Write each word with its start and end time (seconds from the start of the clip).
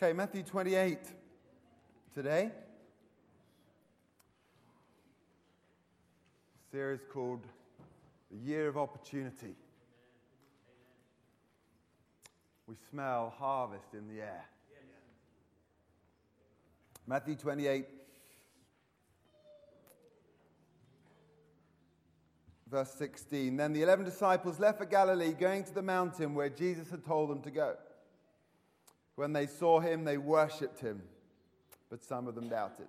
Okay, 0.00 0.12
Matthew 0.12 0.44
28 0.44 0.96
today. 2.14 2.52
Series 6.70 7.00
called 7.12 7.40
The 8.30 8.36
Year 8.36 8.68
of 8.68 8.76
Opportunity. 8.76 9.56
We 12.68 12.76
smell 12.88 13.34
harvest 13.36 13.92
in 13.92 14.06
the 14.06 14.22
air. 14.22 14.44
Matthew 17.04 17.34
28, 17.34 17.86
verse 22.70 22.90
16. 22.92 23.56
Then 23.56 23.72
the 23.72 23.82
eleven 23.82 24.04
disciples 24.04 24.60
left 24.60 24.78
for 24.78 24.86
Galilee, 24.86 25.32
going 25.32 25.64
to 25.64 25.74
the 25.74 25.82
mountain 25.82 26.36
where 26.36 26.50
Jesus 26.50 26.88
had 26.88 27.04
told 27.04 27.30
them 27.30 27.42
to 27.42 27.50
go. 27.50 27.74
When 29.18 29.32
they 29.32 29.48
saw 29.48 29.80
him, 29.80 30.04
they 30.04 30.16
worshipped 30.16 30.78
him, 30.78 31.02
but 31.90 32.04
some 32.04 32.28
of 32.28 32.36
them 32.36 32.48
doubted. 32.48 32.86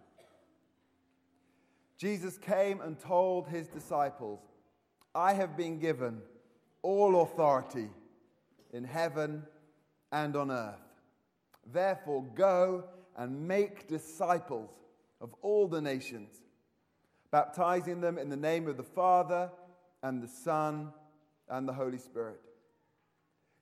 Jesus 1.97 2.37
came 2.37 2.81
and 2.81 2.99
told 2.99 3.47
his 3.47 3.67
disciples, 3.67 4.39
I 5.15 5.33
have 5.33 5.57
been 5.57 5.79
given 5.79 6.21
all 6.83 7.23
authority 7.23 7.89
in 8.71 8.83
heaven 8.83 9.41
and 10.11 10.35
on 10.35 10.51
earth. 10.51 10.75
Therefore, 11.65 12.23
go 12.35 12.83
and 13.17 13.47
make 13.47 13.87
disciples 13.87 14.69
of 15.21 15.33
all 15.41 15.67
the 15.67 15.81
nations, 15.81 16.43
baptizing 17.31 18.01
them 18.01 18.19
in 18.19 18.29
the 18.29 18.37
name 18.37 18.67
of 18.67 18.77
the 18.77 18.83
Father 18.83 19.49
and 20.03 20.21
the 20.21 20.27
Son 20.27 20.93
and 21.49 21.67
the 21.67 21.73
Holy 21.73 21.97
Spirit 21.97 22.39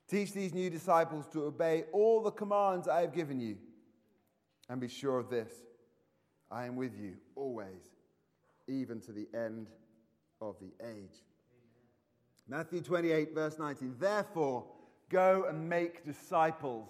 Teach 0.08 0.32
these 0.32 0.54
new 0.54 0.70
disciples 0.70 1.28
to 1.34 1.44
obey 1.46 1.84
all 1.92 2.22
the 2.22 2.32
commands 2.32 2.88
I 2.88 3.02
have 3.02 3.14
given 3.14 3.40
you. 3.40 3.58
And 4.70 4.80
be 4.80 4.88
sure 4.88 5.20
of 5.20 5.30
this 5.30 5.52
I 6.49 6.66
am 6.66 6.76
with 6.76 6.98
you 6.98 7.16
always, 7.36 7.84
even 8.68 9.02
to 9.02 9.12
the 9.12 9.27
end 9.34 9.68
of 10.41 10.55
the 10.60 10.72
age. 10.86 11.24
Matthew 12.48 12.82
28, 12.82 13.34
verse 13.34 13.60
19. 13.60 13.96
Therefore, 13.99 14.66
go 15.10 15.46
and 15.49 15.68
make 15.68 16.05
disciples 16.05 16.88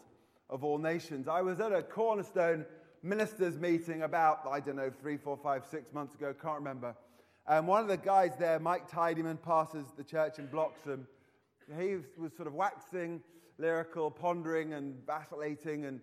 of 0.50 0.64
all 0.64 0.78
nations. 0.78 1.28
I 1.28 1.42
was 1.42 1.60
at 1.60 1.74
a 1.74 1.82
cornerstone 1.82 2.66
ministers 3.02 3.58
meeting 3.58 4.04
about, 4.04 4.42
I 4.50 4.60
don't 4.60 4.76
know, 4.76 4.92
three, 5.02 5.18
four, 5.18 5.38
five, 5.38 5.66
six 5.70 5.94
months 5.94 6.14
ago, 6.14 6.34
can't 6.40 6.60
remember. 6.60 6.96
And 7.48 7.68
one 7.68 7.82
of 7.82 7.88
the 7.88 7.98
guys 7.98 8.32
there, 8.38 8.60
Mike 8.60 8.90
Tidyman, 8.90 9.42
passes 9.42 9.88
the 9.96 10.04
church 10.04 10.38
in 10.38 10.48
Bloxham 10.48 11.08
he 11.80 11.96
was 12.18 12.34
sort 12.36 12.48
of 12.48 12.54
waxing 12.54 13.22
lyrical, 13.58 14.12
pondering 14.12 14.74
and 14.74 14.96
vacillating, 15.06 15.86
and, 15.86 16.00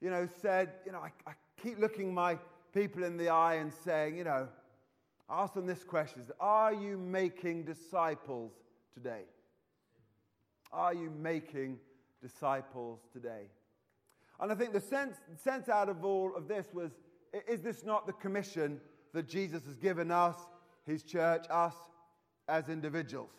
you 0.00 0.10
know, 0.10 0.28
said, 0.40 0.72
you 0.84 0.92
know, 0.92 0.98
I, 0.98 1.10
I 1.28 1.34
keep 1.62 1.78
looking 1.78 2.12
my 2.12 2.38
people 2.72 3.04
in 3.04 3.16
the 3.16 3.28
eye 3.28 3.54
and 3.54 3.72
saying, 3.72 4.16
you 4.16 4.24
know, 4.24 4.48
ask 5.28 5.54
them 5.54 5.66
this 5.66 5.84
question 5.84 6.24
Are 6.40 6.72
you 6.72 6.96
making 6.98 7.64
disciples 7.64 8.52
today? 8.94 9.22
Are 10.72 10.94
you 10.94 11.10
making 11.10 11.78
disciples 12.22 13.00
today? 13.12 13.48
And 14.40 14.52
I 14.52 14.54
think 14.54 14.72
the 14.72 14.80
sense, 14.80 15.16
sense 15.36 15.68
out 15.68 15.88
of 15.88 16.04
all 16.04 16.34
of 16.36 16.48
this 16.48 16.66
was 16.72 16.90
is 17.48 17.60
this 17.60 17.84
not 17.84 18.06
the 18.06 18.12
commission 18.14 18.80
that 19.12 19.28
Jesus 19.28 19.64
has 19.66 19.76
given 19.76 20.10
us, 20.10 20.36
his 20.86 21.02
church, 21.02 21.46
us 21.50 21.74
as 22.48 22.68
individuals? 22.68 23.30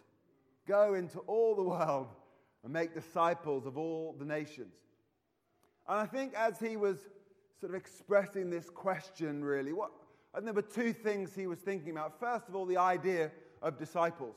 Go 0.67 0.93
into 0.95 1.19
all 1.19 1.55
the 1.55 1.63
world 1.63 2.07
and 2.63 2.73
make 2.73 2.93
disciples 2.93 3.65
of 3.65 3.77
all 3.77 4.15
the 4.19 4.25
nations. 4.25 4.73
And 5.87 5.99
I 5.99 6.05
think 6.05 6.33
as 6.35 6.59
he 6.59 6.75
was 6.75 6.97
sort 7.59 7.71
of 7.71 7.75
expressing 7.75 8.49
this 8.49 8.69
question, 8.69 9.43
really, 9.43 9.73
what, 9.73 9.91
and 10.33 10.45
there 10.45 10.53
were 10.53 10.61
two 10.61 10.93
things 10.93 11.33
he 11.33 11.47
was 11.47 11.59
thinking 11.59 11.91
about. 11.91 12.19
First 12.19 12.49
of 12.49 12.55
all, 12.55 12.65
the 12.65 12.77
idea 12.77 13.31
of 13.61 13.79
disciples. 13.79 14.35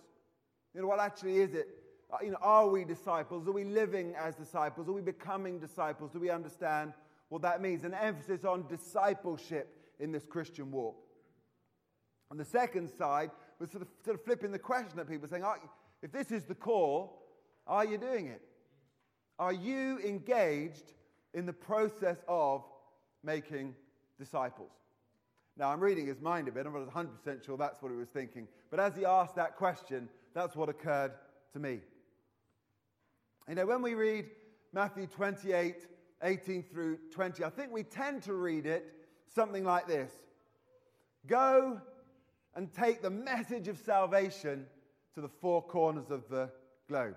You 0.74 0.82
know, 0.82 0.86
what 0.86 1.00
actually 1.00 1.38
is 1.38 1.54
it? 1.54 1.68
Uh, 2.12 2.18
you 2.22 2.30
know, 2.30 2.38
are 2.40 2.68
we 2.68 2.84
disciples? 2.84 3.46
Are 3.46 3.52
we 3.52 3.64
living 3.64 4.14
as 4.16 4.34
disciples? 4.36 4.88
Are 4.88 4.92
we 4.92 5.02
becoming 5.02 5.58
disciples? 5.58 6.12
Do 6.12 6.20
we 6.20 6.30
understand 6.30 6.92
what 7.28 7.42
that 7.42 7.60
means? 7.60 7.84
An 7.84 7.94
emphasis 7.94 8.44
on 8.44 8.66
discipleship 8.68 9.76
in 9.98 10.12
this 10.12 10.24
Christian 10.24 10.70
walk. 10.70 10.96
And 12.30 12.38
the 12.38 12.44
second 12.44 12.88
side 12.90 13.30
was 13.58 13.70
sort 13.70 13.82
of, 13.82 13.88
sort 14.04 14.16
of 14.16 14.24
flipping 14.24 14.52
the 14.52 14.58
question 14.58 14.98
at 14.98 15.08
people, 15.08 15.28
saying, 15.28 15.44
if 16.02 16.12
this 16.12 16.30
is 16.30 16.44
the 16.44 16.54
call, 16.54 17.22
are 17.66 17.84
you 17.84 17.98
doing 17.98 18.26
it? 18.26 18.42
Are 19.38 19.52
you 19.52 19.98
engaged 20.00 20.92
in 21.34 21.46
the 21.46 21.52
process 21.52 22.18
of 22.28 22.64
making 23.22 23.74
disciples? 24.18 24.70
Now, 25.56 25.70
I'm 25.70 25.80
reading 25.80 26.06
his 26.06 26.20
mind 26.20 26.48
a 26.48 26.52
bit. 26.52 26.66
I'm 26.66 26.72
not 26.72 26.92
100% 26.92 27.44
sure 27.44 27.56
that's 27.56 27.82
what 27.82 27.90
he 27.90 27.98
was 27.98 28.08
thinking. 28.08 28.48
But 28.70 28.80
as 28.80 28.96
he 28.96 29.04
asked 29.04 29.36
that 29.36 29.56
question, 29.56 30.08
that's 30.34 30.56
what 30.56 30.68
occurred 30.68 31.12
to 31.52 31.58
me. 31.58 31.80
You 33.48 33.56
know, 33.56 33.66
when 33.66 33.82
we 33.82 33.94
read 33.94 34.26
Matthew 34.72 35.06
28 35.06 35.86
18 36.22 36.62
through 36.62 36.98
20, 37.12 37.44
I 37.44 37.50
think 37.50 37.72
we 37.72 37.82
tend 37.82 38.22
to 38.24 38.34
read 38.34 38.66
it 38.66 38.92
something 39.26 39.64
like 39.64 39.86
this 39.86 40.12
Go 41.26 41.80
and 42.54 42.72
take 42.72 43.02
the 43.02 43.10
message 43.10 43.68
of 43.68 43.78
salvation 43.78 44.66
to 45.14 45.20
the 45.20 45.28
four 45.28 45.62
corners 45.62 46.10
of 46.10 46.28
the 46.28 46.50
globe. 46.88 47.16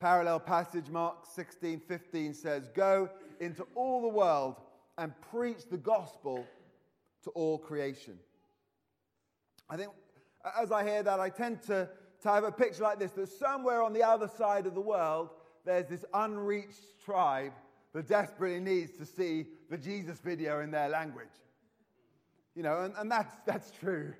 Parallel 0.00 0.40
passage, 0.40 0.88
Mark 0.88 1.26
16 1.34 1.80
15 1.80 2.34
says, 2.34 2.68
Go 2.74 3.08
into 3.40 3.66
all 3.74 4.02
the 4.02 4.08
world 4.08 4.56
and 4.98 5.12
preach 5.30 5.68
the 5.70 5.76
gospel 5.76 6.44
to 7.24 7.30
all 7.30 7.58
creation. 7.58 8.18
I 9.70 9.76
think 9.76 9.90
as 10.60 10.72
I 10.72 10.84
hear 10.84 11.02
that, 11.02 11.20
I 11.20 11.30
tend 11.30 11.62
to, 11.64 11.88
to 12.22 12.28
have 12.28 12.44
a 12.44 12.52
picture 12.52 12.82
like 12.82 12.98
this 12.98 13.12
that 13.12 13.28
somewhere 13.28 13.82
on 13.82 13.92
the 13.92 14.02
other 14.02 14.28
side 14.28 14.66
of 14.66 14.74
the 14.74 14.80
world, 14.80 15.30
there's 15.64 15.88
this 15.88 16.04
unreached 16.12 17.00
tribe 17.04 17.52
that 17.94 18.08
desperately 18.08 18.60
needs 18.60 18.96
to 18.98 19.06
see 19.06 19.46
the 19.70 19.78
Jesus 19.78 20.18
video 20.18 20.60
in 20.60 20.70
their 20.70 20.88
language. 20.88 21.28
You 22.54 22.62
know, 22.62 22.80
and, 22.80 22.94
and 22.98 23.10
that's, 23.10 23.32
that's 23.46 23.70
true. 23.70 24.14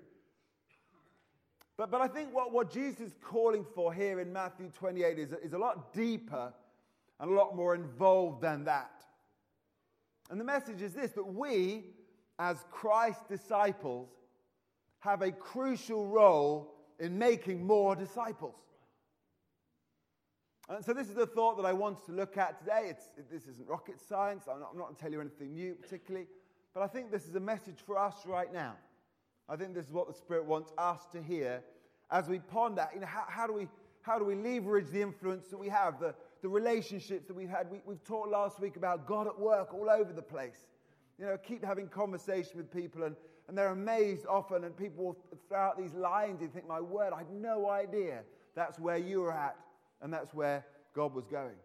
But, 1.83 1.91
but 1.91 2.01
I 2.01 2.07
think 2.07 2.33
what, 2.33 2.53
what 2.53 2.71
Jesus 2.71 3.01
is 3.01 3.15
calling 3.21 3.67
for 3.75 3.93
here 3.93 4.21
in 4.21 4.33
Matthew 4.33 4.71
28 4.71 5.19
is, 5.19 5.33
is 5.43 5.53
a 5.53 5.59
lot 5.59 5.93
deeper 5.93 6.53
and 7.19 7.29
a 7.29 7.35
lot 7.35 7.57
more 7.57 7.75
involved 7.75 8.41
than 8.41 8.63
that. 8.67 9.03
And 10.31 10.39
the 10.39 10.45
message 10.45 10.81
is 10.81 10.95
this 10.95 11.11
that 11.11 11.27
we, 11.27 11.87
as 12.39 12.65
Christ's 12.71 13.25
disciples, 13.29 14.11
have 15.01 15.23
a 15.23 15.33
crucial 15.33 16.07
role 16.07 16.73
in 17.01 17.19
making 17.19 17.67
more 17.67 17.97
disciples. 17.97 18.61
And 20.69 20.85
so, 20.85 20.93
this 20.93 21.09
is 21.09 21.17
the 21.17 21.27
thought 21.27 21.57
that 21.57 21.67
I 21.67 21.73
want 21.73 22.07
to 22.07 22.13
look 22.13 22.39
at 22.39 22.61
today. 22.61 22.91
It's, 22.91 23.07
this 23.29 23.49
isn't 23.49 23.67
rocket 23.67 23.99
science. 24.01 24.45
I'm 24.49 24.61
not 24.61 24.77
going 24.77 24.95
to 24.95 25.03
tell 25.03 25.11
you 25.11 25.21
anything 25.21 25.53
new, 25.53 25.75
particularly. 25.75 26.29
But 26.75 26.85
I 26.85 26.87
think 26.87 27.11
this 27.11 27.27
is 27.27 27.35
a 27.35 27.41
message 27.41 27.81
for 27.85 27.99
us 27.99 28.25
right 28.25 28.53
now. 28.53 28.77
I 29.49 29.57
think 29.57 29.75
this 29.75 29.87
is 29.87 29.93
what 29.93 30.07
the 30.07 30.15
Spirit 30.15 30.45
wants 30.45 30.71
us 30.79 31.01
to 31.13 31.21
hear 31.21 31.65
as 32.13 32.29
we 32.29 32.39
ponder. 32.39 32.89
You 32.95 33.01
know, 33.01 33.07
how, 33.07 33.25
how, 33.27 33.47
do, 33.47 33.55
we, 33.55 33.67
how 34.03 34.19
do 34.19 34.25
we 34.25 34.37
leverage 34.37 34.91
the 34.91 35.03
influence 35.03 35.49
that 35.49 35.59
we 35.59 35.69
have, 35.69 35.99
the, 35.99 36.15
the 36.43 36.49
relationships 36.49 37.27
that 37.27 37.35
we've 37.35 37.49
had? 37.49 37.71
We, 37.71 37.81
we've 37.85 38.05
talked 38.05 38.31
last 38.31 38.61
week 38.61 38.77
about 38.77 39.07
God 39.07 39.27
at 39.27 39.39
work 39.39 39.75
all 39.75 39.91
over 39.91 40.13
the 40.13 40.23
place. 40.23 40.67
You 41.19 41.27
know, 41.27 41.37
keep 41.39 41.65
having 41.65 41.89
conversation 41.89 42.59
with 42.59 42.71
people, 42.71 43.03
and, 43.05 43.17
and 43.49 43.57
they're 43.57 43.69
amazed 43.69 44.27
often, 44.27 44.65
and 44.65 44.77
people 44.77 45.05
will 45.05 45.17
throw 45.49 45.59
out 45.59 45.79
these 45.79 45.95
lines 45.95 46.43
and 46.43 46.53
think, 46.53 46.69
My 46.69 46.81
word, 46.81 47.13
I 47.15 47.19
had 47.19 47.31
no 47.31 47.71
idea 47.71 48.21
that's 48.55 48.79
where 48.79 48.99
you 48.99 49.23
were 49.23 49.33
at, 49.33 49.57
and 50.03 50.13
that's 50.13 50.35
where 50.35 50.65
God 50.95 51.15
was 51.15 51.27
going. 51.27 51.57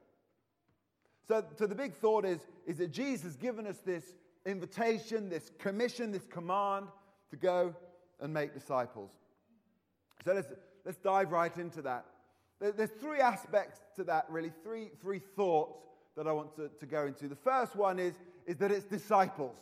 So, 1.28 1.44
so 1.58 1.67
the 1.67 1.76
big 1.76 1.94
thought 1.94 2.23
is, 2.23 2.40
is 2.66 2.78
that 2.78 2.91
Jesus 2.91 3.23
has 3.23 3.35
given 3.35 3.67
us 3.67 3.79
this 3.85 4.16
invitation, 4.46 5.28
this 5.28 5.52
commission, 5.59 6.11
this 6.11 6.26
command 6.26 6.88
to 7.32 7.35
go 7.35 7.76
and 8.22 8.34
make 8.34 8.53
disciples. 8.53 9.11
So 10.25 10.34
let's, 10.34 10.47
let's 10.85 10.97
dive 10.97 11.31
right 11.31 11.55
into 11.58 11.81
that. 11.84 12.05
There, 12.59 12.72
there's 12.72 12.91
three 12.91 13.19
aspects 13.19 13.79
to 13.96 14.03
that, 14.05 14.25
really, 14.29 14.52
three, 14.64 14.90
three 15.02 15.19
thoughts 15.19 15.84
that 16.16 16.28
I 16.28 16.31
want 16.31 16.55
to, 16.55 16.69
to 16.79 16.85
go 16.85 17.05
into. 17.05 17.28
The 17.28 17.35
first 17.35 17.75
one 17.75 17.99
is, 17.99 18.16
is 18.46 18.58
that 18.58 18.72
it's 18.72 18.85
disciples. 18.85 19.55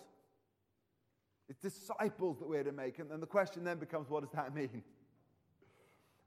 It's 1.50 1.60
disciples 1.60 2.40
that 2.40 2.48
we're 2.48 2.63
to 2.63 2.72
make. 2.72 3.00
And 3.00 3.12
then 3.12 3.19
the 3.19 3.28
question 3.28 3.63
then 3.63 3.78
becomes, 3.78 4.10
what 4.10 4.24
does 4.24 4.31
that 4.31 4.56
mean? 4.56 4.84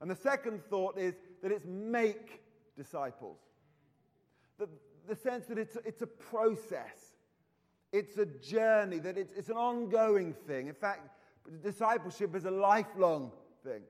And 0.01 0.09
the 0.09 0.15
second 0.15 0.63
thought 0.69 0.97
is 0.97 1.15
that 1.41 1.51
it's 1.51 1.65
make 1.65 2.41
disciples. 2.77 3.37
The, 4.57 4.69
the 5.07 5.15
sense 5.15 5.47
that 5.47 5.57
it's, 5.57 5.77
it's 5.83 6.01
a 6.01 6.07
process, 6.07 7.15
it's 7.91 8.17
a 8.17 8.25
journey, 8.25 8.99
that 8.99 9.17
it's, 9.17 9.33
it's 9.33 9.49
an 9.49 9.57
ongoing 9.57 10.33
thing. 10.47 10.67
In 10.67 10.73
fact, 10.73 11.09
discipleship 11.63 12.35
is 12.35 12.45
a 12.45 12.51
lifelong 12.51 13.31
thing. 13.63 13.81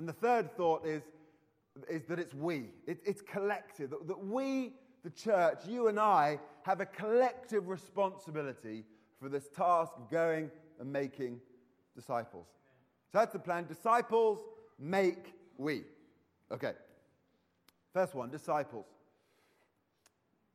And 0.00 0.08
the 0.08 0.14
third 0.14 0.56
thought 0.56 0.86
is, 0.86 1.02
is 1.86 2.04
that 2.04 2.18
it's 2.18 2.32
we, 2.32 2.70
it, 2.86 3.00
it's 3.04 3.20
collective, 3.20 3.90
that, 3.90 4.08
that 4.08 4.18
we 4.18 4.72
the 5.04 5.10
church, 5.10 5.58
you 5.68 5.88
and 5.88 6.00
I, 6.00 6.40
have 6.62 6.80
a 6.80 6.86
collective 6.86 7.68
responsibility 7.68 8.84
for 9.20 9.28
this 9.28 9.50
task 9.54 9.92
of 9.98 10.10
going 10.10 10.50
and 10.80 10.90
making 10.90 11.38
disciples. 11.94 12.46
So 13.12 13.18
that's 13.18 13.34
the 13.34 13.38
plan. 13.38 13.66
Disciples 13.66 14.38
make 14.78 15.34
we. 15.58 15.82
Okay. 16.50 16.72
First 17.92 18.14
one, 18.14 18.30
disciples. 18.30 18.86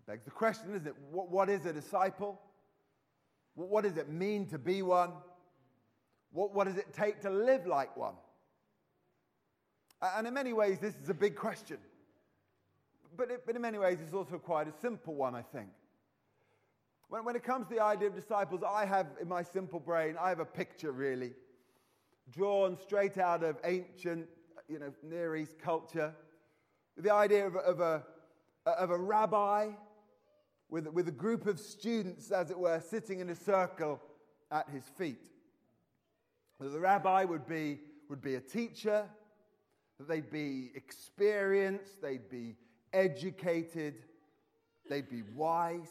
Begs 0.08 0.26
the 0.26 0.32
question, 0.32 0.70
isn't 0.72 0.88
it? 0.88 0.96
What, 1.12 1.30
what 1.30 1.50
is 1.50 1.68
a 1.68 1.74
disciple? 1.74 2.42
What, 3.54 3.70
what 3.70 3.84
does 3.84 3.98
it 3.98 4.10
mean 4.10 4.48
to 4.48 4.58
be 4.58 4.82
one? 4.82 5.12
What, 6.32 6.52
what 6.52 6.66
does 6.66 6.78
it 6.78 6.92
take 6.94 7.22
to 7.22 7.30
live 7.30 7.68
like 7.68 7.96
one? 7.96 8.16
And 10.18 10.28
in 10.28 10.34
many 10.34 10.54
ways, 10.54 10.80
this 10.80 10.96
is 11.02 11.10
a 11.10 11.14
big 11.14 11.36
question. 11.36 11.78
But, 13.18 13.46
but 13.46 13.56
in 13.56 13.62
many 13.62 13.78
ways, 13.78 13.98
it's 14.02 14.14
also 14.14 14.38
quite 14.38 14.68
a 14.68 14.74
simple 14.82 15.16
one, 15.16 15.36
I 15.36 15.42
think. 15.42 15.70
When, 17.08 17.24
when 17.24 17.36
it 17.36 17.44
comes 17.44 17.68
to 17.68 17.76
the 17.76 17.82
idea 17.82 18.10
of 18.10 18.16
disciples, 18.16 18.62
I 18.68 18.86
have 18.86 19.08
in 19.22 19.28
my 19.28 19.44
simple 19.44 19.80
brain, 19.80 20.16
I 20.20 20.30
have 20.30 20.40
a 20.40 20.46
picture 20.46 20.92
really 20.92 21.34
drawn 22.32 22.78
straight 22.78 23.18
out 23.18 23.44
of 23.44 23.58
ancient, 23.64 24.28
you 24.68 24.80
know, 24.80 24.92
Near 25.04 25.36
East 25.36 25.60
culture. 25.60 26.14
The 26.98 27.14
idea 27.14 27.46
of, 27.48 27.56
of, 27.56 27.80
a, 27.80 28.04
of 28.66 28.90
a 28.90 28.98
rabbi 28.98 29.70
with, 30.70 30.88
with 30.88 31.08
a 31.08 31.12
group 31.12 31.46
of 31.46 31.60
students, 31.60 32.32
as 32.32 32.50
it 32.50 32.58
were, 32.58 32.80
sitting 32.80 33.20
in 33.20 33.30
a 33.30 33.36
circle 33.36 34.02
at 34.52 34.68
his 34.70 34.84
feet. 34.98 35.30
The 36.60 36.80
rabbi 36.80 37.26
would 37.26 37.46
be, 37.48 37.80
would 38.10 38.22
be 38.22 38.36
a 38.36 38.42
teacher, 38.42 39.06
that 39.98 40.08
they'd 40.08 40.32
be 40.32 40.72
experienced, 40.76 42.02
they'd 42.02 42.30
be 42.30 42.56
educated, 42.94 43.96
they'd 44.90 45.10
be 45.10 45.24
wise. 45.36 45.90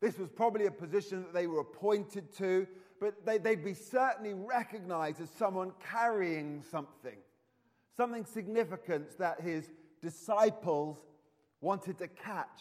This 0.00 0.18
was 0.18 0.28
probably 0.28 0.66
a 0.66 0.70
position 0.70 1.22
that 1.22 1.34
they 1.34 1.46
were 1.46 1.60
appointed 1.60 2.32
to, 2.36 2.66
but 3.00 3.24
they, 3.24 3.38
would 3.38 3.64
be 3.64 3.74
certainly 3.74 4.34
recognized 4.34 5.20
as 5.20 5.30
someone 5.30 5.72
carrying 5.90 6.62
something, 6.70 7.16
something 7.96 8.24
significant 8.24 9.18
that 9.18 9.40
his 9.40 9.70
disciples 10.02 10.98
wanted 11.60 11.98
to 11.98 12.08
catch 12.08 12.60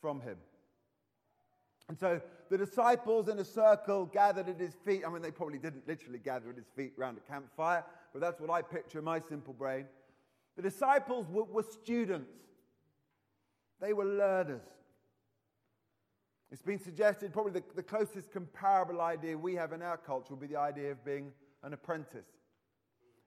from 0.00 0.20
him. 0.20 0.36
And 1.88 1.98
so 1.98 2.20
the 2.50 2.58
disciples 2.58 3.28
in 3.28 3.38
a 3.38 3.44
circle 3.44 4.06
gathered 4.06 4.48
at 4.48 4.58
his 4.58 4.74
feet. 4.84 5.02
I 5.06 5.10
mean, 5.10 5.22
they 5.22 5.30
probably 5.30 5.58
didn't 5.58 5.86
literally 5.86 6.18
gather 6.18 6.50
at 6.50 6.56
his 6.56 6.68
feet 6.74 6.94
around 6.98 7.18
a 7.18 7.32
campfire, 7.32 7.84
but 8.16 8.22
that's 8.22 8.40
what 8.40 8.48
I 8.48 8.62
picture 8.62 8.98
in 9.00 9.04
my 9.04 9.20
simple 9.20 9.52
brain. 9.52 9.84
The 10.56 10.62
disciples 10.62 11.26
were, 11.28 11.44
were 11.44 11.62
students, 11.62 12.32
they 13.78 13.92
were 13.92 14.06
learners. 14.06 14.62
It's 16.50 16.62
been 16.62 16.78
suggested 16.78 17.30
probably 17.34 17.52
the, 17.52 17.62
the 17.74 17.82
closest 17.82 18.32
comparable 18.32 19.02
idea 19.02 19.36
we 19.36 19.54
have 19.56 19.74
in 19.74 19.82
our 19.82 19.98
culture 19.98 20.32
would 20.32 20.40
be 20.40 20.46
the 20.46 20.58
idea 20.58 20.92
of 20.92 21.04
being 21.04 21.30
an 21.62 21.74
apprentice. 21.74 22.24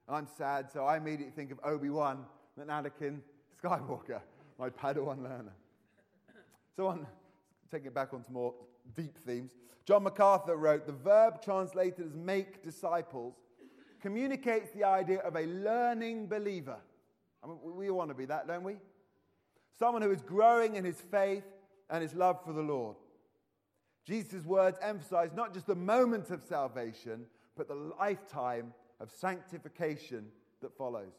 And 0.08 0.16
I'm 0.16 0.26
sad, 0.26 0.72
so 0.72 0.84
I 0.84 0.96
immediately 0.96 1.30
think 1.36 1.52
of 1.52 1.60
Obi 1.62 1.90
Wan 1.90 2.24
and 2.60 2.68
Anakin 2.68 3.20
Skywalker, 3.62 4.20
my 4.58 4.70
Padawan 4.70 5.22
learner. 5.22 5.54
So, 6.74 6.88
on 6.88 7.06
taking 7.70 7.86
it 7.86 7.94
back 7.94 8.12
onto 8.12 8.32
more 8.32 8.54
deep 8.96 9.16
themes, 9.18 9.52
John 9.84 10.02
MacArthur 10.02 10.56
wrote 10.56 10.84
the 10.84 10.92
verb 10.92 11.40
translated 11.40 12.06
as 12.06 12.14
make 12.16 12.64
disciples 12.64 13.36
communicates 14.00 14.70
the 14.70 14.84
idea 14.84 15.18
of 15.20 15.36
a 15.36 15.46
learning 15.46 16.26
believer. 16.26 16.78
I 17.42 17.46
mean, 17.46 17.58
we 17.62 17.90
want 17.90 18.10
to 18.10 18.14
be 18.14 18.26
that, 18.26 18.46
don't 18.46 18.64
we? 18.64 18.76
Someone 19.78 20.02
who 20.02 20.10
is 20.10 20.20
growing 20.20 20.76
in 20.76 20.84
his 20.84 21.00
faith 21.00 21.44
and 21.88 22.02
his 22.02 22.14
love 22.14 22.44
for 22.44 22.52
the 22.52 22.62
Lord. 22.62 22.96
Jesus' 24.04 24.44
words 24.44 24.78
emphasize 24.82 25.30
not 25.34 25.54
just 25.54 25.66
the 25.66 25.74
moment 25.74 26.30
of 26.30 26.42
salvation, 26.42 27.26
but 27.56 27.68
the 27.68 27.74
lifetime 27.74 28.72
of 28.98 29.10
sanctification 29.10 30.26
that 30.60 30.76
follows. 30.76 31.12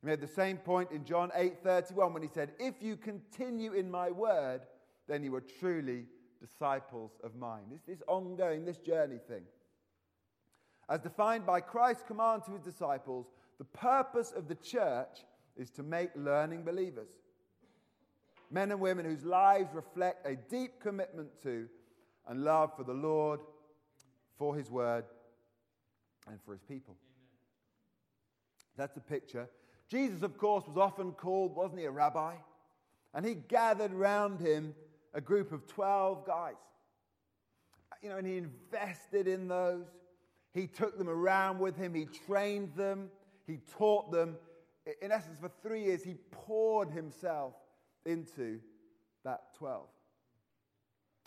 He 0.00 0.06
made 0.06 0.20
the 0.20 0.26
same 0.26 0.58
point 0.58 0.90
in 0.90 1.04
John 1.04 1.30
8:31 1.34 2.12
when 2.12 2.22
he 2.22 2.28
said, 2.28 2.54
"If 2.58 2.82
you 2.82 2.96
continue 2.96 3.72
in 3.72 3.90
my 3.90 4.10
word, 4.10 4.66
then 5.06 5.22
you 5.22 5.34
are 5.34 5.40
truly 5.40 6.08
disciples 6.40 7.18
of 7.22 7.34
mine." 7.36 7.70
It's 7.72 7.86
this 7.86 8.02
ongoing, 8.08 8.64
this 8.64 8.78
journey 8.78 9.18
thing. 9.18 9.46
As 10.88 11.00
defined 11.00 11.46
by 11.46 11.60
Christ's 11.60 12.04
command 12.06 12.42
to 12.44 12.52
his 12.52 12.62
disciples, 12.62 13.26
the 13.58 13.64
purpose 13.64 14.32
of 14.32 14.48
the 14.48 14.56
church 14.56 15.24
is 15.56 15.70
to 15.70 15.82
make 15.82 16.10
learning 16.16 16.62
believers 16.62 17.08
men 18.52 18.70
and 18.70 18.80
women 18.80 19.04
whose 19.04 19.24
lives 19.24 19.70
reflect 19.72 20.26
a 20.26 20.36
deep 20.36 20.78
commitment 20.80 21.28
to 21.42 21.66
and 22.28 22.44
love 22.44 22.70
for 22.76 22.84
the 22.84 22.92
Lord, 22.92 23.40
for 24.38 24.54
His 24.54 24.70
Word, 24.70 25.04
and 26.28 26.38
for 26.44 26.52
His 26.52 26.60
people. 26.62 26.94
Amen. 26.94 27.28
That's 28.76 28.92
the 28.92 29.00
picture. 29.00 29.48
Jesus, 29.88 30.22
of 30.22 30.38
course, 30.38 30.64
was 30.66 30.76
often 30.76 31.12
called, 31.12 31.56
wasn't 31.56 31.80
he, 31.80 31.86
a 31.86 31.90
rabbi? 31.90 32.34
And 33.14 33.26
he 33.26 33.34
gathered 33.34 33.92
around 33.92 34.40
him 34.40 34.74
a 35.12 35.20
group 35.20 35.52
of 35.52 35.66
12 35.66 36.26
guys. 36.26 36.54
You 38.02 38.10
know, 38.10 38.16
and 38.16 38.26
he 38.26 38.36
invested 38.36 39.28
in 39.28 39.48
those. 39.48 39.84
He 40.54 40.66
took 40.66 40.98
them 40.98 41.08
around 41.08 41.58
with 41.58 41.76
him. 41.76 41.94
He 41.94 42.06
trained 42.26 42.74
them. 42.74 43.10
He 43.46 43.58
taught 43.78 44.12
them. 44.12 44.36
In 45.00 45.12
essence, 45.12 45.38
for 45.38 45.50
three 45.62 45.84
years, 45.84 46.02
he 46.02 46.14
poured 46.30 46.90
himself 46.90 47.54
into 48.04 48.60
that 49.24 49.54
12. 49.58 49.86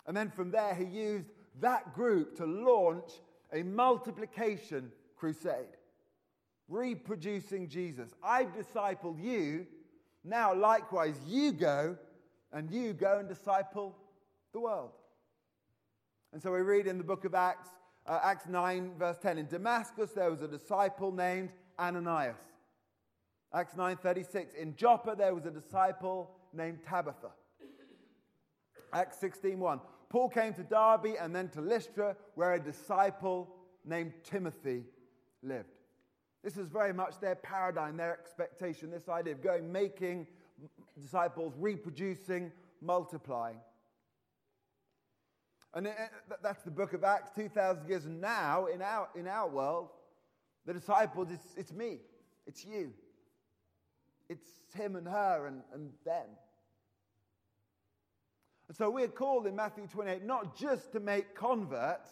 And 0.06 0.16
then 0.16 0.30
from 0.30 0.50
there, 0.50 0.74
he 0.74 0.84
used 0.84 1.30
that 1.60 1.94
group 1.94 2.36
to 2.36 2.46
launch 2.46 3.10
a 3.52 3.62
multiplication 3.62 4.92
crusade, 5.16 5.76
reproducing 6.68 7.68
Jesus. 7.68 8.10
I've 8.22 8.54
discipled 8.54 9.22
you. 9.22 9.66
Now, 10.22 10.54
likewise, 10.54 11.16
you 11.26 11.52
go 11.52 11.96
and 12.52 12.70
you 12.70 12.92
go 12.92 13.18
and 13.18 13.28
disciple 13.28 13.96
the 14.52 14.60
world. 14.60 14.90
And 16.32 16.42
so 16.42 16.52
we 16.52 16.60
read 16.60 16.86
in 16.86 16.98
the 16.98 17.04
book 17.04 17.24
of 17.24 17.34
Acts, 17.34 17.68
uh, 18.06 18.20
Acts 18.22 18.46
9, 18.46 18.92
verse 18.98 19.16
10, 19.20 19.38
in 19.38 19.46
Damascus 19.46 20.10
there 20.12 20.30
was 20.30 20.42
a 20.42 20.48
disciple 20.48 21.12
named 21.12 21.50
Ananias. 21.78 22.36
Acts 23.52 23.74
9:36 23.74 24.54
in 24.54 24.74
Joppa 24.76 25.14
there 25.16 25.34
was 25.34 25.46
a 25.46 25.50
disciple 25.50 26.30
named 26.52 26.78
Tabitha. 26.84 27.30
Acts 28.92 29.18
16:1. 29.18 29.80
Paul 30.08 30.28
came 30.28 30.54
to 30.54 30.62
Derbe 30.62 31.16
and 31.18 31.34
then 31.34 31.48
to 31.50 31.60
Lystra, 31.60 32.16
where 32.34 32.54
a 32.54 32.60
disciple 32.60 33.48
named 33.84 34.12
Timothy 34.22 34.84
lived. 35.42 35.68
This 36.42 36.56
is 36.56 36.68
very 36.68 36.92
much 36.92 37.18
their 37.18 37.34
paradigm, 37.34 37.96
their 37.96 38.12
expectation, 38.12 38.90
this 38.90 39.08
idea 39.08 39.32
of 39.32 39.42
going, 39.42 39.70
making 39.72 40.26
disciples, 41.00 41.54
reproducing, 41.58 42.52
multiplying. 42.80 43.58
And 45.76 45.88
that's 46.42 46.62
the 46.62 46.70
book 46.70 46.94
of 46.94 47.04
Acts 47.04 47.32
2,000 47.36 47.86
years. 47.86 48.06
Now, 48.06 48.64
in 48.64 48.80
our, 48.80 49.10
in 49.14 49.28
our 49.28 49.46
world, 49.46 49.90
the 50.64 50.72
disciples, 50.72 51.28
it's, 51.30 51.44
it's 51.54 51.70
me, 51.70 51.98
it's 52.46 52.64
you, 52.64 52.94
it's 54.30 54.46
him 54.74 54.96
and 54.96 55.06
her 55.06 55.46
and, 55.46 55.60
and 55.74 55.90
them. 56.06 56.24
And 58.68 58.76
so 58.76 58.88
we're 58.88 59.06
called 59.06 59.46
in 59.46 59.54
Matthew 59.54 59.86
28 59.86 60.24
not 60.24 60.56
just 60.56 60.92
to 60.92 61.00
make 61.00 61.34
converts, 61.34 62.08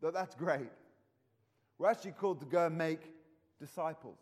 though 0.00 0.12
that's 0.12 0.36
great. 0.36 0.70
We're 1.78 1.90
actually 1.90 2.12
called 2.12 2.38
to 2.38 2.46
go 2.46 2.66
and 2.66 2.78
make 2.78 3.00
disciples. 3.58 4.18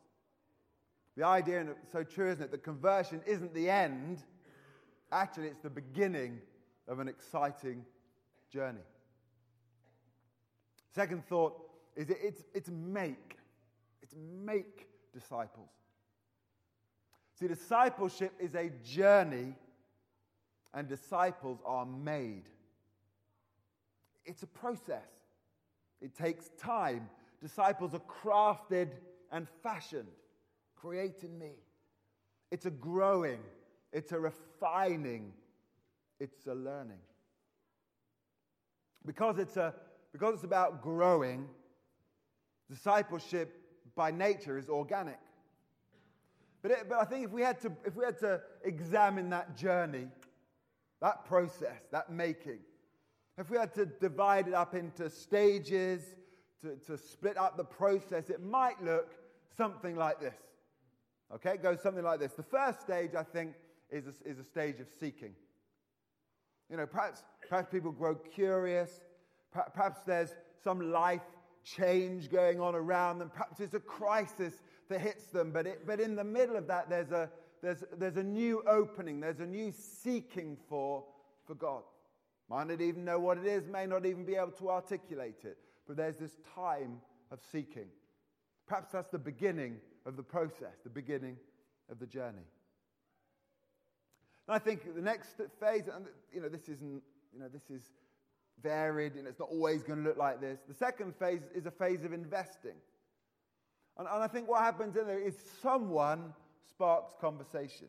The 1.18 1.26
idea, 1.26 1.60
and 1.60 1.68
it's 1.68 1.92
so 1.92 2.02
true, 2.02 2.30
isn't 2.30 2.44
it, 2.44 2.50
that 2.50 2.62
conversion 2.62 3.20
isn't 3.26 3.52
the 3.52 3.68
end, 3.68 4.22
actually, 5.12 5.48
it's 5.48 5.60
the 5.60 5.68
beginning 5.68 6.40
of 6.88 6.98
an 6.98 7.08
exciting 7.08 7.84
journey. 8.50 8.80
Second 10.94 11.24
thought 11.26 11.56
is 11.96 12.06
that 12.08 12.18
it's, 12.22 12.42
it's 12.54 12.70
make. 12.70 13.36
It's 14.02 14.14
make 14.44 14.88
disciples. 15.12 15.68
See, 17.38 17.48
discipleship 17.48 18.32
is 18.38 18.54
a 18.54 18.70
journey 18.84 19.54
and 20.74 20.88
disciples 20.88 21.58
are 21.64 21.86
made. 21.86 22.44
It's 24.24 24.42
a 24.42 24.46
process, 24.46 25.08
it 26.00 26.14
takes 26.14 26.50
time. 26.58 27.08
Disciples 27.42 27.94
are 27.94 28.00
crafted 28.00 28.90
and 29.32 29.48
fashioned. 29.62 30.06
Create 30.76 31.22
in 31.22 31.38
me. 31.38 31.52
It's 32.50 32.66
a 32.66 32.70
growing, 32.70 33.40
it's 33.92 34.12
a 34.12 34.20
refining, 34.20 35.32
it's 36.18 36.46
a 36.46 36.54
learning. 36.54 36.98
Because 39.06 39.38
it's, 39.38 39.56
a, 39.56 39.74
because 40.12 40.34
it's 40.34 40.44
about 40.44 40.82
growing, 40.82 41.48
discipleship 42.68 43.56
by 43.94 44.10
nature 44.10 44.58
is 44.58 44.68
organic. 44.68 45.18
But, 46.62 46.70
it, 46.72 46.88
but 46.88 46.98
I 46.98 47.04
think 47.04 47.24
if 47.24 47.30
we, 47.30 47.42
had 47.42 47.60
to, 47.60 47.72
if 47.84 47.96
we 47.96 48.04
had 48.04 48.18
to 48.20 48.40
examine 48.64 49.30
that 49.30 49.56
journey, 49.56 50.08
that 51.00 51.24
process, 51.24 51.80
that 51.90 52.10
making, 52.10 52.58
if 53.38 53.48
we 53.48 53.56
had 53.56 53.72
to 53.74 53.86
divide 53.86 54.48
it 54.48 54.54
up 54.54 54.74
into 54.74 55.08
stages, 55.08 56.02
to, 56.62 56.76
to 56.86 56.98
split 56.98 57.38
up 57.38 57.56
the 57.56 57.64
process, 57.64 58.28
it 58.30 58.42
might 58.42 58.82
look 58.82 59.14
something 59.56 59.96
like 59.96 60.20
this. 60.20 60.34
Okay, 61.34 61.54
it 61.54 61.62
goes 61.62 61.80
something 61.80 62.04
like 62.04 62.20
this. 62.20 62.32
The 62.32 62.42
first 62.42 62.80
stage, 62.80 63.12
I 63.16 63.22
think, 63.22 63.54
is 63.90 64.06
a, 64.06 64.28
is 64.28 64.38
a 64.38 64.44
stage 64.44 64.80
of 64.80 64.88
seeking. 64.98 65.34
You 66.70 66.76
know, 66.76 66.86
perhaps, 66.86 67.24
perhaps 67.48 67.68
people 67.70 67.90
grow 67.90 68.14
curious. 68.14 69.00
Perhaps 69.52 70.00
there's 70.06 70.34
some 70.62 70.92
life 70.92 71.22
change 71.64 72.30
going 72.30 72.60
on 72.60 72.74
around 72.74 73.18
them. 73.18 73.30
Perhaps 73.30 73.60
it's 73.60 73.74
a 73.74 73.80
crisis 73.80 74.62
that 74.88 75.00
hits 75.00 75.26
them. 75.26 75.50
But, 75.50 75.66
it, 75.66 75.86
but 75.86 76.00
in 76.00 76.14
the 76.14 76.24
middle 76.24 76.56
of 76.56 76.68
that, 76.68 76.88
there's 76.88 77.10
a, 77.10 77.28
there's, 77.62 77.82
there's 77.98 78.16
a 78.16 78.22
new 78.22 78.62
opening, 78.68 79.20
there's 79.20 79.40
a 79.40 79.46
new 79.46 79.72
seeking 79.72 80.56
for, 80.68 81.04
for 81.46 81.54
God. 81.54 81.82
Might 82.48 82.68
not 82.68 82.80
even 82.80 83.04
know 83.04 83.18
what 83.18 83.38
it 83.38 83.46
is, 83.46 83.66
may 83.66 83.86
not 83.86 84.06
even 84.06 84.24
be 84.24 84.36
able 84.36 84.52
to 84.52 84.70
articulate 84.70 85.44
it. 85.44 85.58
But 85.86 85.96
there's 85.96 86.16
this 86.16 86.36
time 86.54 87.00
of 87.30 87.40
seeking. 87.50 87.88
Perhaps 88.66 88.92
that's 88.92 89.08
the 89.08 89.18
beginning 89.18 89.76
of 90.06 90.16
the 90.16 90.22
process, 90.22 90.76
the 90.84 90.90
beginning 90.90 91.36
of 91.90 91.98
the 91.98 92.06
journey. 92.06 92.46
And 94.50 94.56
I 94.56 94.58
think 94.58 94.96
the 94.96 95.00
next 95.00 95.40
phase, 95.60 95.84
and 95.86 96.06
you 96.32 96.40
know, 96.40 96.48
this 96.48 96.68
isn't, 96.68 97.00
you 97.32 97.38
know, 97.38 97.46
this 97.46 97.70
is 97.70 97.92
varied 98.60 99.14
and 99.14 99.28
it's 99.28 99.38
not 99.38 99.48
always 99.48 99.84
going 99.84 100.02
to 100.02 100.08
look 100.08 100.18
like 100.18 100.40
this. 100.40 100.58
The 100.66 100.74
second 100.74 101.14
phase 101.14 101.42
is 101.54 101.66
a 101.66 101.70
phase 101.70 102.02
of 102.02 102.12
investing. 102.12 102.74
And, 103.96 104.08
and 104.12 104.24
I 104.24 104.26
think 104.26 104.48
what 104.48 104.60
happens 104.62 104.96
in 104.96 105.06
there 105.06 105.20
is 105.20 105.36
someone 105.62 106.34
sparks 106.68 107.14
conversation. 107.20 107.86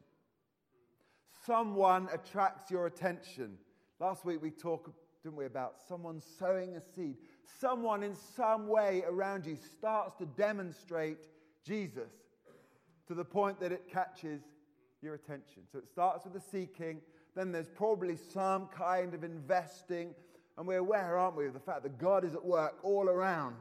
Someone 1.47 2.07
attracts 2.13 2.69
your 2.69 2.85
attention. 2.85 3.57
Last 3.99 4.23
week 4.23 4.39
we 4.39 4.51
talked, 4.51 4.91
didn't 5.23 5.37
we, 5.37 5.45
about 5.45 5.77
someone 5.89 6.21
sowing 6.37 6.75
a 6.75 6.81
seed. 6.95 7.15
Someone 7.59 8.03
in 8.03 8.13
some 8.13 8.67
way 8.67 9.01
around 9.07 9.47
you 9.47 9.55
starts 9.55 10.13
to 10.17 10.27
demonstrate 10.27 11.25
Jesus 11.65 12.11
to 13.07 13.15
the 13.15 13.25
point 13.25 13.59
that 13.61 13.71
it 13.71 13.89
catches 13.91 14.41
your 15.01 15.15
attention. 15.15 15.63
So 15.71 15.79
it 15.79 15.87
starts 15.87 16.25
with 16.25 16.33
the 16.33 16.39
seeking, 16.39 17.01
then 17.35 17.51
there's 17.51 17.69
probably 17.69 18.15
some 18.15 18.67
kind 18.67 19.13
of 19.13 19.23
investing, 19.23 20.13
and 20.57 20.67
we're 20.67 20.79
aware, 20.79 21.17
aren't 21.17 21.35
we, 21.35 21.47
of 21.47 21.53
the 21.53 21.59
fact 21.59 21.83
that 21.83 21.97
God 21.97 22.23
is 22.23 22.33
at 22.35 22.43
work 22.43 22.77
all 22.83 23.09
around, 23.09 23.55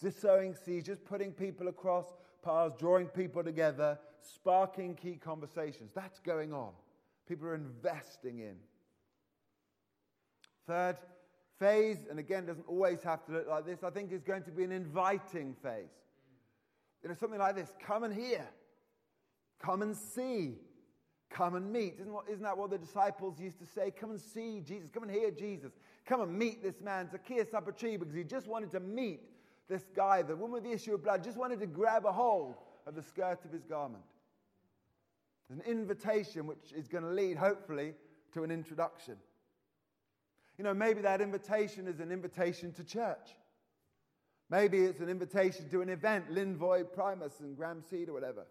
just 0.00 0.20
sowing 0.20 0.54
seeds, 0.54 0.86
just 0.86 1.04
putting 1.04 1.32
people 1.32 1.68
across 1.68 2.06
paths, 2.44 2.74
drawing 2.78 3.06
people 3.06 3.42
together, 3.42 3.98
sparking 4.20 4.94
key 4.94 5.18
conversations. 5.22 5.92
That's 5.94 6.18
going 6.20 6.52
on. 6.52 6.72
People 7.28 7.48
are 7.48 7.54
investing 7.54 8.40
in. 8.40 8.56
Third 10.66 10.96
phase, 11.58 11.98
and 12.10 12.18
again, 12.18 12.46
doesn't 12.46 12.68
always 12.68 13.02
have 13.02 13.24
to 13.26 13.32
look 13.32 13.48
like 13.48 13.64
this, 13.64 13.82
I 13.82 13.90
think 13.90 14.12
is 14.12 14.22
going 14.22 14.42
to 14.44 14.50
be 14.50 14.64
an 14.64 14.72
inviting 14.72 15.54
phase. 15.62 15.88
You 17.02 17.08
know, 17.08 17.14
something 17.14 17.38
like 17.38 17.56
this 17.56 17.72
come 17.84 18.04
and 18.04 18.14
hear, 18.14 18.46
come 19.60 19.82
and 19.82 19.96
see, 19.96 20.56
come 21.36 21.54
and 21.54 21.70
meet. 21.70 21.96
Isn't, 22.00 22.12
what, 22.12 22.24
isn't 22.28 22.42
that 22.42 22.56
what 22.56 22.70
the 22.70 22.78
disciples 22.78 23.38
used 23.38 23.58
to 23.58 23.66
say? 23.66 23.90
Come 23.90 24.10
and 24.10 24.20
see 24.20 24.60
Jesus, 24.60 24.88
come 24.92 25.02
and 25.02 25.12
hear 25.12 25.30
Jesus, 25.30 25.72
come 26.06 26.22
and 26.22 26.36
meet 26.36 26.62
this 26.62 26.80
man, 26.80 27.10
Zacchaeus 27.10 27.52
up 27.52 27.68
a 27.68 27.72
tree, 27.72 27.96
because 27.96 28.14
he 28.14 28.24
just 28.24 28.46
wanted 28.46 28.70
to 28.72 28.80
meet 28.80 29.20
this 29.68 29.84
guy, 29.94 30.22
the 30.22 30.36
woman 30.36 30.52
with 30.52 30.64
the 30.64 30.72
issue 30.72 30.94
of 30.94 31.02
blood, 31.02 31.22
just 31.22 31.36
wanted 31.36 31.60
to 31.60 31.66
grab 31.66 32.06
a 32.06 32.12
hold 32.12 32.54
of 32.86 32.94
the 32.94 33.02
skirt 33.02 33.44
of 33.44 33.52
his 33.52 33.64
garment. 33.64 34.04
An 35.50 35.60
invitation 35.66 36.46
which 36.46 36.72
is 36.74 36.88
going 36.88 37.04
to 37.04 37.10
lead, 37.10 37.36
hopefully, 37.36 37.94
to 38.32 38.42
an 38.42 38.50
introduction. 38.50 39.16
You 40.58 40.64
know, 40.64 40.74
maybe 40.74 41.02
that 41.02 41.20
invitation 41.20 41.86
is 41.86 42.00
an 42.00 42.10
invitation 42.10 42.72
to 42.72 42.84
church. 42.84 43.36
Maybe 44.48 44.78
it's 44.78 45.00
an 45.00 45.08
invitation 45.08 45.68
to 45.70 45.82
an 45.82 45.88
event, 45.88 46.30
Linvoy 46.32 46.84
Primus 46.92 47.40
and 47.40 47.56
Graham 47.56 47.82
Seed 47.82 48.08
or 48.08 48.12
whatever. 48.12 48.46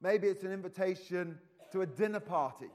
Maybe 0.00 0.28
it's 0.28 0.44
an 0.44 0.52
invitation 0.52 1.38
to 1.72 1.82
a 1.82 1.86
dinner 1.86 2.20
party. 2.20 2.70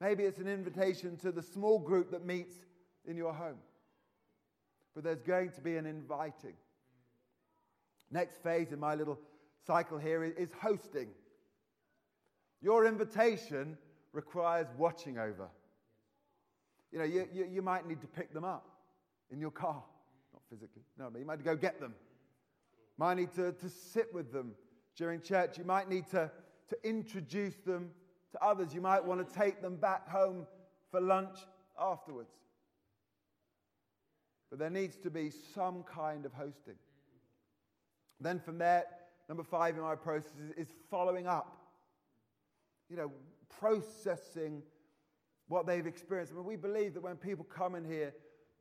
Maybe 0.00 0.24
it's 0.24 0.38
an 0.38 0.48
invitation 0.48 1.16
to 1.18 1.32
the 1.32 1.42
small 1.42 1.78
group 1.78 2.10
that 2.10 2.24
meets 2.24 2.54
in 3.06 3.16
your 3.16 3.32
home. 3.32 3.58
But 4.94 5.04
there's 5.04 5.22
going 5.22 5.50
to 5.52 5.60
be 5.60 5.76
an 5.76 5.86
inviting. 5.86 6.54
Next 8.10 8.42
phase 8.42 8.72
in 8.72 8.80
my 8.80 8.94
little 8.94 9.18
cycle 9.66 9.98
here 9.98 10.24
is 10.24 10.50
hosting. 10.60 11.08
Your 12.62 12.86
invitation 12.86 13.76
requires 14.12 14.66
watching 14.76 15.18
over. 15.18 15.48
You 16.90 16.98
know, 16.98 17.04
you, 17.04 17.28
you, 17.32 17.46
you, 17.52 17.62
might 17.62 17.86
need 17.86 18.00
to 18.00 18.06
pick 18.06 18.32
them 18.32 18.44
up 18.44 18.66
in 19.30 19.40
your 19.40 19.50
car. 19.50 19.82
Not 20.32 20.42
physically, 20.48 20.82
no, 20.98 21.10
but 21.10 21.18
you 21.18 21.26
might 21.26 21.44
go 21.44 21.54
get 21.54 21.80
them. 21.80 21.94
Might 22.96 23.18
need 23.18 23.32
to, 23.34 23.52
to 23.52 23.68
sit 23.68 24.12
with 24.12 24.32
them 24.32 24.52
during 24.96 25.20
church. 25.20 25.58
You 25.58 25.64
might 25.64 25.88
need 25.88 26.08
to, 26.10 26.30
to 26.70 26.76
introduce 26.88 27.56
them 27.56 27.90
to 28.32 28.44
others. 28.44 28.74
You 28.74 28.80
might 28.80 29.04
want 29.04 29.26
to 29.26 29.38
take 29.38 29.62
them 29.62 29.76
back 29.76 30.08
home 30.08 30.46
for 30.90 31.00
lunch 31.00 31.38
afterwards. 31.80 32.32
But 34.50 34.58
there 34.58 34.70
needs 34.70 34.96
to 34.98 35.10
be 35.10 35.30
some 35.54 35.82
kind 35.82 36.24
of 36.24 36.32
hosting. 36.32 36.76
Then 38.20 38.40
from 38.40 38.58
there, 38.58 38.84
number 39.28 39.42
five 39.42 39.76
in 39.76 39.82
my 39.82 39.94
process 39.94 40.32
is 40.56 40.68
following 40.90 41.26
up. 41.26 41.56
You 42.88 42.96
know, 42.96 43.12
processing 43.60 44.62
what 45.48 45.66
they've 45.66 45.86
experienced. 45.86 46.32
I 46.32 46.36
mean, 46.36 46.46
we 46.46 46.56
believe 46.56 46.94
that 46.94 47.02
when 47.02 47.16
people 47.16 47.44
come 47.44 47.74
in 47.74 47.84
here, 47.84 48.14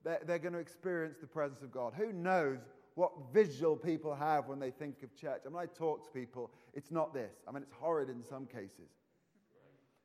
they're, 0.04 0.20
they're 0.26 0.40
going 0.40 0.54
to 0.54 0.60
experience 0.60 1.18
the 1.20 1.28
presence 1.28 1.62
of 1.62 1.72
God. 1.72 1.94
Who 1.96 2.12
knows 2.12 2.60
what 2.98 3.12
visual 3.32 3.76
people 3.76 4.16
have 4.16 4.48
when 4.48 4.58
they 4.60 4.72
think 4.72 5.04
of 5.04 5.16
church? 5.16 5.42
I 5.46 5.50
mean, 5.50 5.60
I 5.60 5.68
talk 5.68 6.04
to 6.06 6.12
people, 6.12 6.50
it's 6.74 6.90
not 6.90 7.14
this. 7.14 7.36
I 7.48 7.52
mean, 7.52 7.62
it's 7.62 7.72
horrid 7.72 8.10
in 8.10 8.24
some 8.24 8.48
cases. 8.48 8.90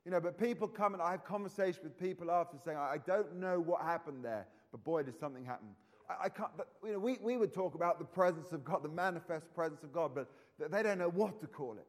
You 0.05 0.11
know, 0.11 0.21
but 0.21 0.39
people 0.39 0.69
come 0.69 0.93
and 0.93 1.03
I 1.03 1.13
have 1.13 1.25
conversations 1.25 1.85
with 1.85 1.99
people 1.99 2.31
after 2.31 2.59
saying, 2.63 2.77
I 2.77 2.99
don't 3.07 3.37
know 3.37 3.59
what 3.59 3.81
happened 3.81 4.23
there, 4.23 4.47
but 4.73 4.85
boy, 4.85 5.05
did 5.05 5.19
something 5.19 5.43
happen. 5.43 5.69
I, 6.11 6.25
I 6.25 6.29
can't, 6.29 6.51
but, 6.55 6.69
you 6.85 6.93
know, 6.93 6.99
we, 6.99 7.17
we 7.23 7.39
would 7.39 7.55
talk 7.55 7.75
about 7.75 7.99
the 7.99 8.05
presence 8.05 8.53
of 8.53 8.63
God, 8.63 8.83
the 8.83 8.91
manifest 8.91 9.55
presence 9.55 9.83
of 9.83 9.91
God, 9.91 10.11
but 10.15 10.29
they 10.71 10.83
don't 10.83 10.99
know 10.99 11.09
what 11.09 11.41
to 11.41 11.47
call 11.47 11.79
it. 11.79 11.87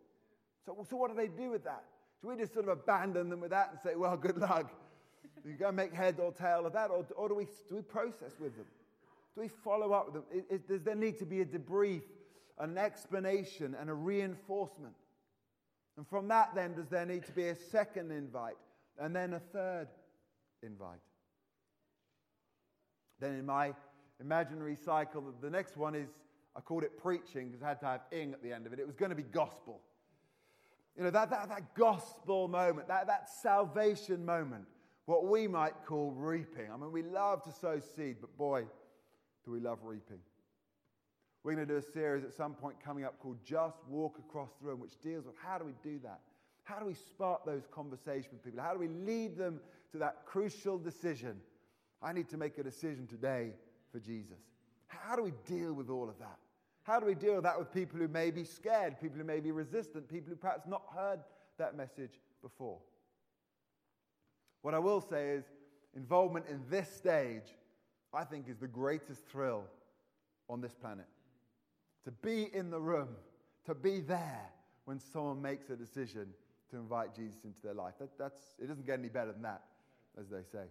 So, 0.65 0.87
so 0.89 0.95
what 0.95 1.09
do 1.09 1.17
they 1.17 1.27
do 1.27 1.49
with 1.49 1.65
that? 1.65 1.83
Do 2.21 2.29
we 2.29 2.37
just 2.37 2.53
sort 2.53 2.69
of 2.69 2.77
abandon 2.77 3.29
them 3.29 3.41
with 3.41 3.51
that 3.51 3.71
and 3.71 3.79
say, 3.83 3.97
well, 3.97 4.15
good 4.15 4.37
luck? 4.37 4.71
You 5.43 5.55
go 5.55 5.69
make 5.69 5.93
head 5.93 6.15
or 6.21 6.31
tail 6.31 6.65
of 6.65 6.71
that, 6.71 6.91
or, 6.91 7.05
or 7.17 7.27
do, 7.27 7.35
we, 7.35 7.43
do 7.67 7.75
we 7.75 7.81
process 7.81 8.39
with 8.39 8.55
them? 8.55 8.67
Do 9.35 9.41
we 9.41 9.47
follow 9.47 9.93
up 9.93 10.13
with 10.13 10.23
them? 10.29 10.61
Does 10.67 10.83
there 10.83 10.95
need 10.95 11.17
to 11.19 11.25
be 11.25 11.41
a 11.41 11.45
debrief, 11.45 12.03
an 12.59 12.77
explanation, 12.77 13.75
and 13.79 13.89
a 13.89 13.93
reinforcement? 13.93 14.93
And 15.97 16.07
from 16.07 16.27
that, 16.27 16.55
then, 16.55 16.73
does 16.73 16.87
there 16.87 17.05
need 17.05 17.25
to 17.25 17.31
be 17.31 17.47
a 17.47 17.55
second 17.55 18.11
invite 18.11 18.57
and 18.99 19.15
then 19.15 19.33
a 19.33 19.39
third 19.39 19.87
invite? 20.61 20.99
Then, 23.19 23.35
in 23.35 23.45
my 23.45 23.73
imaginary 24.23 24.75
cycle. 24.75 25.23
The 25.41 25.49
next 25.49 25.77
one 25.77 25.95
is, 25.95 26.09
I 26.55 26.61
called 26.61 26.83
it 26.83 26.97
preaching 27.01 27.49
because 27.49 27.63
I 27.63 27.69
had 27.69 27.79
to 27.81 27.85
have 27.85 28.01
ing 28.11 28.33
at 28.33 28.41
the 28.43 28.53
end 28.53 28.65
of 28.65 28.73
it. 28.73 28.79
It 28.79 28.87
was 28.87 28.95
going 28.95 29.09
to 29.09 29.15
be 29.15 29.23
gospel. 29.23 29.81
You 30.97 31.03
know, 31.03 31.09
that, 31.11 31.29
that, 31.31 31.49
that 31.49 31.73
gospel 31.75 32.47
moment, 32.47 32.87
that, 32.87 33.07
that 33.07 33.29
salvation 33.29 34.23
moment, 34.23 34.65
what 35.05 35.25
we 35.25 35.47
might 35.47 35.73
call 35.85 36.11
reaping. 36.11 36.71
I 36.71 36.77
mean, 36.77 36.91
we 36.91 37.01
love 37.01 37.43
to 37.43 37.51
sow 37.51 37.79
seed, 37.79 38.17
but 38.21 38.37
boy, 38.37 38.65
do 39.45 39.51
we 39.51 39.59
love 39.59 39.79
reaping. 39.83 40.19
We're 41.43 41.55
going 41.55 41.67
to 41.67 41.73
do 41.73 41.77
a 41.77 41.91
series 41.91 42.23
at 42.23 42.33
some 42.33 42.53
point 42.53 42.77
coming 42.83 43.03
up 43.03 43.19
called 43.19 43.37
Just 43.43 43.77
Walk 43.89 44.17
Across 44.17 44.51
the 44.61 44.67
Room, 44.67 44.79
which 44.79 44.99
deals 45.01 45.25
with 45.25 45.35
how 45.43 45.57
do 45.57 45.65
we 45.65 45.73
do 45.83 45.99
that? 46.03 46.21
How 46.63 46.79
do 46.79 46.85
we 46.85 46.93
spark 46.93 47.45
those 47.45 47.63
conversations 47.69 48.31
with 48.31 48.43
people? 48.45 48.61
How 48.61 48.73
do 48.73 48.79
we 48.79 48.87
lead 48.87 49.37
them 49.37 49.59
to 49.91 49.97
that 49.97 50.25
crucial 50.25 50.77
decision? 50.77 51.35
I 52.01 52.13
need 52.13 52.29
to 52.29 52.37
make 52.37 52.57
a 52.57 52.63
decision 52.63 53.07
today 53.07 53.51
for 53.91 53.99
Jesus. 53.99 54.39
How 54.87 55.17
do 55.17 55.23
we 55.23 55.33
deal 55.45 55.73
with 55.73 55.89
all 55.89 56.07
of 56.07 56.17
that? 56.19 56.37
How 56.83 56.99
do 56.99 57.05
we 57.05 57.15
deal 57.15 57.35
with 57.35 57.43
that 57.43 57.59
with 57.59 57.73
people 57.73 57.99
who 57.99 58.07
may 58.07 58.31
be 58.31 58.45
scared, 58.45 58.99
people 59.01 59.17
who 59.17 59.23
may 59.23 59.41
be 59.41 59.51
resistant, 59.51 60.09
people 60.09 60.29
who 60.29 60.35
perhaps 60.35 60.65
not 60.67 60.83
heard 60.95 61.19
that 61.57 61.75
message 61.75 62.19
before? 62.41 62.79
What 64.61 64.73
I 64.73 64.79
will 64.79 65.01
say 65.01 65.31
is, 65.31 65.43
involvement 65.95 66.45
in 66.49 66.61
this 66.69 66.89
stage, 66.89 67.55
I 68.13 68.23
think, 68.23 68.47
is 68.47 68.57
the 68.57 68.67
greatest 68.67 69.25
thrill 69.25 69.63
on 70.49 70.61
this 70.61 70.73
planet. 70.73 71.07
To 72.05 72.11
be 72.11 72.49
in 72.53 72.69
the 72.69 72.79
room, 72.79 73.09
to 73.65 73.73
be 73.73 74.01
there 74.01 74.49
when 74.85 74.99
someone 74.99 75.41
makes 75.41 75.69
a 75.69 75.75
decision 75.75 76.27
to 76.69 76.77
invite 76.77 77.15
Jesus 77.15 77.45
into 77.45 77.61
their 77.61 77.73
life. 77.73 77.93
That, 77.99 78.09
that's, 78.17 78.39
it 78.61 78.67
doesn't 78.67 78.85
get 78.85 78.99
any 78.99 79.09
better 79.09 79.31
than 79.31 79.43
that, 79.43 79.63
as 80.19 80.27
they 80.29 80.43
say. 80.51 80.65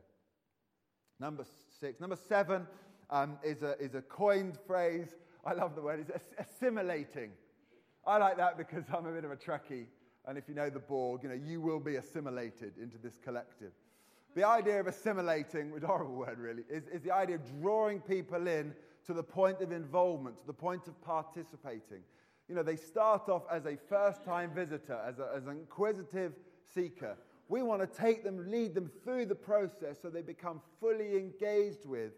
Number 1.19 1.45
six. 1.81 2.01
Number 2.01 2.17
seven, 2.29 2.67
um, 3.11 3.39
is, 3.43 3.63
a, 3.63 3.79
is 3.79 3.95
a 3.95 4.03
coined 4.03 4.59
phrase. 4.67 5.09
I 5.45 5.55
love 5.55 5.75
the 5.75 5.83
word, 5.83 6.01
it's 6.09 6.35
assimilating. 6.39 7.31
I 8.07 8.19
like 8.19 8.37
that 8.37 8.59
because 8.59 8.85
I'm 8.95 9.07
a 9.07 9.13
bit 9.13 9.25
of 9.25 9.31
a 9.31 9.37
Trekkie. 9.37 9.87
And 10.27 10.39
if 10.39 10.49
you 10.49 10.55
know 10.55 10.71
the 10.71 10.79
Borg, 10.79 11.23
you 11.23 11.29
know, 11.29 11.35
you 11.35 11.61
will 11.61 11.81
be 11.81 11.97
assimilated 11.97 12.75
into 12.81 12.99
this 12.99 13.19
collective. 13.23 13.73
The 14.35 14.45
idea 14.45 14.81
of 14.81 14.87
assimilating, 14.87 15.71
which 15.71 15.83
is 15.83 15.85
a 15.85 15.89
horrible 15.89 16.15
word 16.15 16.39
really, 16.39 16.63
is, 16.71 16.85
is 16.89 17.03
the 17.03 17.11
idea 17.11 17.37
of 17.37 17.61
drawing 17.61 18.01
people 18.01 18.47
in 18.47 18.75
to 19.07 19.13
the 19.13 19.23
point 19.23 19.61
of 19.61 19.73
involvement, 19.73 20.41
to 20.41 20.47
the 20.47 20.53
point 20.53 20.87
of 20.89 21.01
participating. 21.03 22.03
You 22.49 22.55
know, 22.55 22.63
they 22.63 22.77
start 22.77 23.29
off 23.29 23.43
as 23.51 23.67
a 23.67 23.77
first 23.89 24.25
time 24.25 24.53
visitor, 24.55 24.99
as, 25.07 25.19
a, 25.19 25.31
as 25.37 25.47
an 25.47 25.59
inquisitive 25.59 26.33
seeker. 26.75 27.17
We 27.49 27.63
want 27.63 27.83
to 27.83 27.87
take 27.87 28.25
them, 28.25 28.51
lead 28.51 28.75
them 28.75 28.91
through 29.05 29.27
the 29.27 29.35
process 29.35 29.99
so 30.01 30.09
they 30.09 30.23
become 30.23 30.63
fully 30.81 31.17
engaged 31.17 31.85
with, 31.85 32.13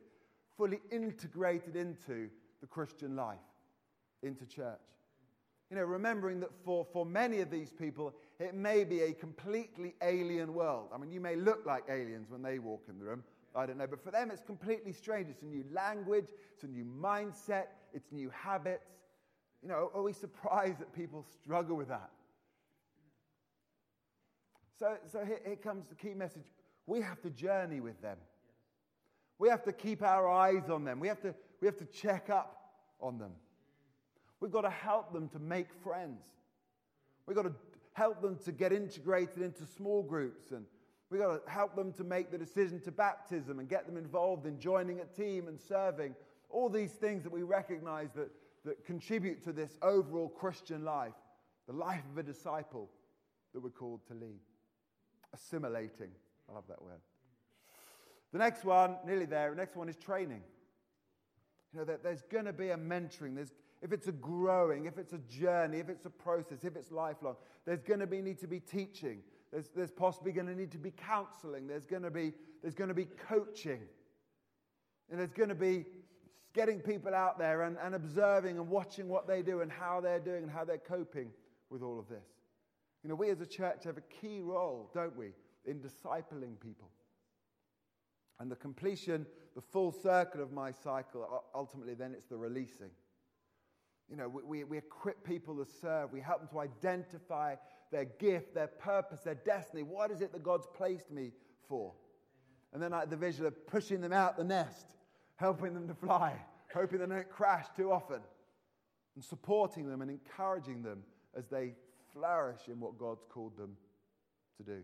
fully 0.57 0.81
integrated 0.93 1.75
into 1.75 2.29
the 2.61 2.67
Christian 2.67 3.17
life, 3.17 3.39
into 4.23 4.47
church. 4.47 4.79
You 5.71 5.77
know, 5.77 5.83
remembering 5.85 6.41
that 6.41 6.51
for, 6.65 6.87
for 6.93 7.05
many 7.05 7.41
of 7.41 7.51
these 7.51 7.73
people, 7.73 8.15
it 8.39 8.55
may 8.55 8.85
be 8.85 9.03
a 9.03 9.13
completely 9.13 9.95
alien 10.03 10.55
world. 10.55 10.89
I 10.93 10.99
mean, 10.99 11.13
you 11.13 11.21
may 11.21 11.37
look 11.37 11.65
like 11.65 11.85
aliens 11.89 12.31
when 12.31 12.43
they 12.43 12.59
walk 12.59 12.85
in 12.89 12.99
the 12.99 13.05
room. 13.05 13.23
I 13.55 13.67
don't 13.67 13.79
know. 13.79 13.87
But 13.87 14.03
for 14.03 14.11
them, 14.11 14.31
it's 14.31 14.43
completely 14.43 14.93
strange. 14.93 15.29
It's 15.29 15.43
a 15.43 15.47
new 15.47 15.65
language, 15.73 16.27
it's 16.53 16.65
a 16.65 16.69
new 16.69 16.85
mindset, 16.85 17.67
it's 17.93 18.11
new 18.11 18.31
habits. 18.31 18.91
You 19.63 19.69
know, 19.69 19.91
are 19.95 20.03
we 20.03 20.13
surprised 20.13 20.81
that 20.81 20.93
people 20.93 21.25
struggle 21.43 21.77
with 21.77 21.89
that? 21.89 22.11
So, 24.79 24.97
so 25.11 25.25
here, 25.25 25.41
here 25.47 25.57
comes 25.57 25.87
the 25.87 25.95
key 25.95 26.15
message. 26.15 26.47
We 26.87 27.01
have 27.01 27.23
to 27.23 27.31
journey 27.31 27.81
with 27.81 28.01
them. 28.03 28.19
We 29.39 29.49
have 29.49 29.63
to 29.65 29.73
keep 29.73 30.03
our 30.03 30.29
eyes 30.29 30.69
on 30.69 30.85
them. 30.85 31.01
We 31.01 31.09
have 31.09 31.21
to, 31.23 31.35
we 31.61 31.67
have 31.67 31.79
to 31.79 31.87
check 31.87 32.31
up 32.31 32.73
on 33.01 33.19
them. 33.19 33.33
We've 34.41 34.53
got 34.53 34.63
to 34.63 34.71
help 34.71 35.13
them 35.13 35.29
to 35.31 35.39
make 35.39 35.69
friends. 35.83 36.25
We've 37.27 37.37
got 37.37 37.45
to 37.45 37.53
help 37.95 38.21
them 38.21 38.37
to 38.45 38.53
get 38.53 38.73
integrated 38.73 39.43
into 39.43 39.65
small 39.65 40.03
groups 40.03 40.51
and 40.51 40.67
we've 41.11 41.21
got 41.21 41.45
to 41.45 41.51
help 41.51 41.75
them 41.75 41.93
to 41.93 42.05
make 42.05 42.31
the 42.31 42.39
decision 42.39 42.81
to 42.81 42.91
baptism 42.91 43.61
and 43.61 43.69
get 43.69 43.87
them 43.87 43.97
involved 43.97 44.47
in 44.47 44.59
joining 44.59 45.01
a 45.01 45.05
team 45.05 45.49
and 45.49 45.59
serving. 45.61 46.15
All 46.51 46.69
these 46.69 46.93
things 46.93 47.23
that 47.23 47.33
we 47.33 47.43
recognize 47.43 48.11
that, 48.15 48.31
that 48.65 48.85
contribute 48.85 49.43
to 49.45 49.53
this 49.53 49.79
overall 49.81 50.29
Christian 50.29 50.85
life, 50.85 51.15
the 51.67 51.73
life 51.73 52.03
of 52.13 52.19
a 52.19 52.23
disciple 52.23 52.91
that 53.53 53.61
we're 53.61 53.71
called 53.71 54.01
to 54.09 54.15
lead. 54.15 54.41
Assimilating. 55.33 56.11
I 56.49 56.55
love 56.55 56.65
that 56.69 56.83
word. 56.83 57.01
The 58.33 58.39
next 58.39 58.65
one, 58.65 58.97
nearly 59.07 59.27
there, 59.27 59.51
the 59.51 59.57
next 59.57 59.77
one 59.77 59.89
is 59.89 59.97
training. 59.97 60.43
You 61.73 61.81
know, 61.81 61.85
that 61.85 62.03
there's 62.03 62.23
going 62.23 62.45
to 62.47 62.53
be 62.53 62.71
a 62.71 62.77
mentoring. 62.77 63.37
There's, 63.37 63.53
if 63.85 63.93
it's 63.93 64.09
a 64.09 64.13
growing, 64.13 64.87
if 64.87 64.97
it's 64.97 65.13
a 65.13 65.19
journey, 65.19 65.79
if 65.79 65.91
it's 65.91 66.07
a 66.07 66.11
process, 66.11 66.65
if 66.65 66.75
it's 66.75 66.91
lifelong, 66.91 67.37
there's 67.67 67.83
going 67.83 68.01
to 68.01 68.07
be, 68.07 68.23
need 68.23 68.39
to 68.39 68.49
be 68.49 68.59
teaching. 68.59 69.19
There's, 69.53 69.69
there's 69.77 69.91
possibly 69.91 70.33
going 70.33 70.47
to 70.47 70.55
need 70.55 70.73
to 70.73 70.79
be 70.79 70.91
counseling. 70.91 71.67
There's 71.67 71.85
going 71.85 72.03
to 72.03 72.11
be, 72.11 72.33
there's 72.63 72.75
going 72.75 72.89
to 72.89 72.95
be 72.95 73.05
coaching. 73.29 73.81
And 75.11 75.21
there's 75.21 75.35
going 75.35 75.51
to 75.51 75.55
be 75.55 75.85
getting 76.55 76.81
people 76.81 77.15
out 77.15 77.39
there 77.39 77.65
and, 77.65 77.77
and 77.77 77.95
observing 77.95 78.57
and 78.57 78.71
watching 78.71 79.07
what 79.07 79.29
they 79.29 79.43
do 79.43 79.61
and 79.61 79.71
how 79.71 80.01
they're 80.01 80.19
doing 80.19 80.45
and 80.45 80.51
how 80.51 80.65
they're 80.65 80.79
coping 80.79 81.29
with 81.69 81.83
all 81.83 81.99
of 81.99 82.09
this. 82.09 82.25
You 83.03 83.11
know, 83.11 83.17
we 83.17 83.29
as 83.29 83.43
a 83.43 83.47
church 83.47 83.85
have 83.85 83.99
a 83.99 84.03
key 84.03 84.41
role, 84.41 84.91
don't 84.95 85.15
we, 85.15 85.33
in 85.67 85.81
discipling 85.81 86.59
people. 86.59 86.89
And 88.41 88.51
the 88.51 88.57
completion, 88.57 89.27
the 89.55 89.61
full 89.61 89.93
circle 89.93 90.43
of 90.43 90.53
my 90.53 90.73
cycle, 90.73 91.45
ultimately, 91.55 91.93
then 91.93 92.15
it's 92.15 92.27
the 92.27 92.39
releasing. 92.39 92.91
You 94.11 94.17
know, 94.17 94.29
we, 94.29 94.65
we, 94.65 94.79
equip 94.79 95.25
people 95.25 95.57
to 95.57 95.67
serve. 95.81 96.13
We 96.13 96.21
help 96.21 96.41
them 96.41 96.49
to 96.49 96.61
identify 96.61 97.57
their 97.91 98.05
gift, 98.05 98.55
their 98.55 98.67
purpose, 98.67 99.21
their 99.23 99.35
destiny. 99.35 99.83
What 99.83 100.11
is 100.11 100.21
it 100.21 100.33
that 100.33 100.43
God's 100.43 100.67
placed 100.75 101.11
me 101.11 101.33
for? 101.69 101.93
And 102.73 102.83
then 102.83 102.91
like 102.91 103.09
the 103.09 103.17
vision 103.17 103.47
of 103.47 103.67
pushing 103.67 104.01
them 104.01 104.13
out 104.13 104.37
the 104.37 104.45
nest, 104.45 104.87
helping 105.37 105.73
them 105.73 105.89
to 105.89 105.95
fly, 105.95 106.35
hoping 106.73 106.99
they 106.99 107.07
don't 107.07 107.31
crash 107.31 107.67
too 107.77 107.93
often, 107.93 108.21
and 109.15 109.25
supporting 109.25 109.89
them 109.89 110.03
and 110.03 110.11
encouraging 110.11 110.83
them 110.83 111.03
as 111.37 111.47
they 111.47 111.75
flourish 112.13 112.61
in 112.69 112.81
what 112.81 112.99
God's 112.99 113.25
called 113.31 113.57
them 113.57 113.77
to 114.59 114.65
do. 114.65 114.83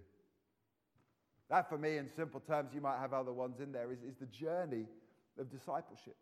That, 1.50 1.68
for 1.68 1.76
me, 1.76 1.98
in 1.98 2.08
simple 2.08 2.40
terms, 2.40 2.70
you 2.72 2.80
might 2.80 3.00
have 3.00 3.12
other 3.12 3.32
ones 3.32 3.60
in 3.60 3.72
there, 3.72 3.92
is, 3.92 4.02
is 4.02 4.14
the 4.16 4.26
journey 4.26 4.86
of 5.38 5.50
discipleship. 5.50 6.16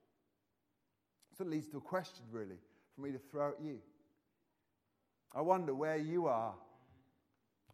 So 1.36 1.44
it 1.44 1.50
leads 1.50 1.68
to 1.68 1.76
a 1.76 1.82
question, 1.82 2.24
really 2.32 2.56
for 2.98 3.06
me 3.06 3.12
to 3.12 3.18
throw 3.30 3.50
at 3.50 3.60
you. 3.62 3.78
I 5.34 5.40
wonder 5.40 5.74
where 5.74 5.96
you 5.96 6.26
are 6.26 6.54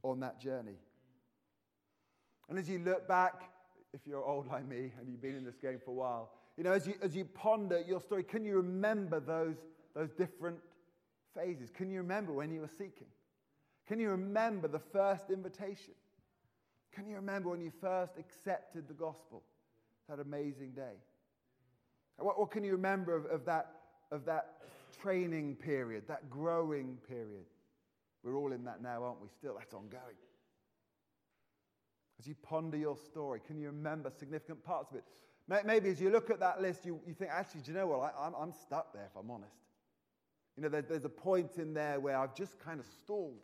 on 0.02 0.20
that 0.20 0.40
journey. 0.40 0.76
And 2.48 2.58
as 2.58 2.68
you 2.68 2.78
look 2.78 3.08
back, 3.08 3.50
if 3.94 4.00
you're 4.06 4.24
old 4.24 4.48
like 4.48 4.68
me 4.68 4.92
and 4.98 5.08
you've 5.08 5.22
been 5.22 5.36
in 5.36 5.44
this 5.44 5.56
game 5.56 5.80
for 5.82 5.92
a 5.92 5.94
while, 5.94 6.30
you 6.58 6.64
know, 6.64 6.72
as 6.72 6.86
you, 6.86 6.94
as 7.00 7.16
you 7.16 7.24
ponder 7.24 7.82
your 7.86 8.00
story, 8.00 8.22
can 8.22 8.44
you 8.44 8.56
remember 8.56 9.18
those, 9.18 9.56
those 9.94 10.10
different 10.12 10.58
phases? 11.34 11.70
Can 11.70 11.90
you 11.90 11.98
remember 11.98 12.32
when 12.32 12.52
you 12.52 12.60
were 12.60 12.68
seeking? 12.68 13.08
Can 13.88 13.98
you 13.98 14.10
remember 14.10 14.68
the 14.68 14.78
first 14.78 15.30
invitation? 15.30 15.94
Can 16.92 17.08
you 17.08 17.16
remember 17.16 17.48
when 17.48 17.60
you 17.60 17.72
first 17.80 18.12
accepted 18.18 18.88
the 18.88 18.94
gospel? 18.94 19.42
That 20.08 20.20
amazing 20.20 20.72
day. 20.72 20.96
What, 22.18 22.38
what 22.38 22.50
can 22.50 22.62
you 22.62 22.72
remember 22.72 23.16
of, 23.16 23.24
of, 23.26 23.44
that, 23.46 23.70
of 24.12 24.26
that 24.26 24.54
training 25.04 25.56
period, 25.56 26.04
that 26.08 26.30
growing 26.30 26.98
period. 27.06 27.44
We're 28.22 28.36
all 28.36 28.52
in 28.52 28.64
that 28.64 28.82
now, 28.82 29.04
aren't 29.04 29.20
we? 29.20 29.28
Still, 29.28 29.56
that's 29.58 29.74
ongoing. 29.74 30.16
As 32.18 32.26
you 32.26 32.34
ponder 32.42 32.78
your 32.78 32.96
story, 32.96 33.40
can 33.46 33.58
you 33.58 33.66
remember 33.66 34.10
significant 34.18 34.64
parts 34.64 34.90
of 34.90 34.96
it? 34.96 35.04
Maybe 35.66 35.90
as 35.90 36.00
you 36.00 36.08
look 36.08 36.30
at 36.30 36.40
that 36.40 36.62
list, 36.62 36.86
you, 36.86 36.98
you 37.06 37.12
think, 37.12 37.30
actually, 37.30 37.60
do 37.60 37.72
you 37.72 37.76
know 37.76 37.86
what? 37.86 38.14
I, 38.18 38.42
am 38.42 38.52
stuck 38.52 38.94
there, 38.94 39.04
if 39.04 39.16
I'm 39.18 39.30
honest. 39.30 39.52
You 40.56 40.62
know, 40.62 40.70
there, 40.70 40.80
there's 40.80 41.04
a 41.04 41.10
point 41.10 41.58
in 41.58 41.74
there 41.74 42.00
where 42.00 42.16
I've 42.16 42.34
just 42.34 42.58
kind 42.58 42.80
of 42.80 42.86
stalled. 42.86 43.42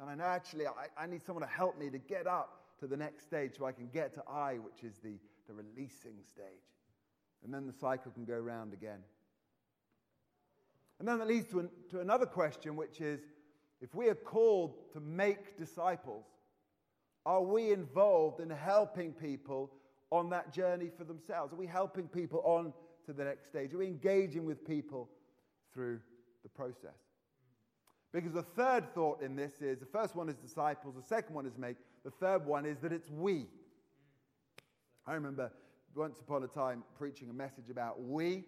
And 0.00 0.10
I 0.10 0.16
know 0.16 0.24
actually 0.24 0.66
I, 0.66 0.86
I 0.96 1.06
need 1.06 1.22
someone 1.22 1.46
to 1.46 1.52
help 1.52 1.78
me 1.78 1.88
to 1.90 1.98
get 1.98 2.26
up 2.26 2.62
to 2.80 2.88
the 2.88 2.96
next 2.96 3.24
stage 3.24 3.52
so 3.58 3.66
I 3.66 3.72
can 3.72 3.88
get 3.92 4.12
to 4.14 4.22
I, 4.28 4.54
which 4.54 4.82
is 4.82 4.98
the, 5.04 5.18
the 5.46 5.54
releasing 5.54 6.16
stage. 6.26 6.66
And 7.44 7.54
then 7.54 7.66
the 7.66 7.72
cycle 7.72 8.10
can 8.10 8.24
go 8.24 8.38
round 8.38 8.72
again. 8.72 9.00
And 11.00 11.08
then 11.08 11.18
that 11.18 11.26
leads 11.26 11.46
to, 11.48 11.60
an, 11.60 11.70
to 11.90 12.00
another 12.00 12.26
question, 12.26 12.76
which 12.76 13.00
is 13.00 13.20
if 13.80 13.94
we 13.94 14.08
are 14.08 14.14
called 14.14 14.92
to 14.92 15.00
make 15.00 15.56
disciples, 15.56 16.26
are 17.24 17.42
we 17.42 17.72
involved 17.72 18.40
in 18.40 18.50
helping 18.50 19.12
people 19.12 19.72
on 20.10 20.28
that 20.30 20.52
journey 20.52 20.90
for 20.96 21.04
themselves? 21.04 21.54
Are 21.54 21.56
we 21.56 21.66
helping 21.66 22.06
people 22.06 22.42
on 22.44 22.74
to 23.06 23.14
the 23.14 23.24
next 23.24 23.48
stage? 23.48 23.72
Are 23.72 23.78
we 23.78 23.86
engaging 23.86 24.44
with 24.44 24.62
people 24.66 25.08
through 25.72 26.00
the 26.42 26.50
process? 26.50 26.98
Because 28.12 28.32
the 28.32 28.42
third 28.42 28.92
thought 28.94 29.22
in 29.22 29.36
this 29.36 29.62
is 29.62 29.78
the 29.78 29.86
first 29.86 30.14
one 30.14 30.28
is 30.28 30.36
disciples, 30.36 30.96
the 30.96 31.02
second 31.02 31.34
one 31.34 31.46
is 31.46 31.56
make, 31.56 31.76
the 32.04 32.10
third 32.10 32.44
one 32.44 32.66
is 32.66 32.78
that 32.80 32.92
it's 32.92 33.08
we. 33.08 33.46
I 35.06 35.14
remember 35.14 35.50
once 35.96 36.20
upon 36.20 36.42
a 36.42 36.48
time 36.48 36.82
preaching 36.98 37.30
a 37.30 37.32
message 37.32 37.70
about 37.70 38.02
we 38.02 38.44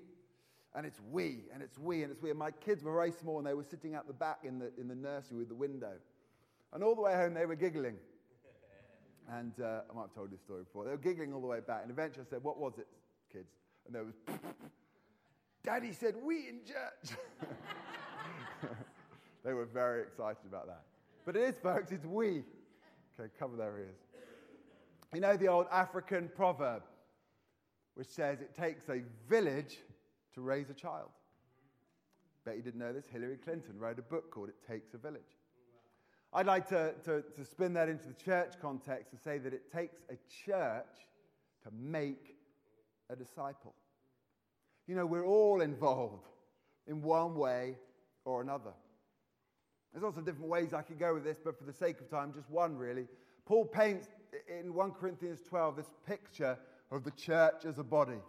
and 0.75 0.87
it's 0.87 1.01
we, 1.11 1.45
and 1.53 1.63
it's 1.63 1.79
we, 1.79 2.03
and 2.03 2.11
it's 2.11 2.23
we. 2.23 2.31
And 2.31 2.39
my 2.39 2.51
kids 2.51 2.83
were 2.83 2.93
very 2.93 3.13
small, 3.13 3.39
and 3.39 3.47
they 3.47 3.55
were 3.55 3.65
sitting 3.65 3.95
at 3.95 4.07
the 4.07 4.13
back 4.13 4.41
in 4.45 4.59
the, 4.59 4.71
in 4.79 4.89
the 4.89 4.95
nursery 4.95 5.39
with 5.39 5.49
the 5.49 5.55
window. 5.55 5.93
And 6.73 6.83
all 6.83 6.95
the 6.95 7.03
way 7.03 7.13
home, 7.15 7.35
they 7.35 7.47
were 7.47 7.57
giggling. 7.57 7.97
And 9.31 9.53
uh, 9.63 9.83
I 9.89 9.95
might 9.95 10.03
have 10.03 10.15
told 10.15 10.33
you 10.33 10.37
this 10.37 10.43
story 10.43 10.65
before. 10.65 10.85
They 10.85 10.91
were 10.91 10.97
giggling 10.97 11.33
all 11.33 11.41
the 11.41 11.47
way 11.47 11.61
back. 11.61 11.83
And 11.83 11.93
eventually 11.93 12.27
I 12.27 12.31
said, 12.31 12.43
What 12.43 12.59
was 12.59 12.73
it, 12.77 12.89
kids? 13.33 13.53
And 13.87 13.95
there 13.95 14.05
was, 14.05 14.15
Daddy 15.65 15.93
said, 15.93 16.17
We 16.21 16.49
in 16.49 16.61
church. 16.67 17.17
they 19.45 19.53
were 19.53 19.65
very 19.65 20.03
excited 20.03 20.45
about 20.45 20.67
that. 20.67 20.83
But 21.25 21.37
it 21.37 21.43
is, 21.43 21.55
folks, 21.63 21.93
it's 21.93 22.05
we. 22.05 22.43
Okay, 23.19 23.31
cover 23.39 23.57
their 23.57 23.79
ears. 23.79 23.97
You 25.15 25.21
know 25.21 25.37
the 25.37 25.49
old 25.49 25.67
African 25.71 26.29
proverb, 26.35 26.83
which 27.95 28.09
says 28.09 28.41
it 28.41 28.55
takes 28.55 28.89
a 28.89 29.03
village 29.29 29.79
to 30.35 30.41
raise 30.41 30.71
a 30.71 30.75
child. 30.75 31.11
Bet 32.45 32.57
you 32.57 32.63
didn't 32.63 32.81
know 32.81 32.93
this. 32.93 33.07
Hillary 33.07 33.37
Clinton 33.37 33.79
wrote 33.79 33.99
a 33.99 34.03
book 34.03 34.31
called 34.31 34.49
It 34.49 34.57
Takes 34.67 34.95
a 34.95 34.99
Village. 34.99 35.23
I'd 36.35 36.47
like 36.47 36.67
to, 36.69 36.95
to, 37.05 37.23
to 37.37 37.45
spin 37.45 37.75
that 37.75 37.89
into 37.89 38.09
the 38.09 38.15
church 38.15 38.55
context 38.61 39.13
and 39.13 39.21
say 39.21 39.39
that 39.39 39.53
it 39.53 39.71
takes 39.71 39.99
a 40.09 40.17
church 40.45 40.87
to 41.63 41.69
make 41.79 42.37
a 43.11 43.17
disciple. 43.17 43.75
You 44.89 44.97
know, 44.97 45.07
we're 45.07 45.27
all 45.27 45.61
involved 45.61 46.27
in 46.87 47.03
one 47.03 47.37
way 47.37 47.77
or 48.25 48.41
another. 48.41 48.73
There's 49.93 50.03
lots 50.03 50.17
of 50.17 50.25
different 50.25 50.49
ways 50.49 50.73
I 50.73 50.83
could 50.83 50.99
go 50.99 51.15
with 51.15 51.25
this, 51.25 51.39
but 51.45 51.59
for 51.59 51.65
the 51.65 51.73
sake 51.73 52.01
of 52.01 52.11
time, 52.11 52.33
just 52.33 52.51
one 52.51 52.77
really. 52.77 53.07
Paul 53.45 53.67
paints 53.67 54.09
in 54.49 54.73
1 54.73 54.93
Corinthians 54.93 55.41
12 55.47 55.77
this 55.77 55.91
picture 56.07 56.59
of 56.91 57.05
the 57.05 57.11
church 57.11 57.65
as 57.67 57.79
a 57.79 57.85
body. 57.85 58.21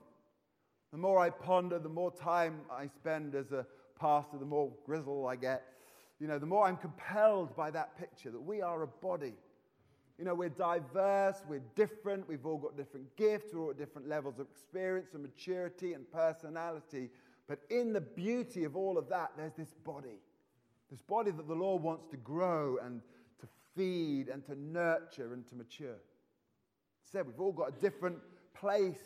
The 0.94 1.00
more 1.00 1.18
I 1.18 1.32
ponder, 1.32 1.80
the 1.80 1.90
more 1.90 2.12
time 2.12 2.62
I 2.72 2.86
spend 2.86 3.34
as 3.34 3.52
a 3.52 3.66
pastor, 4.00 4.38
the 4.38 4.46
more 4.46 4.72
grizzle 4.86 5.26
I 5.26 5.36
get. 5.36 5.64
you 6.20 6.28
know, 6.28 6.38
the 6.38 6.46
more 6.46 6.68
I'm 6.68 6.78
compelled 6.78 7.56
by 7.56 7.72
that 7.72 7.98
picture 7.98 8.30
that 8.30 8.40
we 8.40 8.62
are 8.62 8.84
a 8.84 8.88
body. 8.88 9.34
You 10.20 10.26
know, 10.26 10.36
we're 10.36 10.50
diverse, 10.50 11.42
we're 11.50 11.64
different, 11.76 12.30
we've 12.30 12.46
all 12.46 12.60
got 12.60 12.78
different 12.78 13.08
gifts, 13.18 13.56
we're 13.56 13.64
all 13.64 13.72
at 13.72 13.78
different 13.80 14.08
levels 14.08 14.38
of 14.38 14.46
experience 14.52 15.16
and 15.16 15.24
maturity 15.24 15.94
and 15.94 16.10
personality. 16.12 17.10
But 17.48 17.62
in 17.72 17.92
the 17.92 18.02
beauty 18.02 18.64
of 18.64 18.76
all 18.76 19.00
of 19.00 19.10
that, 19.10 19.32
there's 19.36 19.56
this 19.56 19.74
body. 19.84 20.20
This 20.92 21.02
body 21.02 21.32
that 21.32 21.48
the 21.48 21.56
Lord 21.56 21.82
wants 21.82 22.06
to 22.12 22.18
grow 22.18 22.78
and 22.84 23.02
to 23.42 23.48
feed 23.76 24.30
and 24.30 24.46
to 24.46 24.56
nurture 24.56 25.34
and 25.34 25.48
to 25.48 25.56
mature. 25.56 25.98
Said 27.02 27.26
we've 27.26 27.40
all 27.40 27.52
got 27.52 27.70
a 27.70 27.82
different 27.82 28.20
place 28.54 29.00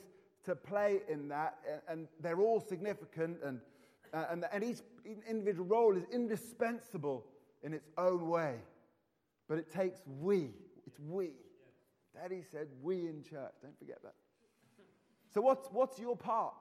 to 0.47 0.55
play 0.55 1.01
in 1.09 1.27
that, 1.27 1.57
and 1.89 2.07
they're 2.21 2.39
all 2.39 2.61
significant, 2.61 3.37
and, 3.43 3.59
uh, 4.13 4.25
and, 4.31 4.45
and 4.53 4.63
each 4.63 4.77
individual 5.29 5.65
role 5.65 5.97
is 5.97 6.03
indispensable 6.09 7.25
in 7.63 7.73
its 7.73 7.89
own 7.97 8.29
way. 8.29 8.55
But 9.49 9.57
it 9.57 9.69
takes 9.69 9.99
we. 10.21 10.51
It's 10.85 10.99
we. 10.99 11.31
Daddy 12.15 12.43
said 12.49 12.67
we 12.81 13.07
in 13.07 13.23
church. 13.23 13.51
Don't 13.61 13.77
forget 13.77 14.01
that. 14.03 14.13
So, 15.33 15.41
what's, 15.41 15.67
what's 15.67 15.99
your 15.99 16.15
part? 16.15 16.53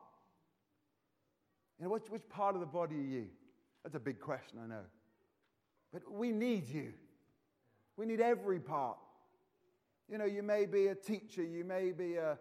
You 1.79 1.85
know, 1.85 1.93
which, 1.93 2.09
which 2.09 2.29
part 2.29 2.57
of 2.57 2.61
the 2.61 2.67
body 2.67 2.97
are 2.97 2.99
you? 2.99 3.27
That's 3.85 3.95
a 3.95 4.01
big 4.01 4.19
question, 4.19 4.59
I 4.65 4.67
know. 4.67 4.83
But 5.93 6.11
we 6.11 6.33
need 6.33 6.69
you. 6.69 6.93
We 7.97 8.05
need 8.05 8.21
every 8.21 8.59
part. 8.59 8.99
You 10.11 10.19
know, 10.19 10.25
you 10.25 10.43
may 10.43 10.67
be 10.67 10.89
a 10.89 10.95
teacher, 10.97 11.45
you 11.45 11.65
may 11.65 11.93
be 11.93 12.17
a 12.17 12.37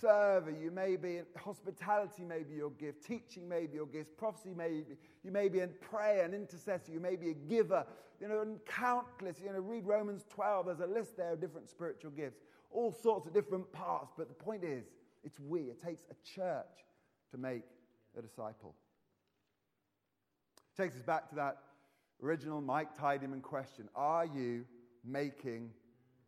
server, 0.00 0.50
you 0.50 0.70
may 0.70 0.96
be 0.96 1.16
in 1.16 1.24
hospitality, 1.36 2.24
may 2.24 2.42
be 2.42 2.54
your 2.54 2.70
gift, 2.70 3.04
teaching 3.04 3.48
may 3.48 3.66
be 3.66 3.76
your 3.76 3.86
gift, 3.86 4.16
prophecy 4.16 4.54
may 4.54 4.68
be, 4.68 4.96
you 5.24 5.30
may 5.30 5.48
be 5.48 5.60
in 5.60 5.70
prayer 5.80 6.24
and 6.24 6.34
intercessor, 6.34 6.92
you 6.92 7.00
may 7.00 7.16
be 7.16 7.30
a 7.30 7.34
giver, 7.34 7.84
you 8.20 8.28
know, 8.28 8.40
and 8.40 8.64
countless, 8.66 9.38
you 9.42 9.52
know, 9.52 9.58
read 9.58 9.86
Romans 9.86 10.24
12, 10.30 10.66
there's 10.66 10.80
a 10.80 10.86
list 10.86 11.16
there 11.16 11.32
of 11.32 11.40
different 11.40 11.68
spiritual 11.68 12.10
gifts, 12.10 12.40
all 12.70 12.92
sorts 12.92 13.26
of 13.26 13.34
different 13.34 13.70
parts, 13.72 14.12
but 14.16 14.28
the 14.28 14.34
point 14.34 14.64
is, 14.64 14.84
it's 15.24 15.38
we. 15.40 15.62
It 15.62 15.82
takes 15.82 16.02
a 16.10 16.14
church 16.34 16.86
to 17.30 17.38
make 17.38 17.62
a 18.18 18.22
disciple. 18.22 18.74
Takes 20.76 20.96
us 20.96 21.02
back 21.02 21.28
to 21.30 21.34
that 21.36 21.58
original 22.22 22.60
Mike 22.60 22.96
Tidyman 22.96 23.42
question 23.42 23.88
Are 23.94 24.24
you 24.24 24.64
making 25.04 25.70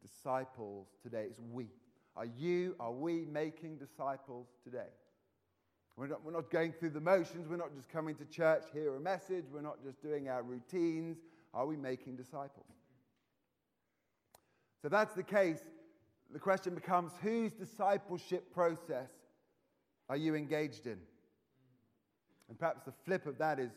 disciples 0.02 0.88
today? 1.02 1.26
It's 1.30 1.40
we. 1.40 1.68
Are 2.16 2.26
you, 2.26 2.76
are 2.78 2.92
we 2.92 3.24
making 3.24 3.76
disciples 3.76 4.48
today? 4.62 4.90
We're 5.96 6.08
not, 6.08 6.24
we're 6.24 6.32
not 6.32 6.50
going 6.50 6.72
through 6.72 6.90
the 6.90 7.00
motions. 7.00 7.48
We're 7.48 7.56
not 7.56 7.74
just 7.74 7.88
coming 7.88 8.14
to 8.16 8.24
church, 8.24 8.64
hear 8.72 8.94
a 8.96 9.00
message. 9.00 9.44
We're 9.52 9.62
not 9.62 9.82
just 9.84 10.02
doing 10.02 10.28
our 10.28 10.42
routines. 10.42 11.18
Are 11.54 11.66
we 11.66 11.76
making 11.76 12.16
disciples? 12.16 12.66
So, 14.80 14.88
that's 14.88 15.14
the 15.14 15.22
case, 15.22 15.60
the 16.32 16.38
question 16.38 16.74
becomes 16.74 17.12
whose 17.22 17.52
discipleship 17.52 18.52
process 18.52 19.10
are 20.08 20.16
you 20.16 20.34
engaged 20.34 20.86
in? 20.86 20.98
And 22.48 22.58
perhaps 22.58 22.82
the 22.84 22.92
flip 23.04 23.26
of 23.26 23.38
that 23.38 23.58
is 23.58 23.70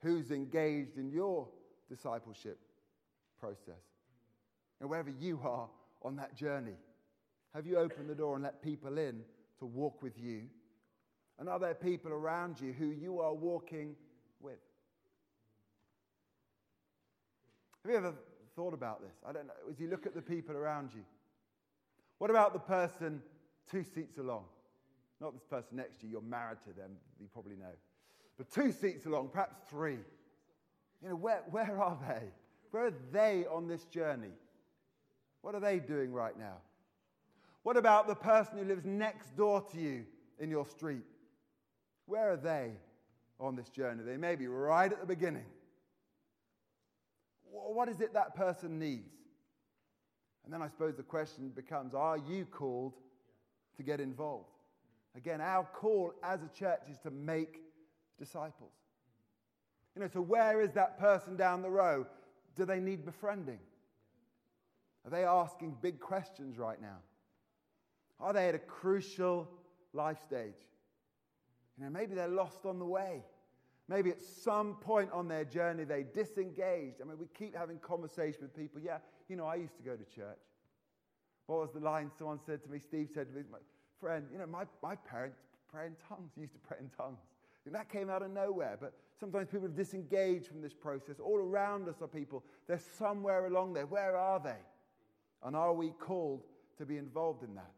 who's 0.00 0.30
engaged 0.30 0.96
in 0.98 1.10
your 1.10 1.48
discipleship 1.88 2.58
process. 3.38 3.82
And 4.80 4.88
wherever 4.88 5.10
you 5.10 5.40
are 5.42 5.68
on 6.02 6.16
that 6.16 6.34
journey, 6.36 6.76
have 7.54 7.66
you 7.66 7.76
opened 7.78 8.08
the 8.08 8.14
door 8.14 8.34
and 8.34 8.42
let 8.42 8.62
people 8.62 8.98
in 8.98 9.22
to 9.58 9.66
walk 9.66 10.02
with 10.02 10.18
you? 10.18 10.42
And 11.38 11.48
are 11.48 11.58
there 11.58 11.74
people 11.74 12.12
around 12.12 12.60
you 12.60 12.72
who 12.72 12.86
you 12.86 13.20
are 13.20 13.34
walking 13.34 13.94
with? 14.40 14.58
Have 17.82 17.90
you 17.90 17.98
ever 17.98 18.14
thought 18.54 18.74
about 18.74 19.02
this? 19.02 19.14
I 19.26 19.32
don't 19.32 19.46
know. 19.46 19.52
As 19.70 19.80
you 19.80 19.88
look 19.88 20.06
at 20.06 20.14
the 20.14 20.22
people 20.22 20.56
around 20.56 20.90
you, 20.94 21.02
what 22.18 22.30
about 22.30 22.52
the 22.52 22.60
person 22.60 23.20
two 23.70 23.82
seats 23.82 24.18
along? 24.18 24.44
Not 25.20 25.34
this 25.34 25.44
person 25.44 25.76
next 25.76 26.00
to 26.00 26.06
you, 26.06 26.12
you're 26.12 26.22
married 26.22 26.58
to 26.64 26.72
them, 26.72 26.92
you 27.20 27.26
probably 27.32 27.56
know. 27.56 27.74
But 28.38 28.50
two 28.50 28.72
seats 28.72 29.06
along, 29.06 29.28
perhaps 29.28 29.56
three. 29.68 29.98
You 31.02 31.08
know, 31.08 31.16
where, 31.16 31.42
where 31.50 31.80
are 31.80 31.98
they? 32.08 32.26
Where 32.70 32.86
are 32.86 32.94
they 33.12 33.44
on 33.50 33.68
this 33.68 33.84
journey? 33.86 34.32
What 35.42 35.54
are 35.54 35.60
they 35.60 35.78
doing 35.78 36.12
right 36.12 36.38
now? 36.38 36.56
What 37.62 37.76
about 37.76 38.08
the 38.08 38.14
person 38.14 38.58
who 38.58 38.64
lives 38.64 38.84
next 38.84 39.36
door 39.36 39.64
to 39.72 39.78
you 39.78 40.04
in 40.38 40.50
your 40.50 40.66
street? 40.66 41.04
Where 42.06 42.32
are 42.32 42.36
they 42.36 42.72
on 43.38 43.54
this 43.54 43.68
journey? 43.68 44.02
They 44.02 44.16
may 44.16 44.34
be 44.34 44.48
right 44.48 44.90
at 44.90 45.00
the 45.00 45.06
beginning. 45.06 45.46
What 47.50 47.88
is 47.88 48.00
it 48.00 48.14
that 48.14 48.34
person 48.34 48.78
needs? 48.78 49.12
And 50.44 50.52
then 50.52 50.62
I 50.62 50.68
suppose 50.68 50.96
the 50.96 51.02
question 51.02 51.50
becomes 51.50 51.94
are 51.94 52.18
you 52.18 52.46
called 52.46 52.94
to 53.76 53.82
get 53.82 54.00
involved? 54.00 54.48
Again, 55.16 55.40
our 55.40 55.64
call 55.64 56.14
as 56.22 56.40
a 56.42 56.48
church 56.58 56.82
is 56.90 56.98
to 57.00 57.10
make 57.10 57.60
disciples. 58.18 58.72
You 59.94 60.02
know, 60.02 60.08
so 60.08 60.22
where 60.22 60.60
is 60.60 60.72
that 60.72 60.98
person 60.98 61.36
down 61.36 61.62
the 61.62 61.70
row? 61.70 62.06
Do 62.56 62.64
they 62.64 62.80
need 62.80 63.04
befriending? 63.04 63.58
Are 65.04 65.10
they 65.10 65.24
asking 65.24 65.76
big 65.82 66.00
questions 66.00 66.58
right 66.58 66.80
now? 66.80 66.98
Are 68.22 68.32
they 68.32 68.48
at 68.48 68.54
a 68.54 68.58
crucial 68.58 69.48
life 69.92 70.18
stage? 70.22 70.54
You 71.76 71.84
know, 71.84 71.90
maybe 71.90 72.14
they're 72.14 72.28
lost 72.28 72.64
on 72.64 72.78
the 72.78 72.84
way. 72.84 73.24
Maybe 73.88 74.10
at 74.10 74.22
some 74.22 74.76
point 74.76 75.10
on 75.12 75.26
their 75.26 75.44
journey 75.44 75.84
they 75.84 76.04
disengaged. 76.04 77.00
I 77.02 77.04
mean, 77.04 77.18
we 77.18 77.26
keep 77.36 77.56
having 77.56 77.78
conversation 77.78 78.42
with 78.42 78.56
people. 78.56 78.80
Yeah, 78.80 78.98
you 79.28 79.36
know, 79.36 79.44
I 79.44 79.56
used 79.56 79.76
to 79.76 79.82
go 79.82 79.96
to 79.96 80.04
church. 80.04 80.38
What 81.46 81.60
was 81.60 81.72
the 81.72 81.80
line 81.80 82.10
someone 82.16 82.38
said 82.46 82.62
to 82.62 82.70
me? 82.70 82.78
Steve 82.78 83.10
said 83.12 83.28
to 83.28 83.34
me, 83.34 83.42
my 83.50 83.58
friend, 84.00 84.26
you 84.32 84.38
know, 84.38 84.46
my, 84.46 84.64
my 84.82 84.94
parents 84.94 85.38
pray 85.70 85.86
in 85.86 85.96
tongues, 86.08 86.30
used 86.36 86.52
to 86.52 86.60
pray 86.60 86.78
in 86.80 86.90
tongues. 86.96 87.18
And 87.66 87.74
that 87.74 87.90
came 87.90 88.08
out 88.08 88.22
of 88.22 88.30
nowhere. 88.30 88.76
But 88.80 88.94
sometimes 89.18 89.48
people 89.48 89.66
have 89.66 89.76
disengaged 89.76 90.46
from 90.46 90.62
this 90.62 90.74
process. 90.74 91.16
All 91.20 91.36
around 91.36 91.88
us 91.88 91.96
are 92.00 92.08
people. 92.08 92.44
They're 92.68 92.80
somewhere 92.98 93.46
along 93.46 93.72
there. 93.72 93.86
Where 93.86 94.16
are 94.16 94.40
they? 94.40 94.60
And 95.42 95.56
are 95.56 95.72
we 95.72 95.90
called 95.90 96.42
to 96.78 96.86
be 96.86 96.98
involved 96.98 97.42
in 97.42 97.54
that? 97.56 97.72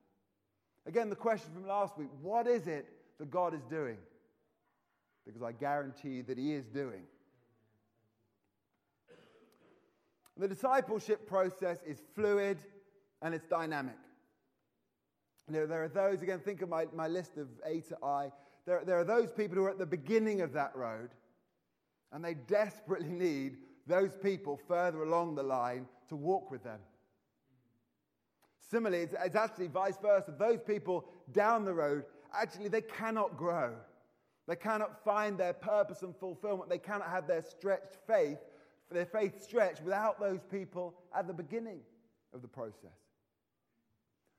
Again, 0.87 1.09
the 1.11 1.17
question 1.17 1.51
from 1.53 1.67
last 1.67 1.97
week 1.97 2.09
what 2.21 2.47
is 2.47 2.67
it 2.67 2.87
that 3.19 3.31
God 3.31 3.55
is 3.55 3.63
doing? 3.71 3.99
Because 5.25 5.43
I 5.43 5.53
guarantee 5.53 6.21
that 6.23 6.39
He 6.39 6.53
is 6.53 6.67
doing. 6.67 7.05
The 10.37 10.49
discipleship 10.49 11.29
process 11.29 11.79
is 11.87 12.03
fluid 12.15 12.59
and 13.23 13.35
it's 13.35 13.47
dynamic. 13.47 13.95
You 15.49 15.55
know, 15.55 15.67
there 15.67 15.85
are 15.85 15.89
those, 15.89 16.23
again, 16.23 16.41
think 16.41 16.63
of 16.63 16.69
my, 16.69 16.87
my 16.93 17.07
list 17.07 17.37
of 17.37 17.49
A 17.65 17.81
to 17.83 17.97
I. 18.03 18.33
There, 18.67 18.83
there 18.85 18.99
are 18.99 19.05
those 19.05 19.31
people 19.31 19.57
who 19.57 19.65
are 19.65 19.71
at 19.71 19.79
the 19.79 19.87
beginning 19.87 20.41
of 20.41 20.53
that 20.55 20.75
road, 20.75 21.11
and 22.13 22.25
they 22.25 22.35
desperately 22.35 23.11
need 23.11 23.59
those 23.87 24.17
people 24.17 24.59
further 24.67 25.03
along 25.03 25.35
the 25.35 25.43
line 25.43 25.87
to 26.09 26.17
walk 26.17 26.51
with 26.51 26.65
them. 26.65 26.81
Similarly, 28.75 29.05
it's, 29.05 29.15
it's 29.25 29.37
actually 29.37 29.69
vice 29.69 29.99
versa. 30.03 30.35
Those 30.37 30.59
people 30.59 31.05
down 31.31 31.65
the 31.65 31.73
road, 31.73 32.03
actually, 32.37 32.67
they 32.67 32.81
cannot 32.81 33.37
grow. 33.37 33.73
They 34.49 34.57
cannot 34.57 35.05
find 35.05 35.39
their 35.39 35.53
purpose 35.53 36.03
and 36.03 36.13
fulfillment. 36.17 36.69
They 36.71 36.79
cannot 36.79 37.09
have 37.09 37.29
their 37.29 37.43
stretched 37.43 37.99
faith, 38.05 38.39
their 38.91 39.07
faith 39.07 39.41
stretched 39.41 39.85
without 39.85 40.19
those 40.19 40.41
people 40.51 40.95
at 41.17 41.29
the 41.29 41.33
beginning 41.33 41.83
of 42.35 42.43
the 42.43 42.49
process. 42.49 42.99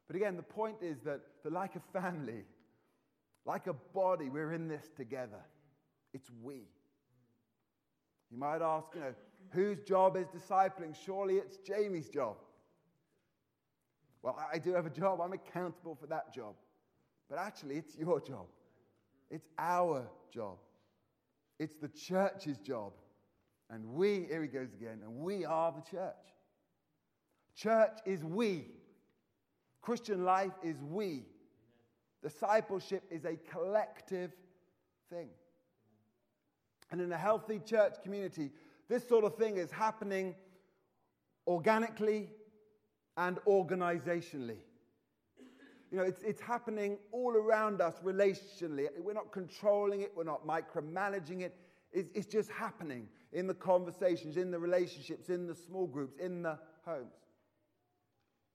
But 0.08 0.17
again, 0.17 0.36
the 0.36 0.43
point 0.43 0.80
is 0.82 1.00
that, 1.06 1.21
that 1.45 1.54
like 1.54 1.78
a 1.78 1.98
family, 1.98 2.43
like 3.45 3.67
a 3.67 3.74
body, 3.93 4.28
we're 4.28 4.52
in 4.52 4.67
this 4.67 4.89
together. 4.98 5.45
It's 6.13 6.30
we. 6.43 6.67
You 8.32 8.38
might 8.38 8.62
ask, 8.62 8.88
you 8.95 9.00
know, 9.00 9.15
whose 9.52 9.80
job 9.80 10.17
is 10.17 10.28
discipling? 10.28 10.93
Surely 11.06 11.36
it's 11.36 11.56
Jamie's 11.60 12.10
job. 12.10 12.36
Well, 14.26 14.36
I 14.52 14.58
do 14.58 14.74
have 14.74 14.88
a 14.88 14.90
job. 14.90 15.22
I'm 15.22 15.34
accountable 15.34 15.94
for 15.94 16.08
that 16.08 16.34
job. 16.34 16.56
But 17.30 17.38
actually, 17.38 17.76
it's 17.76 17.96
your 17.96 18.20
job. 18.20 18.48
It's 19.30 19.48
our 19.60 20.10
job. 20.34 20.58
It's 21.60 21.76
the 21.76 21.90
church's 21.90 22.58
job. 22.58 22.94
And 23.70 23.86
we, 23.86 24.26
here 24.28 24.42
he 24.42 24.48
goes 24.48 24.74
again, 24.74 25.02
and 25.04 25.18
we 25.18 25.46
are 25.46 25.72
the 25.72 25.82
church. 25.82 26.16
Church 27.56 28.00
is 28.04 28.24
we. 28.24 28.66
Christian 29.84 30.26
life 30.26 30.54
is 30.64 30.82
we. 30.82 31.26
Discipleship 32.24 33.04
is 33.12 33.26
a 33.26 33.38
collective 33.52 34.32
thing. 35.12 35.30
And 36.90 37.00
in 37.00 37.12
a 37.12 37.18
healthy 37.18 37.60
church 37.64 37.94
community, 38.02 38.50
this 38.90 39.08
sort 39.08 39.24
of 39.24 39.36
thing 39.36 39.58
is 39.58 39.70
happening 39.70 40.34
organically 41.46 42.30
and 43.17 43.38
organizationally. 43.47 44.58
You 45.91 45.97
know, 45.97 46.04
it's, 46.04 46.21
it's 46.23 46.41
happening 46.41 46.97
all 47.12 47.32
around 47.32 47.82
us 47.82 47.95
relationally. 48.04 48.88
We're 48.99 49.13
not 49.13 49.32
controlling 49.32 50.01
it, 50.01 50.12
we're 50.15 50.23
not 50.23 50.45
micromanaging 50.45 51.41
it. 51.41 51.56
It's, 51.93 52.10
it's 52.13 52.28
just 52.28 52.49
happening 52.51 53.08
in 53.32 53.47
the 53.47 53.54
conversations, 53.54 54.38
in 54.38 54.51
the 54.51 54.60
relationships, 54.60 55.30
in 55.30 55.47
the 55.47 55.56
small 55.56 55.88
groups, 55.88 56.17
in 56.17 56.41
the 56.41 56.60
homes. 56.86 57.13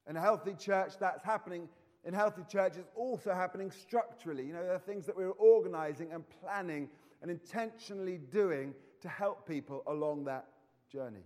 In 0.09 0.17
a 0.17 0.21
healthy 0.21 0.55
church, 0.55 0.95
that's 0.99 1.23
happening. 1.23 1.69
In 2.05 2.13
healthy 2.13 2.43
church, 2.49 2.75
also 2.97 3.33
happening 3.33 3.71
structurally. 3.71 4.47
You 4.47 4.55
know, 4.55 4.63
there 4.63 4.75
are 4.75 4.79
things 4.79 5.07
that 5.07 5.17
we're 5.17 5.31
organizing 5.31 6.13
and 6.13 6.25
planning 6.43 6.89
and 7.23 7.31
intentionally 7.31 8.19
doing 8.19 8.75
to 9.03 9.09
help 9.09 9.47
people 9.47 9.83
along 9.87 10.25
that 10.25 10.47
journey. 10.91 11.25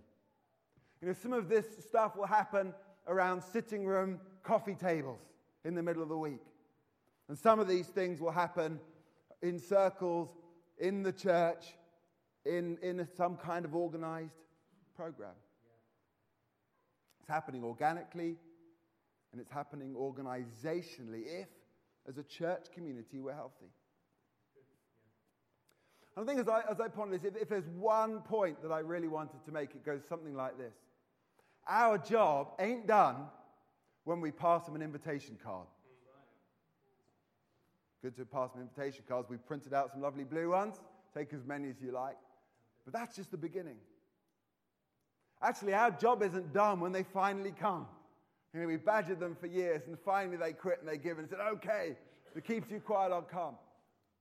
You 1.01 1.07
know, 1.07 1.13
some 1.13 1.33
of 1.33 1.49
this 1.49 1.65
stuff 1.87 2.15
will 2.15 2.27
happen 2.27 2.73
around 3.07 3.41
sitting 3.41 3.85
room 3.85 4.19
coffee 4.43 4.75
tables 4.75 5.19
in 5.63 5.75
the 5.75 5.83
middle 5.83 6.03
of 6.03 6.09
the 6.09 6.17
week. 6.17 6.41
And 7.27 7.37
some 7.37 7.59
of 7.59 7.67
these 7.67 7.87
things 7.87 8.21
will 8.21 8.31
happen 8.31 8.79
in 9.41 9.59
circles, 9.59 10.29
in 10.77 11.03
the 11.03 11.11
church, 11.11 11.65
in, 12.45 12.77
in 12.81 13.07
some 13.17 13.37
kind 13.37 13.65
of 13.65 13.75
organized 13.75 14.35
program. 14.95 15.33
It's 17.19 17.29
happening 17.29 17.63
organically 17.63 18.37
and 19.31 19.41
it's 19.41 19.51
happening 19.51 19.95
organizationally 19.95 21.23
if, 21.41 21.47
as 22.07 22.17
a 22.17 22.23
church 22.23 22.67
community, 22.73 23.19
we're 23.19 23.33
healthy. 23.33 23.71
And 26.15 26.23
I 26.23 26.31
think 26.31 26.39
as 26.39 26.47
I, 26.47 26.61
as 26.69 26.79
I 26.79 26.87
ponder 26.87 27.17
this, 27.17 27.25
if, 27.25 27.41
if 27.41 27.49
there's 27.49 27.67
one 27.67 28.21
point 28.21 28.61
that 28.61 28.71
I 28.71 28.79
really 28.79 29.07
wanted 29.07 29.43
to 29.45 29.51
make, 29.51 29.71
it 29.71 29.83
goes 29.83 30.03
something 30.07 30.35
like 30.35 30.57
this 30.57 30.75
Our 31.67 31.97
job 31.97 32.49
ain't 32.59 32.87
done 32.87 33.27
when 34.03 34.21
we 34.21 34.31
pass 34.31 34.65
them 34.65 34.75
an 34.75 34.81
invitation 34.81 35.37
card. 35.43 35.67
Good 38.01 38.15
to 38.17 38.25
pass 38.25 38.51
them 38.51 38.61
invitation 38.61 39.03
cards. 39.07 39.29
We've 39.29 39.45
printed 39.45 39.73
out 39.73 39.91
some 39.91 40.01
lovely 40.01 40.25
blue 40.25 40.51
ones. 40.51 40.75
Take 41.15 41.33
as 41.33 41.43
many 41.43 41.69
as 41.69 41.75
you 41.81 41.91
like. 41.91 42.17
But 42.83 42.93
that's 42.93 43.15
just 43.15 43.31
the 43.31 43.37
beginning. 43.37 43.77
Actually, 45.41 45.73
our 45.73 45.89
job 45.89 46.21
isn't 46.21 46.53
done 46.53 46.79
when 46.79 46.91
they 46.91 47.03
finally 47.03 47.51
come. 47.59 47.87
You 48.53 48.61
know, 48.61 48.67
we 48.67 48.77
badgered 48.77 49.19
them 49.19 49.35
for 49.39 49.47
years, 49.47 49.81
and 49.87 49.97
finally 50.05 50.37
they 50.37 50.53
quit 50.53 50.79
and 50.79 50.87
they 50.87 50.97
give 50.97 51.17
and 51.17 51.27
said, 51.27 51.39
okay, 51.55 51.97
if 52.31 52.37
it 52.37 52.45
keeps 52.45 52.69
you 52.69 52.79
quiet, 52.79 53.11
I'll 53.11 53.21
come. 53.21 53.55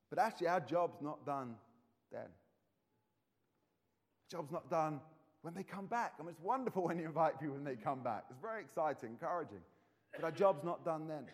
But 0.08 0.18
actually, 0.18 0.48
our 0.48 0.60
job's 0.60 1.00
not 1.02 1.24
done 1.26 1.54
then. 2.10 2.26
Job's 4.30 4.50
not 4.50 4.70
done 4.70 5.00
when 5.44 5.52
they 5.52 5.62
come 5.62 5.84
back. 5.84 6.14
I 6.18 6.22
mean, 6.22 6.30
it's 6.30 6.40
wonderful 6.40 6.84
when 6.84 6.98
you 6.98 7.04
invite 7.04 7.38
people 7.38 7.56
and 7.56 7.66
they 7.66 7.76
come 7.76 8.02
back. 8.02 8.24
It's 8.30 8.40
very 8.40 8.62
exciting, 8.62 9.10
encouraging. 9.10 9.60
But 10.14 10.24
our 10.24 10.30
job's 10.30 10.64
not 10.64 10.86
done 10.86 11.06
then. 11.06 11.26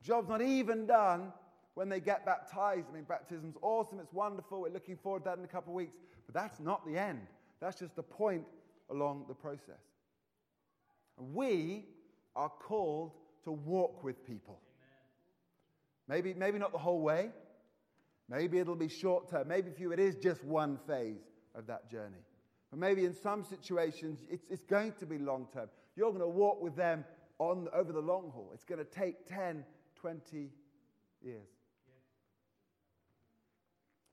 Job's 0.00 0.28
not 0.28 0.40
even 0.40 0.86
done 0.86 1.32
when 1.74 1.88
they 1.88 1.98
get 1.98 2.24
baptized. 2.24 2.86
I 2.88 2.94
mean, 2.94 3.02
baptism's 3.02 3.56
awesome, 3.62 3.98
it's 3.98 4.12
wonderful. 4.12 4.60
We're 4.60 4.70
looking 4.70 4.96
forward 4.96 5.24
to 5.24 5.30
that 5.30 5.38
in 5.38 5.44
a 5.44 5.48
couple 5.48 5.72
of 5.72 5.74
weeks. 5.74 5.96
But 6.24 6.40
that's 6.40 6.60
not 6.60 6.86
the 6.86 6.96
end. 6.96 7.22
That's 7.60 7.80
just 7.80 7.98
a 7.98 8.02
point 8.02 8.44
along 8.92 9.24
the 9.26 9.34
process. 9.34 9.82
We 11.18 11.86
are 12.36 12.48
called 12.48 13.10
to 13.42 13.50
walk 13.50 14.04
with 14.04 14.24
people. 14.24 14.60
Maybe, 16.06 16.32
maybe 16.32 16.60
not 16.60 16.70
the 16.70 16.78
whole 16.78 17.00
way. 17.00 17.30
Maybe 18.28 18.60
it'll 18.60 18.76
be 18.76 18.88
short 18.88 19.28
term. 19.28 19.48
Maybe 19.48 19.72
for 19.72 19.80
you 19.80 19.90
it 19.90 19.98
is 19.98 20.14
just 20.14 20.44
one 20.44 20.78
phase 20.86 21.18
of 21.56 21.66
that 21.66 21.90
journey. 21.90 22.22
But 22.70 22.78
maybe 22.78 23.04
in 23.04 23.14
some 23.14 23.44
situations 23.44 24.20
it's, 24.30 24.44
it's 24.48 24.64
going 24.64 24.92
to 25.00 25.06
be 25.06 25.18
long 25.18 25.48
term. 25.52 25.68
You're 25.96 26.10
going 26.10 26.20
to 26.20 26.28
walk 26.28 26.62
with 26.62 26.76
them 26.76 27.04
on, 27.38 27.68
over 27.74 27.92
the 27.92 28.00
long 28.00 28.30
haul. 28.32 28.50
It's 28.54 28.64
going 28.64 28.78
to 28.78 28.84
take 28.84 29.26
10, 29.26 29.64
20 29.96 30.50
years. 31.22 31.48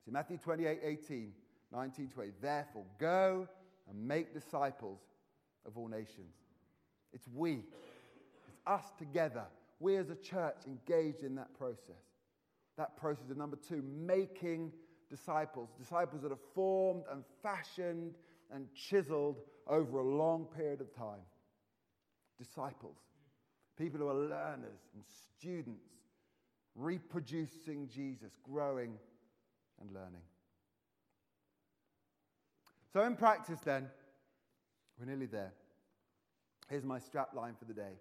See, 0.05 0.11
Matthew 0.11 0.37
28 0.37 0.79
18, 0.83 1.33
19, 1.73 2.07
20. 2.07 2.31
Therefore, 2.41 2.85
go 2.99 3.47
and 3.89 4.07
make 4.07 4.33
disciples 4.33 4.99
of 5.65 5.77
all 5.77 5.87
nations. 5.87 6.33
It's 7.13 7.27
we, 7.33 7.63
it's 8.47 8.59
us 8.65 8.83
together. 8.97 9.43
We 9.79 9.97
as 9.97 10.09
a 10.09 10.15
church 10.15 10.55
engaged 10.65 11.23
in 11.23 11.35
that 11.35 11.53
process. 11.57 12.03
That 12.77 12.95
process 12.95 13.29
of 13.29 13.37
number 13.37 13.57
two, 13.57 13.83
making 13.83 14.71
disciples. 15.09 15.69
Disciples 15.77 16.21
that 16.21 16.31
are 16.31 16.39
formed 16.53 17.03
and 17.11 17.23
fashioned 17.43 18.13
and 18.53 18.67
chiseled 18.73 19.41
over 19.67 19.99
a 19.99 20.03
long 20.03 20.45
period 20.45 20.81
of 20.81 20.93
time. 20.93 21.21
Disciples. 22.37 22.97
People 23.77 23.99
who 23.99 24.07
are 24.07 24.13
learners 24.13 24.79
and 24.93 25.03
students, 25.37 25.89
reproducing 26.75 27.87
Jesus, 27.87 28.33
growing 28.43 28.93
and 29.79 29.91
learning. 29.91 30.21
So, 32.93 33.03
in 33.03 33.15
practice, 33.15 33.59
then, 33.63 33.87
we're 34.99 35.05
nearly 35.05 35.25
there. 35.25 35.53
Here's 36.69 36.83
my 36.83 36.99
strap 36.99 37.33
line 37.35 37.55
for 37.57 37.65
the 37.65 37.73
day. 37.73 37.93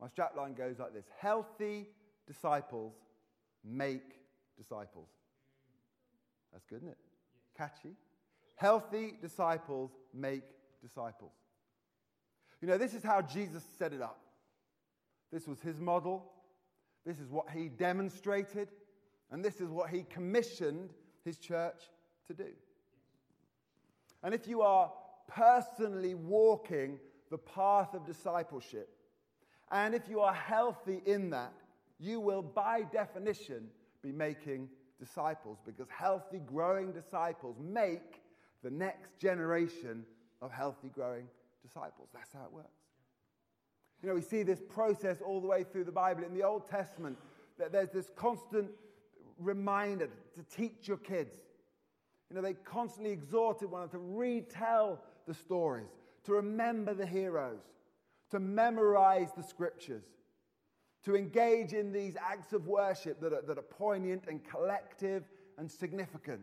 My 0.00 0.08
strap 0.08 0.36
line 0.36 0.54
goes 0.54 0.78
like 0.78 0.92
this 0.92 1.06
Healthy 1.20 1.86
disciples 2.26 2.94
make 3.64 4.20
disciples. 4.58 5.08
That's 6.52 6.66
good, 6.66 6.78
isn't 6.78 6.88
it? 6.88 6.98
Catchy. 7.56 7.96
Healthy 8.56 9.14
disciples 9.20 9.90
make 10.14 10.42
disciples. 10.82 11.32
You 12.60 12.68
know, 12.68 12.78
this 12.78 12.94
is 12.94 13.02
how 13.02 13.22
Jesus 13.22 13.62
set 13.78 13.92
it 13.92 14.02
up. 14.02 14.20
This 15.32 15.48
was 15.48 15.60
his 15.60 15.80
model. 15.80 16.30
This 17.04 17.18
is 17.18 17.30
what 17.30 17.50
he 17.50 17.68
demonstrated. 17.68 18.68
And 19.30 19.44
this 19.44 19.60
is 19.60 19.68
what 19.70 19.90
he 19.90 20.04
commissioned 20.08 20.90
his 21.24 21.38
church 21.38 21.80
to 22.28 22.34
do. 22.34 22.50
And 24.22 24.34
if 24.34 24.46
you 24.46 24.62
are 24.62 24.92
personally 25.26 26.14
walking 26.14 26.98
the 27.30 27.38
path 27.38 27.94
of 27.94 28.06
discipleship, 28.06 28.88
and 29.70 29.94
if 29.94 30.08
you 30.08 30.20
are 30.20 30.34
healthy 30.34 31.02
in 31.06 31.30
that, 31.30 31.54
you 31.98 32.20
will, 32.20 32.42
by 32.42 32.82
definition, 32.92 33.68
be 34.02 34.12
making 34.12 34.68
disciples 35.00 35.58
because 35.64 35.88
healthy, 35.88 36.40
growing 36.44 36.92
disciples 36.92 37.56
make 37.60 38.21
the 38.62 38.70
next 38.70 39.18
generation 39.18 40.04
of 40.40 40.50
healthy, 40.50 40.88
growing 40.88 41.26
disciples. 41.62 42.08
That's 42.12 42.32
how 42.32 42.44
it 42.44 42.52
works. 42.52 42.68
You 44.02 44.08
know, 44.08 44.14
we 44.14 44.22
see 44.22 44.42
this 44.42 44.60
process 44.60 45.18
all 45.24 45.40
the 45.40 45.46
way 45.46 45.64
through 45.64 45.84
the 45.84 45.92
Bible. 45.92 46.24
In 46.24 46.34
the 46.34 46.42
Old 46.42 46.68
Testament, 46.68 47.16
that 47.58 47.70
there's 47.70 47.90
this 47.90 48.10
constant 48.16 48.70
reminder 49.38 50.08
to 50.34 50.42
teach 50.56 50.88
your 50.88 50.96
kids. 50.96 51.36
You 52.28 52.36
know, 52.36 52.42
they 52.42 52.54
constantly 52.54 53.12
exhorted 53.12 53.70
one 53.70 53.82
another 53.82 53.98
to 53.98 54.04
retell 54.04 55.00
the 55.26 55.34
stories, 55.34 55.90
to 56.24 56.32
remember 56.32 56.94
the 56.94 57.06
heroes, 57.06 57.60
to 58.30 58.40
memorize 58.40 59.30
the 59.36 59.42
scriptures, 59.42 60.04
to 61.04 61.14
engage 61.14 61.72
in 61.72 61.92
these 61.92 62.16
acts 62.16 62.52
of 62.52 62.66
worship 62.66 63.20
that 63.20 63.32
are, 63.32 63.42
that 63.42 63.58
are 63.58 63.62
poignant 63.62 64.24
and 64.28 64.42
collective 64.44 65.24
and 65.58 65.70
significant. 65.70 66.40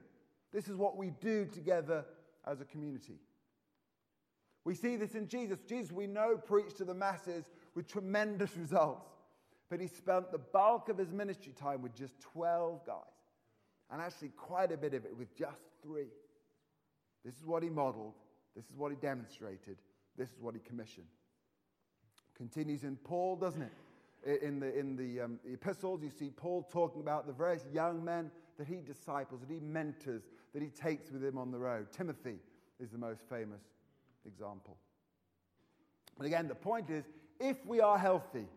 This 0.52 0.68
is 0.68 0.76
what 0.76 0.98
we 0.98 1.12
do 1.22 1.46
together 1.46 2.06
as 2.46 2.62
a 2.62 2.66
community. 2.66 3.20
We 4.66 4.76
see 4.76 4.96
this 4.96 5.16
in 5.16 5.28
Jesus. 5.28 5.60
Jesus, 5.68 5.92
we 5.92 6.08
know, 6.08 6.38
preached 6.38 6.78
to 6.78 6.86
the 6.86 6.94
masses 6.94 7.46
with 7.76 7.88
tremendous 7.88 8.56
results, 8.58 9.10
but 9.70 9.80
he 9.80 9.88
spent 9.88 10.32
the 10.32 10.38
bulk 10.38 10.90
of 10.90 10.98
his 10.98 11.12
ministry 11.12 11.54
time 11.54 11.82
with 11.82 11.96
just 11.96 12.20
12 12.22 12.86
guys, 12.86 12.96
and 13.92 14.02
actually 14.02 14.30
quite 14.30 14.72
a 14.72 14.78
bit 14.78 14.94
of 14.94 15.06
it 15.06 15.16
with 15.16 15.36
just 15.36 15.62
three. 15.82 16.10
This 17.24 17.36
is 17.36 17.46
what 17.46 17.64
he 17.64 17.70
modeled, 17.70 18.16
this 18.56 18.66
is 18.66 18.76
what 18.76 18.92
he 18.92 18.98
demonstrated, 18.98 19.78
this 20.18 20.30
is 20.30 20.42
what 20.42 20.56
he 20.56 20.62
commissioned. 20.62 21.08
Continues 22.36 22.84
in 22.84 22.96
Paul, 22.96 23.36
doesn't 23.36 23.62
it? 23.62 24.42
In 24.44 24.60
the, 24.60 24.78
in 24.78 24.98
the, 24.98 25.22
um, 25.22 25.40
the 25.46 25.54
epistles, 25.54 26.04
you 26.04 26.10
see 26.10 26.30
Paul 26.30 26.68
talking 26.72 27.02
about 27.02 27.26
the 27.26 27.34
various 27.34 27.64
young 27.74 28.04
men 28.04 28.32
that 28.58 28.68
he 28.68 28.82
disciples, 28.82 29.40
that 29.40 29.50
he 29.50 29.60
mentors, 29.60 30.24
that 30.54 30.62
he 30.62 30.70
takes 30.70 31.12
with 31.12 31.24
him 31.24 31.38
on 31.38 31.52
the 31.52 31.60
road. 31.60 31.88
Timothy 31.92 32.38
is 32.80 32.90
the 32.92 32.98
most 32.98 33.22
famous 33.30 33.62
example. 34.26 34.78
But 36.18 36.26
again, 36.26 36.48
the 36.48 36.56
point 36.56 36.90
is 36.90 37.06
if 37.40 37.66
we 37.66 37.80
are 37.80 37.98
healthy, 37.98 38.48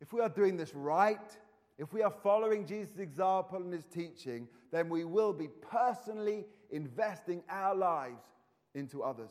if 0.00 0.12
we 0.12 0.20
are 0.20 0.28
doing 0.28 0.56
this 0.56 0.74
right, 0.74 1.36
if 1.78 1.92
we 1.92 2.02
are 2.02 2.12
following 2.22 2.66
Jesus' 2.66 2.98
example 2.98 3.58
and 3.58 3.72
his 3.72 3.84
teaching, 3.84 4.48
then 4.70 4.88
we 4.88 5.04
will 5.04 5.32
be 5.32 5.48
personally 5.48 6.44
investing 6.70 7.42
our 7.48 7.74
lives 7.74 8.24
into 8.74 9.02
others. 9.02 9.30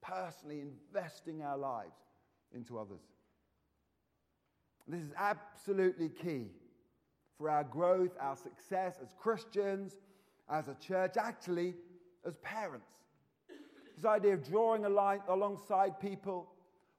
Personally 0.00 0.60
investing 0.60 1.42
our 1.42 1.58
lives 1.58 1.96
into 2.54 2.78
others. 2.78 3.02
This 4.86 5.02
is 5.02 5.12
absolutely 5.18 6.08
key 6.08 6.46
for 7.36 7.50
our 7.50 7.64
growth, 7.64 8.16
our 8.18 8.36
success 8.36 8.96
as 9.02 9.14
Christians, 9.18 9.98
as 10.50 10.68
a 10.68 10.74
church, 10.74 11.16
actually, 11.16 11.74
as 12.26 12.36
parents. 12.36 12.86
This 13.96 14.04
idea 14.04 14.34
of 14.34 14.48
drawing 14.48 14.84
a 14.84 14.88
line 14.88 15.20
alongside 15.28 15.98
people 16.00 16.50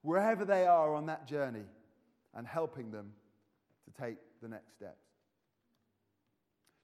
wherever 0.01 0.45
they 0.45 0.65
are 0.65 0.93
on 0.93 1.05
that 1.07 1.27
journey 1.27 1.65
and 2.35 2.45
helping 2.45 2.91
them 2.91 3.11
to 3.85 4.01
take 4.01 4.17
the 4.41 4.47
next 4.47 4.73
steps. 4.73 5.07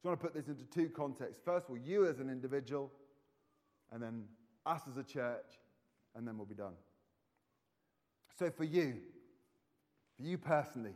So 0.01 0.09
I 0.09 0.11
want 0.11 0.21
to 0.21 0.27
put 0.27 0.33
this 0.35 0.47
into 0.47 0.65
two 0.65 0.89
contexts. 0.89 1.41
First 1.43 1.65
of 1.65 1.71
all, 1.71 1.77
you 1.77 2.07
as 2.07 2.19
an 2.19 2.29
individual, 2.29 2.91
and 3.91 4.01
then 4.01 4.23
us 4.65 4.81
as 4.89 4.97
a 4.97 5.03
church, 5.03 5.59
and 6.15 6.27
then 6.27 6.37
we'll 6.37 6.45
be 6.45 6.55
done. 6.55 6.73
So, 8.37 8.49
for 8.51 8.63
you, 8.63 8.97
for 10.17 10.23
you 10.23 10.37
personally, 10.37 10.93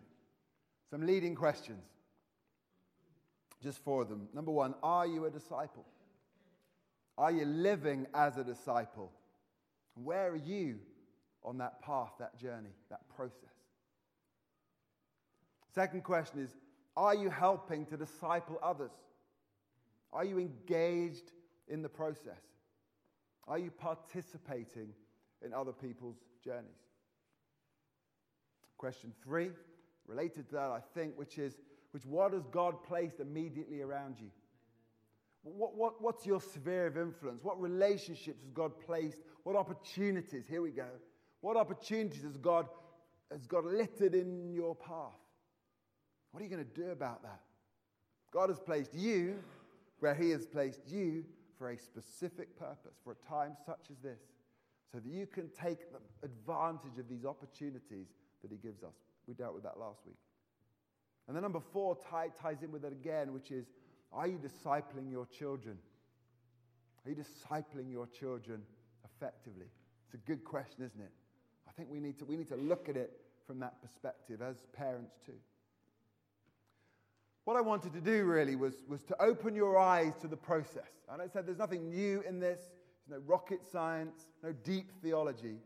some 0.90 1.06
leading 1.06 1.36
questions. 1.36 1.84
Just 3.62 3.84
four 3.84 4.02
of 4.02 4.10
them. 4.10 4.28
Number 4.34 4.52
one, 4.52 4.74
are 4.82 5.06
you 5.06 5.26
a 5.26 5.30
disciple? 5.30 5.86
Are 7.18 7.32
you 7.32 7.46
living 7.46 8.08
as 8.14 8.38
a 8.38 8.44
disciple? 8.44 9.12
Where 9.96 10.32
are 10.32 10.38
you 10.38 10.80
on 11.44 11.58
that 11.58 11.82
path, 11.82 12.12
that 12.20 12.38
journey, 12.40 12.72
that 12.90 13.02
process? 13.16 13.36
Second 15.74 16.04
question 16.04 16.40
is 16.40 16.56
Are 16.96 17.16
you 17.16 17.30
helping 17.30 17.86
to 17.88 17.98
disciple 17.98 18.58
others? 18.64 18.92
Are 20.14 20.24
you 20.24 20.40
engaged 20.40 21.32
in 21.68 21.82
the 21.82 21.90
process? 21.90 22.42
Are 23.48 23.60
you 23.60 23.72
participating 23.72 24.94
in 25.44 25.54
other 25.54 25.72
people's 25.72 26.18
journeys? 26.44 26.70
Question 28.78 29.12
three, 29.24 29.50
related 30.08 30.48
to 30.50 30.56
that, 30.56 30.70
I 30.70 30.80
think, 30.94 31.18
which 31.18 31.38
is, 31.38 31.58
which 31.92 32.06
what 32.06 32.34
has 32.34 32.46
God 32.52 32.84
placed 32.84 33.20
immediately 33.20 33.82
around 33.82 34.16
you? 34.20 34.30
What, 35.44 35.76
what, 35.76 36.02
what's 36.02 36.26
your 36.26 36.42
sphere 36.42 36.88
of 36.88 36.98
influence? 36.98 37.44
What 37.44 37.60
relationships 37.62 38.44
has 38.44 38.52
God 38.52 38.72
placed? 38.86 39.22
What 39.44 39.56
opportunities? 39.56 40.46
Here 40.48 40.62
we 40.62 40.72
go. 40.72 40.88
What 41.42 41.56
opportunities 41.58 42.24
has 42.24 42.38
God, 42.38 42.68
has 43.32 43.48
God 43.48 43.66
littered 43.66 44.14
in 44.14 44.54
your 44.54 44.76
path? 44.76 45.16
What 46.32 46.42
are 46.42 46.44
you 46.44 46.50
going 46.50 46.66
to 46.66 46.82
do 46.82 46.92
about 46.92 47.24
that? 47.24 47.40
God 48.32 48.50
has 48.50 48.60
placed 48.60 48.94
you 48.94 49.40
where 50.00 50.14
He 50.14 50.30
has 50.32 50.46
placed 50.46 50.82
you 50.88 51.24
for 51.58 51.72
a 51.72 51.78
specific 51.78 52.58
purpose, 52.58 52.98
for 53.04 53.14
a 53.14 53.28
time 53.28 53.54
such 53.66 53.90
as 53.90 53.98
this, 54.04 54.20
so 54.92 55.00
that 55.00 55.10
you 55.10 55.26
can 55.26 55.50
take 55.50 55.80
advantage 56.24 56.98
of 57.00 57.10
these 57.10 57.26
opportunities 57.26 58.08
that 58.42 58.52
He 58.52 58.58
gives 58.58 58.84
us. 58.84 58.94
We 59.28 59.34
dealt 59.34 59.56
with 59.56 59.64
that 59.64 59.80
last 59.80 60.02
week. 60.06 60.16
And 61.30 61.36
then 61.36 61.44
number 61.44 61.60
four 61.60 61.96
tie, 62.10 62.30
ties 62.42 62.64
in 62.64 62.72
with 62.72 62.84
it 62.84 62.92
again, 62.92 63.34
which 63.34 63.52
is 63.52 63.68
are 64.12 64.26
you 64.26 64.40
discipling 64.40 65.12
your 65.12 65.28
children? 65.28 65.78
Are 67.06 67.12
you 67.12 67.16
discipling 67.16 67.92
your 67.92 68.08
children 68.08 68.64
effectively? 69.06 69.68
It's 70.06 70.16
a 70.16 70.28
good 70.28 70.44
question, 70.44 70.84
isn't 70.84 71.00
it? 71.00 71.12
I 71.68 71.72
think 71.74 71.90
we 71.92 72.00
need 72.00 72.18
to, 72.18 72.26
we 72.26 72.36
need 72.36 72.50
to 72.50 72.56
look 72.56 72.90
at 72.90 72.98
it 72.98 73.12
from 73.46 73.60
that 73.60 73.80
perspective 73.80 74.42
as 74.42 74.56
parents 74.74 75.18
too. 75.24 75.38
What 77.46 77.56
I 77.58 77.62
wanted 77.62 77.94
to 77.94 78.02
do 78.02 78.24
really 78.24 78.56
was, 78.56 78.74
was 78.88 79.04
to 79.04 79.22
open 79.22 79.54
your 79.54 79.78
eyes 79.78 80.14
to 80.22 80.28
the 80.28 80.36
process. 80.36 80.90
And 81.12 81.22
I 81.22 81.28
said 81.28 81.46
there's 81.46 81.60
nothing 81.60 81.92
new 81.92 82.24
in 82.28 82.40
this, 82.40 82.60
there's 83.08 83.22
no 83.22 83.28
rocket 83.28 83.60
science, 83.72 84.26
no 84.42 84.52
deep 84.64 84.92
theology. 85.04 85.58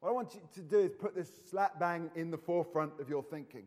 What 0.00 0.10
I 0.10 0.12
want 0.12 0.34
you 0.34 0.42
to 0.54 0.60
do 0.60 0.80
is 0.80 0.92
put 0.94 1.14
this 1.14 1.30
slap 1.50 1.80
bang 1.80 2.10
in 2.14 2.30
the 2.30 2.36
forefront 2.36 3.00
of 3.00 3.08
your 3.08 3.22
thinking. 3.22 3.64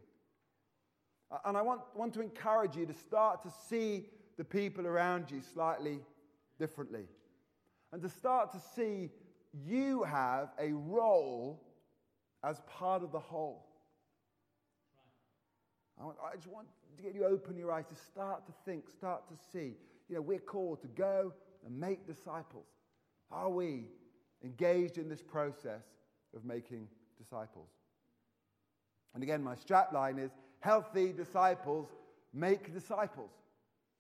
Uh, 1.32 1.38
and 1.46 1.58
I 1.58 1.62
want, 1.62 1.82
want 1.96 2.14
to 2.16 2.22
encourage 2.22 2.76
you 2.76 2.86
to 2.86 2.94
start 2.94 3.42
to 3.44 3.52
see 3.70 4.06
the 4.38 4.44
people 4.44 4.86
around 4.86 5.32
you 5.32 5.42
slightly 5.54 6.00
differently. 6.60 7.06
And 7.92 8.02
to 8.02 8.10
start 8.10 8.52
to 8.52 8.60
see 8.76 9.10
you 9.66 10.04
have 10.04 10.50
a 10.60 10.72
role 10.74 11.62
as 12.44 12.62
part 12.68 13.04
of 13.04 13.12
the 13.12 13.20
whole. 13.20 13.68
I, 16.00 16.06
want, 16.06 16.18
I 16.26 16.36
just 16.36 16.48
want 16.48 16.68
to 16.98 17.04
get 17.04 17.14
you 17.14 17.26
open 17.26 17.58
your 17.58 17.72
eyes 17.72 17.86
to 17.88 17.96
start 17.96 18.46
to 18.48 18.54
think, 18.66 18.90
start 18.90 19.28
to 19.28 19.36
see. 19.52 19.76
You 20.10 20.16
know, 20.16 20.22
we're 20.22 20.40
called 20.40 20.82
to 20.82 20.88
go 20.88 21.34
and 21.66 21.80
make 21.80 22.08
disciples. 22.08 22.66
Are 23.32 23.50
we 23.50 23.86
engaged 24.44 24.98
in 24.98 25.08
this 25.08 25.22
process 25.22 25.84
of 26.36 26.44
making 26.44 26.88
disciples? 27.18 27.70
And 29.14 29.22
again, 29.22 29.44
my 29.44 29.56
strap 29.56 29.94
line 29.94 30.18
is 30.18 30.32
healthy 30.62 31.12
disciples 31.12 31.88
make 32.34 32.74
disciples. 32.74 33.32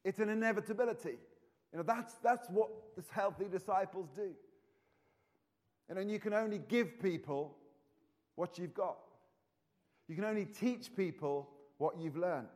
It's 0.06 0.19
an 0.19 0.30
inevitability. 0.30 1.17
You 1.71 1.80
know, 1.80 1.84
that's, 1.84 2.13
that's 2.24 2.50
what 2.50 2.69
this 2.95 3.10
healthy 3.10 3.45
disciples 3.52 4.08
do. 4.15 4.32
And 5.89 5.97
then 5.97 6.10
you 6.10 6.19
can 6.19 6.34
only 6.34 6.60
give 6.69 7.02
people 7.02 7.58
what 8.36 8.58
you've 8.58 8.74
got. 8.74 8.97
You 10.08 10.15
can 10.15 10.26
only 10.26 10.45
teach 10.45 10.95
people 10.95 11.50
what 11.78 12.00
you've 12.00 12.17
learned. 12.17 12.47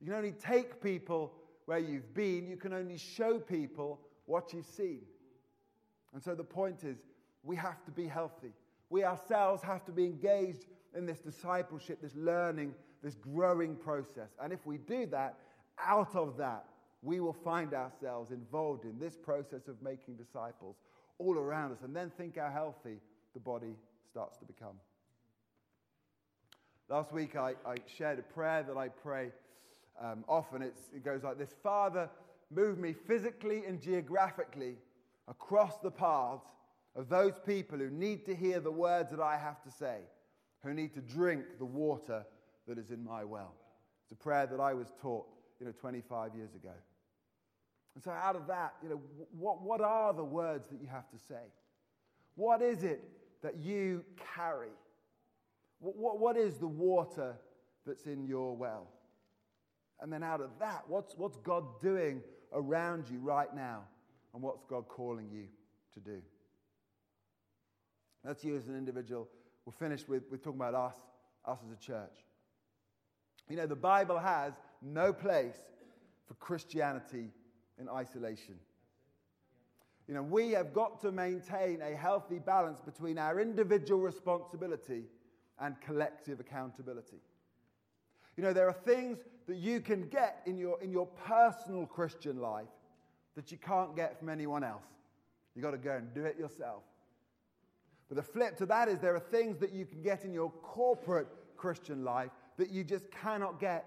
You 0.00 0.06
can 0.06 0.16
only 0.16 0.32
take 0.32 0.82
people 0.82 1.32
where 1.66 1.78
you've 1.78 2.14
been. 2.14 2.46
You 2.46 2.56
can 2.56 2.72
only 2.72 2.98
show 2.98 3.38
people 3.38 4.00
what 4.26 4.52
you've 4.52 4.66
seen. 4.66 5.02
And 6.12 6.22
so 6.22 6.34
the 6.34 6.44
point 6.44 6.84
is, 6.84 6.98
we 7.42 7.56
have 7.56 7.84
to 7.84 7.90
be 7.90 8.06
healthy. 8.06 8.52
We 8.90 9.04
ourselves 9.04 9.62
have 9.62 9.84
to 9.86 9.92
be 9.92 10.04
engaged 10.04 10.66
in 10.96 11.06
this 11.06 11.18
discipleship, 11.18 12.00
this 12.00 12.14
learning, 12.14 12.74
this 13.04 13.16
growing 13.16 13.76
process. 13.76 14.30
And 14.42 14.52
if 14.52 14.66
we 14.66 14.78
do 14.78 15.06
that, 15.06 15.36
out 15.78 16.16
of 16.16 16.36
that, 16.38 16.64
we 17.02 17.20
will 17.20 17.34
find 17.34 17.74
ourselves 17.74 18.30
involved 18.30 18.84
in 18.84 18.98
this 18.98 19.14
process 19.14 19.68
of 19.68 19.80
making 19.82 20.14
disciples 20.16 20.76
all 21.18 21.36
around 21.36 21.72
us. 21.72 21.82
And 21.84 21.94
then 21.94 22.10
think 22.16 22.38
how 22.38 22.50
healthy 22.50 22.98
the 23.34 23.40
body 23.40 23.74
starts 24.10 24.38
to 24.38 24.46
become. 24.46 24.80
Last 26.88 27.12
week, 27.12 27.36
I, 27.36 27.54
I 27.66 27.76
shared 27.86 28.18
a 28.18 28.22
prayer 28.22 28.62
that 28.62 28.76
I 28.76 28.88
pray 28.88 29.32
um, 30.02 30.24
often. 30.26 30.62
It's, 30.62 30.80
it 30.94 31.04
goes 31.04 31.22
like 31.22 31.38
this 31.38 31.54
Father, 31.62 32.08
move 32.50 32.78
me 32.78 32.94
physically 33.06 33.64
and 33.66 33.80
geographically 33.80 34.76
across 35.28 35.76
the 35.78 35.90
paths 35.90 36.46
of 36.96 37.08
those 37.08 37.34
people 37.44 37.78
who 37.78 37.90
need 37.90 38.24
to 38.26 38.34
hear 38.34 38.60
the 38.60 38.70
words 38.70 39.10
that 39.10 39.20
I 39.20 39.36
have 39.36 39.62
to 39.64 39.70
say, 39.70 39.98
who 40.62 40.72
need 40.72 40.94
to 40.94 41.00
drink 41.00 41.44
the 41.58 41.64
water 41.64 42.24
that 42.68 42.78
is 42.78 42.90
in 42.90 43.04
my 43.04 43.24
well. 43.24 43.54
It's 44.04 44.12
a 44.12 44.22
prayer 44.22 44.46
that 44.46 44.60
I 44.60 44.74
was 44.74 44.92
taught, 45.00 45.26
you 45.60 45.66
know, 45.66 45.72
25 45.72 46.34
years 46.34 46.54
ago. 46.54 46.72
And 47.94 48.02
so, 48.02 48.10
out 48.10 48.36
of 48.36 48.46
that, 48.48 48.74
you 48.82 48.88
know, 48.88 49.00
what, 49.38 49.62
what 49.62 49.80
are 49.80 50.12
the 50.12 50.24
words 50.24 50.68
that 50.68 50.80
you 50.80 50.88
have 50.88 51.08
to 51.10 51.18
say? 51.28 51.42
What 52.34 52.60
is 52.60 52.82
it 52.82 53.02
that 53.42 53.56
you 53.56 54.04
carry? 54.34 54.72
What, 55.78 55.96
what, 55.96 56.18
what 56.18 56.36
is 56.36 56.58
the 56.58 56.66
water 56.66 57.36
that's 57.86 58.06
in 58.06 58.26
your 58.26 58.56
well? 58.56 58.88
And 60.00 60.12
then, 60.12 60.22
out 60.24 60.40
of 60.40 60.50
that, 60.58 60.84
what's, 60.88 61.16
what's 61.16 61.36
God 61.38 61.64
doing 61.80 62.20
around 62.52 63.08
you 63.08 63.18
right 63.20 63.54
now? 63.54 63.82
And 64.32 64.42
what's 64.42 64.64
God 64.64 64.88
calling 64.88 65.28
you 65.32 65.44
to 65.94 66.00
do? 66.00 66.20
That's 68.24 68.42
you 68.42 68.56
as 68.56 68.66
an 68.66 68.76
individual. 68.76 69.28
We'll 69.64 69.74
finish 69.74 70.08
with, 70.08 70.24
with 70.30 70.42
talking 70.42 70.58
about 70.58 70.74
us, 70.74 70.96
us 71.44 71.58
as 71.64 71.72
a 71.72 71.80
church. 71.80 72.24
You 73.48 73.56
know, 73.56 73.66
the 73.66 73.76
Bible 73.76 74.18
has 74.18 74.54
no 74.82 75.12
place 75.12 75.56
for 76.26 76.34
Christianity 76.34 77.30
in 77.78 77.88
isolation. 77.88 78.54
You 80.08 80.14
know, 80.14 80.22
we 80.22 80.50
have 80.50 80.72
got 80.72 81.00
to 81.00 81.12
maintain 81.12 81.80
a 81.80 81.94
healthy 81.94 82.38
balance 82.38 82.80
between 82.80 83.18
our 83.18 83.40
individual 83.40 84.00
responsibility 84.00 85.04
and 85.60 85.80
collective 85.80 86.40
accountability. 86.40 87.20
You 88.36 88.42
know, 88.42 88.52
there 88.52 88.68
are 88.68 88.72
things 88.72 89.18
that 89.46 89.56
you 89.56 89.80
can 89.80 90.08
get 90.08 90.42
in 90.46 90.58
your, 90.58 90.80
in 90.82 90.90
your 90.90 91.06
personal 91.06 91.86
Christian 91.86 92.40
life 92.40 92.66
that 93.36 93.50
you 93.50 93.58
can't 93.58 93.96
get 93.96 94.18
from 94.18 94.28
anyone 94.28 94.64
else. 94.64 94.84
You've 95.54 95.62
got 95.62 95.70
to 95.70 95.78
go 95.78 95.92
and 95.92 96.12
do 96.14 96.24
it 96.24 96.38
yourself. 96.38 96.82
But 98.08 98.16
the 98.16 98.22
flip 98.22 98.56
to 98.58 98.66
that 98.66 98.88
is 98.88 98.98
there 98.98 99.14
are 99.14 99.20
things 99.20 99.58
that 99.58 99.72
you 99.72 99.86
can 99.86 100.02
get 100.02 100.24
in 100.24 100.34
your 100.34 100.50
corporate 100.50 101.28
Christian 101.56 102.04
life 102.04 102.30
that 102.56 102.70
you 102.70 102.84
just 102.84 103.10
cannot 103.10 103.60
get 103.60 103.84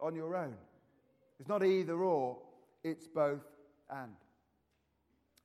on 0.00 0.14
your 0.14 0.36
own. 0.36 0.54
It's 1.38 1.48
not 1.48 1.64
either 1.64 1.94
or, 1.94 2.38
it's 2.82 3.06
both 3.06 3.42
and. 3.90 4.12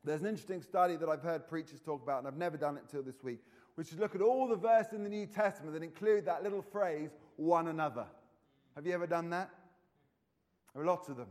There's 0.04 0.22
an 0.22 0.28
interesting 0.28 0.62
study 0.62 0.96
that 0.98 1.08
I've 1.08 1.22
heard 1.22 1.48
preachers 1.48 1.80
talk 1.80 2.04
about, 2.04 2.20
and 2.20 2.28
I've 2.28 2.38
never 2.38 2.58
done 2.58 2.76
it 2.76 2.84
until 2.84 3.04
this 3.04 3.24
week, 3.24 3.40
which 3.76 3.92
is 3.92 4.00
look 4.00 4.16
at 4.16 4.22
all 4.22 4.48
the 4.48 4.56
verses 4.56 4.94
in 4.94 5.04
the 5.04 5.10
New 5.10 5.26
Testament 5.26 5.74
that 5.74 5.84
include 5.84 6.26
that 6.26 6.44
little 6.44 6.62
phrase, 6.62 7.12
one 7.38 7.68
another. 7.68 8.06
Have 8.76 8.86
you 8.86 8.94
ever 8.94 9.08
done 9.08 9.30
that? 9.30 9.50
There 10.74 10.84
are 10.84 10.86
lots 10.86 11.08
of 11.08 11.18
them. 11.18 11.30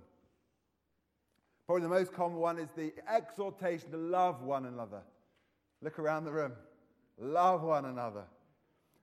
Probably 1.66 1.82
the 1.82 1.88
most 1.88 2.12
common 2.12 2.38
one 2.38 2.58
is 2.58 2.70
the 2.76 2.92
exhortation 3.08 3.90
to 3.90 3.96
love 3.96 4.42
one 4.42 4.66
another. 4.66 5.02
Look 5.82 5.98
around 5.98 6.24
the 6.24 6.32
room. 6.32 6.52
Love 7.18 7.62
one 7.62 7.84
another. 7.84 8.24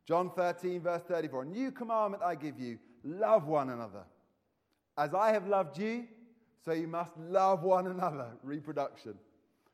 John 0.10 0.32
13, 0.32 0.82
verse 0.82 1.04
34. 1.08 1.44
A 1.44 1.46
new 1.46 1.72
commandment 1.72 2.24
I 2.24 2.34
give 2.34 2.60
you 2.60 2.80
love 3.04 3.46
one 3.46 3.70
another. 3.70 4.06
As 4.98 5.14
I 5.14 5.32
have 5.32 5.48
loved 5.48 5.78
you, 5.78 6.08
so 6.66 6.72
you 6.72 6.88
must 6.88 7.12
love 7.30 7.62
one 7.62 7.86
another. 7.86 8.30
Reproduction. 8.42 9.14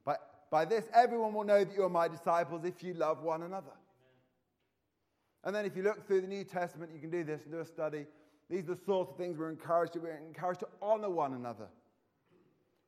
By, 0.03 0.17
by 0.51 0.65
this, 0.65 0.89
everyone 0.93 1.33
will 1.33 1.45
know 1.45 1.63
that 1.63 1.73
you 1.73 1.83
are 1.83 1.89
my 1.89 2.09
disciples 2.09 2.65
if 2.65 2.83
you 2.83 2.95
love 2.95 3.23
one 3.23 3.43
another. 3.43 3.71
And 5.45 5.55
then, 5.55 5.63
if 5.63 5.73
you 5.73 5.83
look 5.83 6.05
through 6.05 6.19
the 6.19 6.27
New 6.27 6.43
Testament, 6.43 6.91
you 6.93 6.99
can 6.99 7.11
do 7.11 7.23
this 7.23 7.43
and 7.43 7.53
do 7.53 7.61
a 7.61 7.65
study. 7.65 8.05
These 8.49 8.65
are 8.65 8.75
the 8.75 8.81
sorts 8.85 9.11
of 9.11 9.17
things 9.17 9.37
we're 9.37 9.49
encouraged 9.49 9.93
to. 9.93 9.99
We're 9.99 10.17
encouraged 10.17 10.59
to 10.59 10.67
honor 10.81 11.09
one 11.09 11.33
another. 11.33 11.67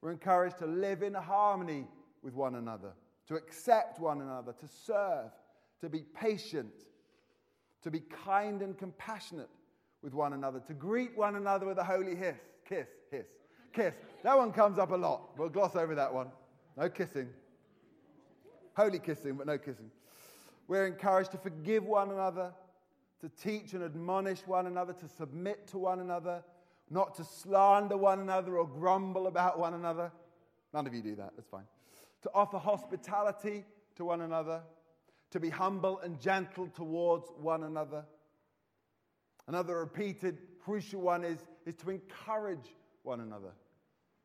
We're 0.02 0.12
encouraged 0.12 0.58
to 0.58 0.66
live 0.66 1.02
in 1.02 1.14
harmony 1.14 1.88
with 2.24 2.34
one 2.34 2.56
another, 2.56 2.92
to 3.30 3.36
accept 3.36 4.02
one 4.02 4.20
another, 4.20 4.52
to 4.52 4.68
serve, 4.68 5.32
to 5.80 5.88
be 5.88 6.02
patient, 6.02 6.84
to 7.84 7.92
be 7.92 8.02
kind 8.26 8.62
and 8.62 8.78
compassionate 8.78 9.50
with 10.02 10.14
one 10.14 10.34
another, 10.34 10.60
to 10.68 10.74
greet 10.74 11.18
one 11.18 11.36
another 11.36 11.66
with 11.66 11.78
a 11.78 11.84
holy 11.84 12.16
hiss, 12.16 12.38
kiss, 12.68 12.88
hiss, 13.12 13.26
kiss. 13.74 13.96
That 14.24 14.38
one 14.38 14.52
comes 14.52 14.78
up 14.78 14.92
a 14.92 14.96
lot. 14.96 15.38
We'll 15.38 15.50
gloss 15.50 15.76
over 15.76 15.96
that 15.96 16.14
one. 16.14 16.28
No 16.76 16.90
kissing. 16.90 17.30
Holy 18.76 19.00
kissing, 19.00 19.36
but 19.36 19.48
no 19.48 19.58
kissing. 19.58 19.90
We're 20.68 20.86
encouraged 20.86 21.32
to 21.32 21.38
forgive 21.38 21.84
one 21.84 22.12
another, 22.12 22.54
to 23.22 23.30
teach 23.30 23.74
and 23.74 23.84
admonish 23.84 24.40
one 24.46 24.68
another, 24.68 24.94
to 24.94 25.08
submit 25.08 25.68
to 25.70 25.78
one 25.78 26.00
another, 26.00 26.44
not 26.90 27.16
to 27.16 27.24
slander 27.24 27.98
one 27.98 28.20
another 28.20 28.58
or 28.58 28.68
grumble 28.68 29.28
about 29.28 29.58
one 29.58 29.74
another. 29.74 30.12
None 30.74 30.86
of 30.86 30.94
you 30.94 31.02
do 31.02 31.16
that, 31.16 31.32
that's 31.36 31.50
fine. 31.50 31.66
To 32.24 32.32
offer 32.34 32.58
hospitality 32.58 33.66
to 33.96 34.06
one 34.06 34.22
another, 34.22 34.62
to 35.32 35.40
be 35.40 35.50
humble 35.50 36.00
and 36.00 36.20
gentle 36.20 36.68
towards 36.68 37.28
one 37.40 37.64
another. 37.64 38.06
Another 39.48 39.80
repeated 39.80 40.40
crucial 40.64 41.02
one 41.02 41.24
is, 41.24 41.40
is 41.66 41.76
to 41.76 41.90
encourage 41.90 42.76
one 43.04 43.22
another. 43.22 43.52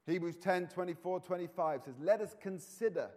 Hebrews 0.07 0.36
10 0.36 0.68
24 0.68 1.20
25 1.20 1.82
says, 1.84 1.94
Let 2.00 2.20
us 2.20 2.34
consider 2.40 3.11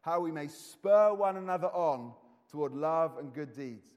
how 0.00 0.20
we 0.20 0.32
may 0.32 0.48
spur 0.48 1.12
one 1.12 1.36
another 1.36 1.68
on 1.68 2.12
toward 2.50 2.72
love 2.72 3.18
and 3.18 3.34
good 3.34 3.54
deeds. 3.54 3.90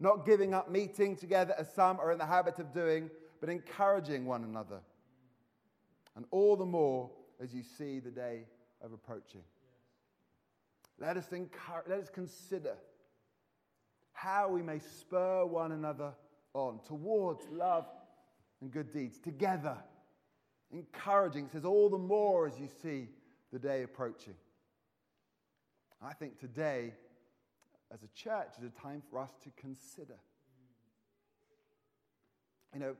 Not 0.00 0.26
giving 0.26 0.54
up 0.54 0.70
meeting 0.70 1.16
together 1.16 1.54
as 1.56 1.72
some 1.72 2.00
are 2.00 2.10
in 2.10 2.18
the 2.18 2.26
habit 2.26 2.58
of 2.58 2.72
doing, 2.72 3.10
but 3.40 3.48
encouraging 3.48 4.26
one 4.26 4.44
another. 4.44 4.80
And 6.16 6.24
all 6.30 6.56
the 6.56 6.66
more 6.66 7.10
as 7.40 7.54
you 7.54 7.62
see 7.62 8.00
the 8.00 8.10
day 8.10 8.44
of 8.82 8.92
approaching. 8.92 9.42
Let 10.98 11.16
us, 11.16 11.32
encourage, 11.32 11.88
let 11.88 12.00
us 12.00 12.08
consider 12.08 12.76
how 14.12 14.48
we 14.48 14.62
may 14.62 14.78
spur 14.78 15.44
one 15.44 15.72
another 15.72 16.14
on 16.54 16.80
towards 16.86 17.46
love 17.50 17.86
and 18.62 18.70
good 18.70 18.92
deeds 18.92 19.18
together. 19.18 19.76
Encouraging, 20.72 21.46
it 21.46 21.52
says, 21.52 21.64
all 21.64 21.90
the 21.90 21.98
more 21.98 22.46
as 22.46 22.58
you 22.58 22.68
see 22.82 23.08
the 23.52 23.58
day 23.58 23.82
approaching. 23.82 24.34
I 26.02 26.12
think 26.14 26.38
today, 26.38 26.94
as 27.92 28.02
a 28.02 28.08
church, 28.14 28.48
is 28.58 28.64
a 28.64 28.80
time 28.80 29.02
for 29.10 29.18
us 29.18 29.30
to 29.44 29.50
consider. 29.60 30.16
You 32.74 32.80
know, 32.80 32.96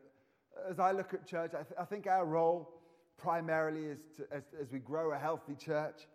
as 0.71 0.79
I 0.79 0.93
look 0.93 1.13
at 1.13 1.27
church, 1.27 1.53
I, 1.55 1.63
th- 1.63 1.79
I 1.79 1.85
think 1.85 2.07
our 2.07 2.25
role 2.25 2.81
primarily 3.17 3.87
is 3.87 3.99
to, 4.17 4.27
as, 4.31 4.45
as 4.61 4.71
we 4.71 4.79
grow 4.79 5.13
a 5.13 5.19
healthy 5.19 5.55
church, 5.55 6.07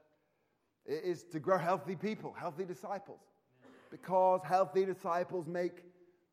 is 0.86 1.24
to 1.32 1.40
grow 1.40 1.58
healthy 1.58 1.96
people, 1.96 2.34
healthy 2.38 2.66
disciples. 2.66 3.20
Because 3.90 4.42
healthy 4.44 4.86
disciples 4.86 5.48
make 5.48 5.84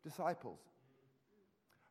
disciples. 0.05 0.61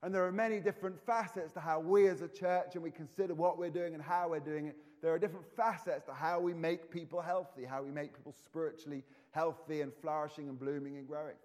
And 0.03 0.13
there 0.13 0.25
are 0.25 0.31
many 0.31 0.59
different 0.59 0.97
facets 1.05 1.53
to 1.53 1.59
how 1.59 1.79
we 1.79 2.07
as 2.07 2.21
a 2.21 2.27
church 2.27 2.75
and 2.75 2.83
we 2.83 2.91
consider 2.91 3.33
what 3.33 3.57
we're 3.57 3.69
doing 3.69 3.93
and 3.93 4.01
how 4.01 4.29
we're 4.29 4.39
doing 4.39 4.67
it. 4.67 4.77
There 5.01 5.13
are 5.13 5.19
different 5.19 5.45
facets 5.55 6.05
to 6.05 6.13
how 6.13 6.39
we 6.39 6.53
make 6.53 6.91
people 6.91 7.21
healthy, 7.21 7.65
how 7.65 7.83
we 7.83 7.91
make 7.91 8.15
people 8.15 8.33
spiritually 8.45 9.03
healthy 9.31 9.81
and 9.81 9.91
flourishing 10.01 10.49
and 10.49 10.59
blooming 10.59 10.97
and 10.97 11.07
growing. 11.07 11.35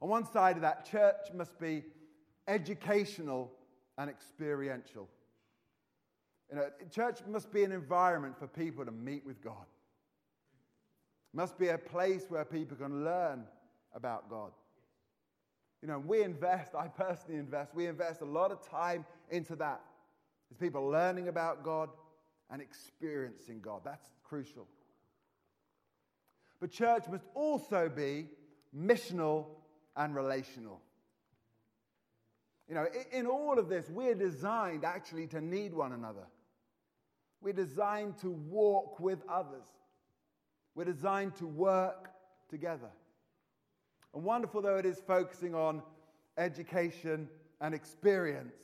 On 0.00 0.08
one 0.08 0.30
side 0.30 0.56
of 0.56 0.62
that, 0.62 0.84
church 0.84 1.32
must 1.34 1.58
be 1.58 1.84
educational 2.46 3.52
and 3.98 4.10
experiential. 4.10 5.08
You 6.50 6.56
know, 6.56 6.68
church 6.90 7.18
must 7.26 7.52
be 7.52 7.64
an 7.64 7.72
environment 7.72 8.38
for 8.38 8.46
people 8.46 8.84
to 8.84 8.92
meet 8.92 9.24
with 9.26 9.40
God. 9.42 9.66
Must 11.32 11.58
be 11.58 11.68
a 11.68 11.78
place 11.78 12.26
where 12.28 12.44
people 12.44 12.76
can 12.76 13.04
learn 13.04 13.44
about 13.94 14.30
God. 14.30 14.52
You 15.82 15.88
know, 15.88 15.98
we 15.98 16.22
invest, 16.22 16.74
I 16.74 16.88
personally 16.88 17.38
invest, 17.38 17.74
we 17.74 17.86
invest 17.86 18.20
a 18.20 18.24
lot 18.24 18.50
of 18.50 18.66
time 18.68 19.04
into 19.30 19.56
that. 19.56 19.80
It's 20.50 20.58
people 20.58 20.88
learning 20.88 21.28
about 21.28 21.62
God 21.62 21.90
and 22.50 22.62
experiencing 22.62 23.60
God. 23.60 23.82
That's 23.84 24.08
crucial. 24.22 24.66
But 26.60 26.70
church 26.70 27.04
must 27.10 27.26
also 27.34 27.90
be 27.94 28.28
missional 28.74 29.46
and 29.96 30.14
relational. 30.14 30.80
You 32.68 32.74
know, 32.74 32.86
in 33.12 33.26
all 33.26 33.58
of 33.58 33.68
this, 33.68 33.88
we're 33.90 34.14
designed 34.14 34.84
actually 34.84 35.26
to 35.28 35.40
need 35.40 35.74
one 35.74 35.92
another. 35.92 36.26
We're 37.46 37.52
designed 37.52 38.18
to 38.22 38.30
walk 38.32 38.98
with 38.98 39.20
others. 39.28 39.68
We're 40.74 40.82
designed 40.82 41.36
to 41.36 41.46
work 41.46 42.10
together. 42.50 42.90
And 44.12 44.24
wonderful 44.24 44.62
though 44.62 44.78
it 44.78 44.84
is 44.84 45.00
focusing 45.06 45.54
on 45.54 45.80
education 46.36 47.28
and 47.60 47.72
experience, 47.72 48.56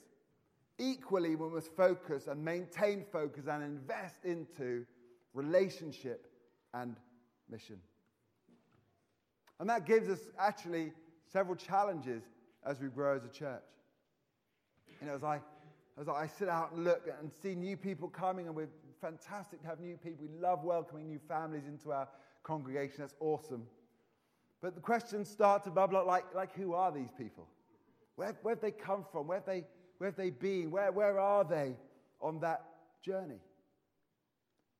equally 0.80 1.36
we 1.36 1.48
must 1.48 1.70
focus 1.76 2.26
and 2.26 2.44
maintain 2.44 3.04
focus 3.12 3.44
and 3.48 3.62
invest 3.62 4.24
into 4.24 4.84
relationship 5.32 6.26
and 6.74 6.96
mission. 7.48 7.78
And 9.60 9.70
that 9.70 9.86
gives 9.86 10.08
us 10.08 10.18
actually 10.40 10.92
several 11.32 11.54
challenges 11.54 12.24
as 12.66 12.80
we 12.80 12.88
grow 12.88 13.14
as 13.14 13.24
a 13.24 13.28
church. 13.28 13.62
You 15.00 15.06
know, 15.06 15.14
as 15.14 15.22
I, 15.22 15.38
as 16.02 16.08
I 16.08 16.26
sit 16.26 16.48
out 16.48 16.72
and 16.72 16.82
look 16.82 17.08
and 17.20 17.30
see 17.42 17.54
new 17.54 17.76
people 17.76 18.08
coming, 18.08 18.48
and 18.48 18.56
we're 18.56 18.68
fantastic 19.00 19.62
to 19.62 19.68
have 19.68 19.78
new 19.78 19.96
people. 19.96 20.26
We 20.26 20.40
love 20.40 20.64
welcoming 20.64 21.06
new 21.06 21.20
families 21.28 21.68
into 21.68 21.92
our 21.92 22.08
congregation. 22.42 22.96
That's 22.98 23.14
awesome. 23.20 23.62
But 24.60 24.74
the 24.74 24.80
questions 24.80 25.28
start 25.28 25.62
to 25.64 25.70
bubble 25.70 25.96
up 25.96 26.06
like, 26.06 26.24
like 26.34 26.54
who 26.56 26.74
are 26.74 26.90
these 26.90 27.12
people? 27.16 27.46
Where, 28.16 28.36
where 28.42 28.54
have 28.54 28.60
they 28.60 28.72
come 28.72 29.04
from? 29.12 29.28
Where 29.28 29.38
have 29.38 29.46
they, 29.46 29.64
where 29.98 30.10
have 30.10 30.16
they 30.16 30.30
been? 30.30 30.72
Where, 30.72 30.90
where 30.90 31.20
are 31.20 31.44
they 31.44 31.76
on 32.20 32.40
that 32.40 32.64
journey? 33.04 33.40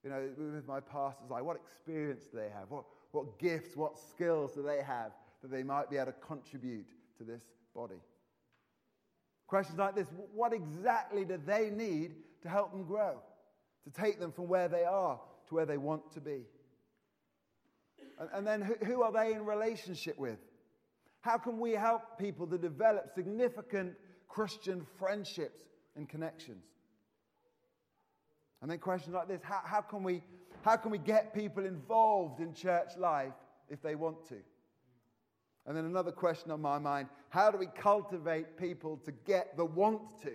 You 0.03 0.11
know, 0.11 0.29
with 0.37 0.67
my 0.67 0.81
pastors, 0.81 1.31
like 1.31 1.45
what 1.45 1.57
experience 1.57 2.25
do 2.33 2.39
they 2.39 2.51
have? 2.51 2.69
What, 2.69 2.85
what 3.13 3.39
gifts, 3.39 3.77
what 3.77 3.97
skills 3.97 4.55
do 4.55 4.63
they 4.63 4.83
have 4.83 5.13
that 5.41 5.53
they 5.53 5.63
might 5.63 5.89
be 5.89 5.99
able 5.99 6.07
to 6.07 6.19
contribute 6.19 6.87
to 7.19 7.25
this 7.25 7.43
body? 7.75 8.01
Questions 9.53 9.79
like 9.79 9.95
this 9.95 10.07
What 10.35 10.55
exactly 10.55 11.27
do 11.27 11.39
they 11.45 11.69
need 11.69 12.15
to 12.41 12.49
help 12.49 12.73
them 12.73 12.85
grow? 12.85 13.19
To 13.85 13.91
take 13.91 14.19
them 14.19 14.33
from 14.33 14.49
where 14.49 14.67
they 14.67 14.85
are 14.85 15.21
to 15.49 15.55
where 15.55 15.67
they 15.67 15.77
want 15.77 16.11
to 16.15 16.23
be? 16.23 16.47
And, 18.19 18.31
and 18.33 18.47
then 18.47 18.63
who, 18.63 18.77
who 18.83 19.03
are 19.03 19.13
they 19.13 19.35
in 19.35 19.45
relationship 19.45 20.19
with? 20.19 20.39
How 21.21 21.37
can 21.37 21.59
we 21.59 21.73
help 21.73 22.19
people 22.19 22.47
to 22.47 22.57
develop 22.57 23.11
significant 23.15 23.93
Christian 24.27 24.87
friendships 24.99 25.65
and 25.97 26.09
connections? 26.09 26.65
And 28.63 28.71
then 28.71 28.79
questions 28.79 29.15
like 29.15 29.29
this 29.29 29.43
how, 29.43 29.61
how, 29.63 29.83
can 29.83 30.03
we, 30.03 30.23
how 30.63 30.77
can 30.77 30.91
we 30.91 30.97
get 30.97 31.35
people 31.35 31.67
involved 31.67 32.41
in 32.41 32.55
church 32.55 32.97
life 32.97 33.35
if 33.69 33.83
they 33.83 33.97
want 33.97 34.27
to? 34.31 34.37
And 35.67 35.77
then 35.77 35.85
another 35.85 36.11
question 36.11 36.51
on 36.51 36.61
my 36.61 36.79
mind 36.79 37.09
how 37.29 37.51
do 37.51 37.59
we 37.59 37.67
cultivate 37.67 38.57
people 38.57 38.99
to 39.05 39.13
get 39.13 39.57
the 39.57 39.65
want 39.65 40.21
to? 40.23 40.33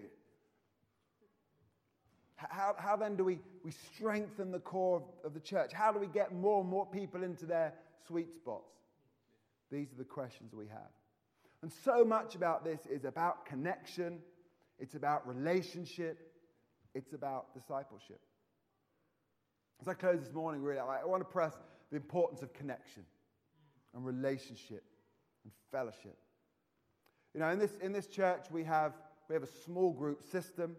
How, 2.36 2.76
how 2.78 2.96
then 2.96 3.16
do 3.16 3.24
we, 3.24 3.40
we 3.64 3.72
strengthen 3.72 4.52
the 4.52 4.60
core 4.60 4.98
of, 4.98 5.04
of 5.26 5.34
the 5.34 5.40
church? 5.40 5.74
How 5.74 5.92
do 5.92 6.00
we 6.00 6.08
get 6.08 6.34
more 6.34 6.62
and 6.62 6.70
more 6.70 6.86
people 6.86 7.24
into 7.24 7.46
their 7.46 7.74
sweet 8.08 8.32
spots? 8.32 8.76
These 9.72 9.92
are 9.92 9.98
the 9.98 10.04
questions 10.04 10.54
we 10.54 10.68
have. 10.68 10.92
And 11.64 11.72
so 11.84 12.06
much 12.06 12.36
about 12.36 12.64
this 12.64 12.82
is 12.86 13.06
about 13.06 13.46
connection, 13.46 14.20
it's 14.78 14.94
about 14.94 15.28
relationship, 15.28 16.32
it's 16.94 17.14
about 17.14 17.54
discipleship. 17.56 18.22
As 19.82 19.88
I 19.88 19.96
close 19.96 20.20
this 20.20 20.34
morning, 20.34 20.62
really, 20.62 20.80
I 20.80 21.04
want 21.06 21.22
to 21.22 21.30
press 21.32 21.54
the 21.90 21.98
importance 21.98 22.44
of 22.44 22.54
connection 22.54 23.04
and 23.96 24.06
relationship 24.06 24.84
and 25.48 25.52
fellowship. 25.72 26.18
You 27.34 27.40
know, 27.40 27.50
in 27.50 27.60
this, 27.60 27.78
in 27.82 27.92
this 27.94 28.08
church, 28.08 28.46
we 28.52 28.64
have, 28.64 28.94
we 29.30 29.34
have 29.34 29.44
a 29.44 29.64
small 29.66 29.92
group 29.92 30.24
system. 30.24 30.76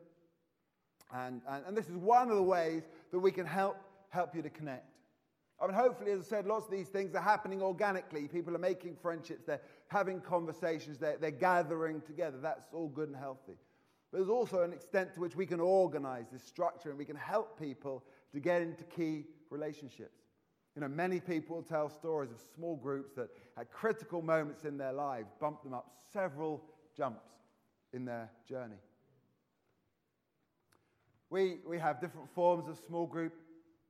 And, 1.14 1.41
and, 1.49 1.64
and 1.66 1.77
this 1.77 1.89
is 1.89 1.97
one 1.97 2.31
of 2.31 2.37
the 2.37 2.43
ways 2.43 2.83
that 3.12 3.19
we 3.19 3.31
can 3.31 3.47
help, 3.47 3.79
help 4.11 4.35
you 4.35 4.43
to 4.43 4.51
connect. 4.51 4.85
I 5.61 5.66
mean, 5.66 5.75
hopefully, 5.75 6.12
as 6.12 6.21
I 6.21 6.23
said, 6.23 6.47
lots 6.47 6.66
of 6.66 6.71
these 6.71 6.89
things 6.89 7.14
are 7.14 7.23
happening 7.23 7.62
organically. 7.62 8.29
People 8.29 8.55
are 8.55 8.61
making 8.61 8.97
friendships, 8.97 9.45
they're 9.45 9.61
having 9.89 10.21
conversations, 10.21 10.99
they're, 10.99 11.16
they're 11.16 11.31
gathering 11.31 12.01
together. 12.03 12.39
That's 12.41 12.69
all 12.73 12.89
good 12.89 13.09
and 13.09 13.16
healthy. 13.16 13.57
But 14.12 14.19
there's 14.19 14.31
also 14.31 14.62
an 14.62 14.73
extent 14.73 15.14
to 15.14 15.21
which 15.21 15.35
we 15.35 15.47
can 15.47 15.61
organize 15.61 16.27
this 16.31 16.45
structure 16.45 16.91
and 16.91 16.99
we 16.99 17.05
can 17.05 17.16
help 17.16 17.59
people 17.59 18.05
to 18.33 18.41
get 18.41 18.62
into 18.62 18.85
key 18.85 19.25
relationships. 19.51 20.28
You 20.79 20.83
know, 20.83 20.95
many 20.95 21.18
people 21.18 21.61
tell 21.61 21.89
stories 21.89 22.31
of 22.31 22.39
small 22.55 22.76
groups 22.76 23.11
that 23.16 23.31
at 23.59 23.72
critical 23.72 24.22
moments 24.22 24.64
in 24.64 24.79
their 24.79 24.93
lives 24.93 25.33
bumped 25.41 25.64
them 25.64 25.74
up 25.74 25.91
several 26.12 26.62
jumps 26.97 27.26
in 27.93 28.05
their 28.05 28.31
journey. 28.49 28.79
We, 31.31 31.57
we 31.66 31.81
have 31.81 32.01
different 32.01 32.33
forms 32.33 32.68
of 32.68 32.79
small 32.87 33.09
group 33.09 33.33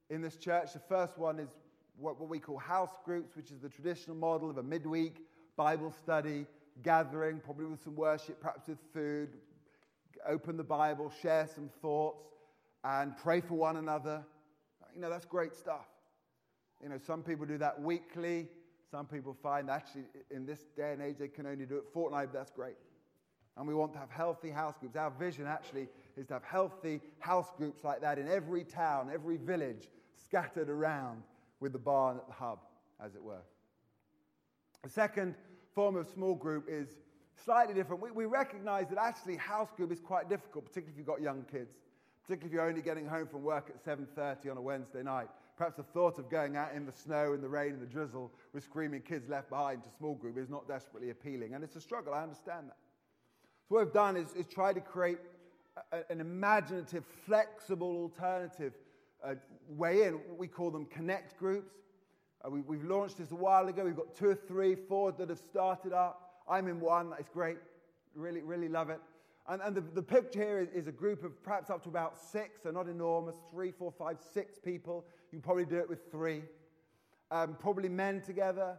in 0.09 0.23
this 0.23 0.37
church. 0.37 0.73
The 0.73 0.79
first 0.79 1.19
one 1.19 1.39
is 1.39 1.51
what, 1.99 2.19
what 2.19 2.31
we 2.31 2.39
call 2.39 2.57
house 2.57 2.97
groups, 3.05 3.37
which 3.37 3.51
is 3.51 3.61
the 3.61 3.69
traditional 3.69 4.17
model 4.17 4.49
of 4.49 4.57
a 4.57 4.63
midweek 4.63 5.27
Bible 5.59 5.93
study 5.93 6.47
gathering, 6.83 7.39
probably 7.45 7.67
with 7.67 7.85
some 7.85 7.97
worship, 7.97 8.41
perhaps 8.41 8.67
with 8.67 8.79
food, 8.95 9.29
open 10.27 10.57
the 10.57 10.65
Bible, 10.65 11.13
share 11.21 11.47
some 11.55 11.69
thoughts, 11.83 12.31
and 12.83 13.15
pray 13.19 13.43
for 13.43 13.57
one 13.57 13.77
another. 13.77 14.25
You 14.95 15.03
know, 15.03 15.11
that's 15.11 15.27
great 15.27 15.55
stuff. 15.55 15.85
You 16.83 16.89
know, 16.89 16.99
some 16.99 17.23
people 17.23 17.47
do 17.47 17.59
that 17.59 17.81
weekly. 17.81 18.49
Some 18.91 19.07
people 19.07 19.37
find 19.43 19.69
that 19.69 19.73
actually 19.73 20.05
in 20.31 20.47
this 20.47 20.61
day 20.77 20.93
and 20.93 21.03
age 21.03 21.17
they 21.19 21.29
can 21.29 21.47
only 21.47 21.67
do 21.67 21.77
it 21.77 21.85
fortnightly, 21.93 22.29
but 22.33 22.39
that's 22.39 22.51
great. 22.51 22.77
And 23.57 23.67
we 23.67 23.75
want 23.75 23.93
to 23.95 23.99
have 23.99 24.11
healthy 24.11 24.51
house 24.51 24.77
groups. 24.79 24.97
Our 24.97 25.11
vision 25.11 25.47
actually 25.47 25.89
is 26.17 26.27
to 26.29 26.35
have 26.35 26.45
healthy 26.45 27.01
house 27.19 27.49
groups 27.57 27.83
like 27.83 28.01
that 28.01 28.19
in 28.19 28.29
every 28.29 28.65
town, 28.65 29.11
every 29.13 29.37
village, 29.37 29.89
scattered 30.15 30.71
around 30.71 31.23
with 31.61 31.73
the 31.73 31.79
barn 31.79 32.19
at 32.19 32.27
the 32.29 32.33
hub, 32.33 32.61
as 33.05 33.15
it 33.15 33.23
were. 33.23 33.43
The 34.85 34.91
second 34.91 35.35
form 35.75 35.97
of 35.97 36.07
small 36.07 36.37
group 36.37 36.67
is 36.69 36.89
slightly 37.45 37.75
different. 37.75 38.01
We, 38.01 38.13
we 38.13 38.25
recognize 38.27 38.89
that 38.91 38.99
actually 38.99 39.37
house 39.37 39.69
group 39.77 39.91
is 39.91 40.01
quite 40.01 40.29
difficult, 40.29 40.67
particularly 40.67 40.93
if 40.93 40.99
you've 40.99 41.07
got 41.07 41.21
young 41.21 41.45
kids, 41.51 41.75
particularly 42.23 42.47
if 42.47 42.55
you're 42.55 42.69
only 42.69 42.83
getting 42.83 43.07
home 43.07 43.27
from 43.27 43.43
work 43.43 43.71
at 43.71 43.85
7.30 43.85 44.51
on 44.53 44.57
a 44.57 44.63
Wednesday 44.63 45.03
night. 45.03 45.29
Perhaps 45.59 45.77
the 45.77 45.83
thought 45.83 46.21
of 46.21 46.31
going 46.31 46.57
out 46.57 46.73
in 46.73 46.87
the 46.87 46.93
snow, 46.93 47.33
in 47.33 47.41
the 47.41 47.49
rain, 47.49 47.75
in 47.75 47.81
the 47.81 47.87
drizzle 47.87 48.33
with 48.55 48.63
screaming 48.63 49.03
kids 49.03 49.29
left 49.29 49.51
behind 49.51 49.83
to 49.83 49.89
small 49.99 50.15
group 50.15 50.39
is 50.39 50.49
not 50.49 50.69
desperately 50.69 51.11
appealing. 51.11 51.55
And 51.55 51.65
it's 51.65 51.75
a 51.75 51.81
struggle, 51.81 52.15
I 52.15 52.23
understand 52.23 52.69
that. 52.69 52.77
So 53.69 53.75
what 53.75 53.85
we've 53.85 53.93
done 53.93 54.17
is, 54.17 54.33
is 54.35 54.47
try 54.47 54.73
to 54.73 54.81
create 54.81 55.19
a, 55.91 56.11
an 56.11 56.21
imaginative, 56.21 57.05
flexible 57.27 57.89
alternative 57.89 58.73
uh, 59.25 59.35
way 59.69 60.05
in. 60.05 60.21
We 60.39 60.47
call 60.47 60.71
them 60.71 60.87
connect 60.87 61.37
groups. 61.41 61.75
Uh, 62.45 62.51
we, 62.51 62.77
have 62.77 62.87
launched 62.87 63.19
this 63.19 63.33
a 63.33 63.35
while 63.35 63.67
ago. 63.67 63.85
We've 63.85 63.97
got 63.97 64.15
two 64.15 64.29
or 64.29 64.37
three, 64.37 64.77
four 64.77 65.11
that 65.11 65.29
have 65.29 65.39
started 65.39 65.93
up. 65.93 66.45
I'm 66.49 66.69
in 66.69 66.79
one. 66.79 67.13
It's 67.19 67.29
great. 67.29 67.57
Really, 68.15 68.43
really 68.43 68.69
love 68.69 68.91
it. 68.91 69.01
And, 69.49 69.61
and 69.63 69.75
the, 69.75 69.81
the 69.81 70.03
picture 70.03 70.41
here 70.41 70.61
is, 70.61 70.69
is, 70.71 70.87
a 70.87 70.93
group 70.93 71.25
of 71.25 71.43
perhaps 71.43 71.69
up 71.69 71.83
to 71.83 71.89
about 71.89 72.17
six, 72.17 72.63
so 72.63 72.71
not 72.71 72.87
enormous, 72.87 73.37
three, 73.51 73.73
four, 73.73 73.91
five, 73.91 74.19
six 74.33 74.59
people. 74.59 75.05
You 75.33 75.41
probably 75.41 75.65
do 75.65 75.77
it 75.79 75.89
with 75.89 76.11
three. 76.11 76.43
Um, 77.31 77.57
probably 77.61 77.89
men 77.89 78.23
together, 78.23 78.79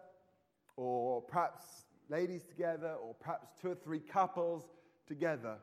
or 0.76 1.22
perhaps 1.22 1.64
ladies 2.10 2.41
together, 2.43 2.95
or 3.04 3.14
perhaps 3.14 3.50
two 3.62 3.70
or 3.72 3.76
three 3.76 4.00
couples 4.00 4.64
together. 5.08 5.58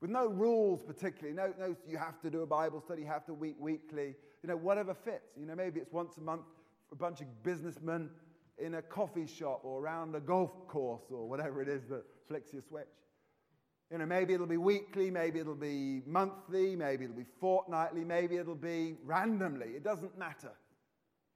With 0.00 0.10
no 0.10 0.26
rules 0.26 0.82
particularly. 0.82 1.34
No, 1.34 1.52
no, 1.58 1.76
you 1.86 1.98
have 1.98 2.20
to 2.22 2.30
do 2.30 2.42
a 2.42 2.46
Bible 2.46 2.80
study, 2.80 3.02
you 3.02 3.08
have 3.08 3.26
to 3.26 3.34
week 3.34 3.56
weekly. 3.58 4.14
You 4.42 4.48
know, 4.48 4.56
whatever 4.56 4.94
fits. 4.94 5.36
You 5.38 5.46
know, 5.46 5.54
maybe 5.54 5.80
it's 5.80 5.92
once 5.92 6.16
a 6.16 6.20
month 6.20 6.46
for 6.88 6.94
a 6.94 6.98
bunch 6.98 7.20
of 7.20 7.42
businessmen 7.42 8.10
in 8.58 8.74
a 8.74 8.82
coffee 8.82 9.26
shop 9.26 9.60
or 9.64 9.80
around 9.82 10.14
a 10.14 10.20
golf 10.20 10.66
course 10.68 11.04
or 11.10 11.28
whatever 11.28 11.60
it 11.60 11.68
is 11.68 11.82
that 11.88 12.04
flicks 12.28 12.52
your 12.52 12.62
switch. 12.62 12.86
You 13.90 13.98
know, 13.98 14.06
maybe 14.06 14.34
it'll 14.34 14.46
be 14.46 14.56
weekly, 14.56 15.10
maybe 15.10 15.38
it'll 15.38 15.54
be 15.54 16.02
monthly, 16.06 16.74
maybe 16.74 17.04
it'll 17.04 17.16
be 17.16 17.26
fortnightly, 17.40 18.04
maybe 18.04 18.36
it'll 18.36 18.56
be 18.56 18.96
randomly. 19.04 19.68
It 19.68 19.84
doesn't 19.84 20.18
matter. 20.18 20.52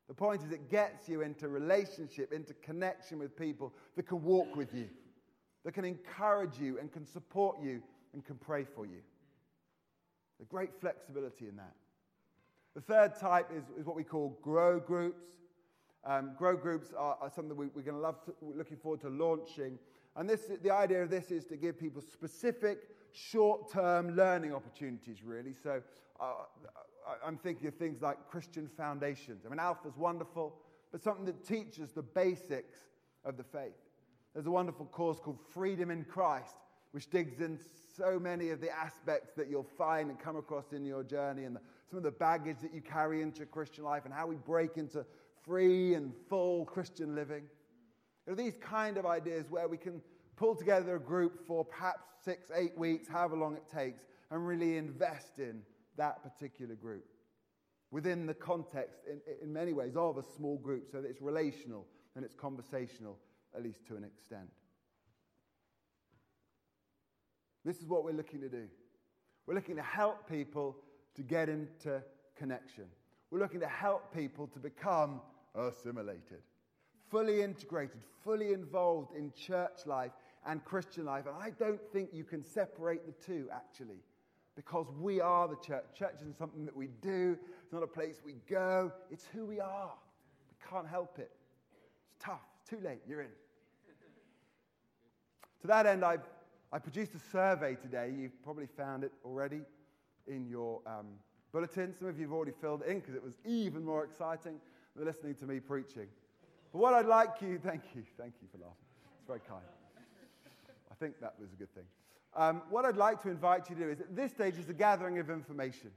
The 0.09 0.15
point 0.15 0.43
is, 0.43 0.51
it 0.51 0.69
gets 0.69 1.09
you 1.09 1.21
into 1.21 1.49
relationship, 1.49 2.33
into 2.33 2.53
connection 2.55 3.21
with 3.21 3.37
people 3.37 3.73
that 3.95 4.09
can 4.09 4.25
walk 4.25 4.57
with 4.57 4.75
you, 4.75 4.89
that 5.65 5.73
can 5.73 5.85
encourage 5.85 6.59
you 6.59 6.81
and 6.81 6.93
can 6.93 7.07
support 7.07 7.59
you 7.63 7.81
and 8.13 8.25
can 8.25 8.35
pray 8.35 8.65
for 8.65 8.85
you. 8.85 9.03
The 10.41 10.47
great 10.47 10.71
flexibility 10.81 11.47
in 11.47 11.55
that. 11.57 11.75
The 12.75 12.81
third 12.81 13.15
type 13.15 13.51
is, 13.55 13.65
is 13.79 13.87
what 13.87 13.95
we 13.95 14.03
call 14.03 14.37
grow 14.43 14.81
groups. 14.81 15.27
Um, 16.05 16.33
grow 16.37 16.57
groups 16.57 16.93
are, 16.97 17.17
are 17.21 17.31
something 17.31 17.57
we, 17.57 17.67
are 17.67 17.69
going 17.83 17.97
to 17.97 17.99
love, 17.99 18.17
looking 18.41 18.79
forward 18.79 19.03
to 19.03 19.11
launching. 19.11 19.79
And 20.17 20.29
this, 20.29 20.51
the 20.63 20.71
idea 20.71 21.03
of 21.03 21.11
this 21.11 21.31
is 21.31 21.45
to 21.47 21.57
give 21.57 21.79
people 21.79 22.03
specific 22.03 22.89
short 23.13 23.71
term 23.71 24.17
learning 24.17 24.55
opportunities, 24.55 25.23
really. 25.23 25.53
So 25.53 25.83
uh, 26.21 26.33
I'm 27.25 27.37
thinking 27.37 27.69
of 27.69 27.75
things 27.75 28.03
like 28.03 28.17
Christian 28.29 28.69
foundations. 28.77 29.45
I 29.47 29.49
mean, 29.49 29.59
Alpha's 29.59 29.97
wonderful, 29.97 30.55
but 30.93 31.03
something 31.03 31.25
that 31.27 31.45
teaches 31.45 31.93
the 31.93 32.03
basics 32.03 32.79
of 33.25 33.37
the 33.37 33.45
faith. 33.45 33.77
There's 34.35 34.47
a 34.47 34.51
wonderful 34.51 34.87
course 34.87 35.19
called 35.19 35.39
Freedom 35.53 35.91
in 35.91 36.05
Christ, 36.05 36.57
which 36.93 37.11
digs 37.11 37.41
in 37.41 37.59
so 37.97 38.19
many 38.19 38.51
of 38.51 38.61
the 38.61 38.71
aspects 38.71 39.33
that 39.37 39.49
you'll 39.49 39.63
find 39.63 40.11
and 40.11 40.19
come 40.19 40.37
across 40.37 40.73
in 40.73 40.85
your 40.85 41.03
journey 41.03 41.45
and 41.45 41.57
the, 41.57 41.61
some 41.89 41.99
of 41.99 42.03
the 42.03 42.11
baggage 42.11 42.59
that 42.63 42.73
you 42.73 42.81
carry 42.81 43.23
into 43.23 43.45
Christian 43.47 43.85
life 43.85 44.05
and 44.05 44.15
how 44.15 44.27
we 44.27 44.37
break 44.37 44.77
into 44.77 45.05
free 45.43 45.95
and 45.95 46.13
full 46.29 46.65
Christian 46.65 47.15
living. 47.15 47.43
There 48.25 48.33
are 48.33 48.37
these 48.37 48.57
kind 48.61 48.97
of 48.97 49.07
ideas 49.07 49.47
where 49.49 49.69
we 49.69 49.77
can 49.77 50.01
pull 50.37 50.55
together 50.55 50.97
a 50.97 51.01
group 51.01 51.47
for 51.47 51.65
perhaps 51.65 52.09
six, 52.25 52.51
eight 52.55 52.77
weeks, 52.77 53.09
however 53.09 53.37
long 53.37 53.57
it 53.57 53.69
takes, 53.73 54.05
and 54.31 54.47
really 54.47 54.77
invest 54.77 55.39
in 55.39 55.63
that 55.97 56.23
particular 56.23 56.75
group 56.75 57.05
within 57.91 58.27
the 58.27 58.35
context, 58.35 59.01
in, 59.11 59.21
in 59.43 59.53
many 59.53 59.73
ways, 59.73 59.97
of 59.97 60.17
a 60.17 60.23
small 60.37 60.59
group 60.59 60.89
so 60.91 61.01
that 61.01 61.09
it's 61.09 61.21
relational 61.21 61.87
and 62.15 62.25
it's 62.25 62.35
conversational, 62.35 63.19
at 63.57 63.63
least 63.63 63.87
to 63.87 63.97
an 63.97 64.05
extent. 64.05 64.49
This 67.65 67.79
is 67.79 67.87
what 67.87 68.05
we're 68.05 68.13
looking 68.13 68.41
to 68.41 68.49
do. 68.49 68.67
We're 69.47 69.55
looking 69.55 69.77
to 69.77 69.83
help 69.83 70.29
people 70.29 70.77
to 71.17 71.23
get 71.23 71.49
into 71.49 72.03
connection. 72.37 72.85
We're 73.31 73.41
looking 73.41 73.61
to 73.61 73.69
help 73.69 74.15
people 74.15 74.47
to 74.49 74.59
become 74.59 75.21
assimilated, 75.55 76.43
fully 77.11 77.43
integrated, 77.43 78.01
fully 78.25 78.53
involved 78.53 79.15
in 79.17 79.33
church 79.33 79.87
life 79.87 80.13
and 80.47 80.65
Christian 80.65 81.05
life. 81.05 81.25
And 81.27 81.35
I 81.37 81.51
don't 81.51 81.81
think 81.93 82.11
you 82.13 82.25
can 82.25 82.45
separate 82.45 83.07
the 83.07 83.13
two, 83.25 83.49
actually, 83.53 84.03
because 84.57 84.87
we 84.99 85.21
are 85.21 85.49
the 85.49 85.57
church. 85.57 85.85
Church 85.99 86.15
isn't 86.21 86.39
something 86.39 86.65
that 86.65 86.77
we 86.77 86.89
do, 87.03 87.37
it's 87.63 87.73
not 87.73 87.83
a 87.83 87.87
place 87.87 88.21
we 88.25 88.37
go, 88.49 88.93
it's 89.11 89.27
who 89.35 89.45
we 89.45 89.61
are. 89.61 89.93
We 90.49 90.71
can't 90.71 90.89
help 90.89 91.19
it. 91.19 91.31
It's 92.07 92.25
tough, 92.25 92.41
it's 92.61 92.71
too 92.71 92.81
late, 92.83 93.01
you're 93.09 93.23
in. 93.23 93.29
to 95.63 95.67
that 95.67 95.87
end, 95.87 96.05
I've, 96.05 96.25
I 96.73 96.79
produced 96.79 97.15
a 97.15 97.21
survey 97.33 97.75
today. 97.75 98.13
You've 98.17 98.43
probably 98.43 98.69
found 98.77 99.05
it 99.05 99.13
already 99.25 99.63
in 100.29 100.47
your 100.49 100.81
um, 100.87 101.07
bulletin. 101.53 101.95
Some 101.99 102.09
of 102.09 102.17
you 102.19 102.27
have 102.27 102.33
already 102.33 102.53
filled 102.61 102.83
in 102.83 103.01
because 103.01 103.15
it 103.15 103.23
was 103.23 103.35
even 103.45 103.85
more 103.85 104.05
exciting 104.05 104.61
than 104.95 105.05
listening 105.05 105.35
to 105.37 105.47
me 105.47 105.59
preaching. 105.59 106.07
But 106.73 106.79
what 106.79 106.95
I'd 106.95 107.07
like 107.07 107.41
you, 107.41 107.59
thank 107.59 107.83
you, 107.95 108.03
thank 108.17 108.35
you 108.41 108.49
for 108.53 108.59
laughing. 108.59 108.77
It's 109.19 109.27
very 109.27 109.41
kind. 109.41 109.63
I 110.91 110.95
think 110.95 111.21
that 111.21 111.35
was 111.41 111.53
a 111.53 111.57
good 111.57 111.75
thing. 111.75 111.85
Um, 112.37 112.63
what 112.71 112.85
I'd 112.85 112.97
like 112.97 113.21
to 113.23 113.29
invite 113.29 113.69
you 113.69 113.77
to 113.77 113.83
do 113.83 113.91
is 113.91 114.01
at 114.01 114.15
this 114.15 114.31
stage 114.31 114.57
is 114.57 114.69
a 114.69 114.73
gathering 114.73 115.19
of 115.19 115.31
information. 115.31 115.91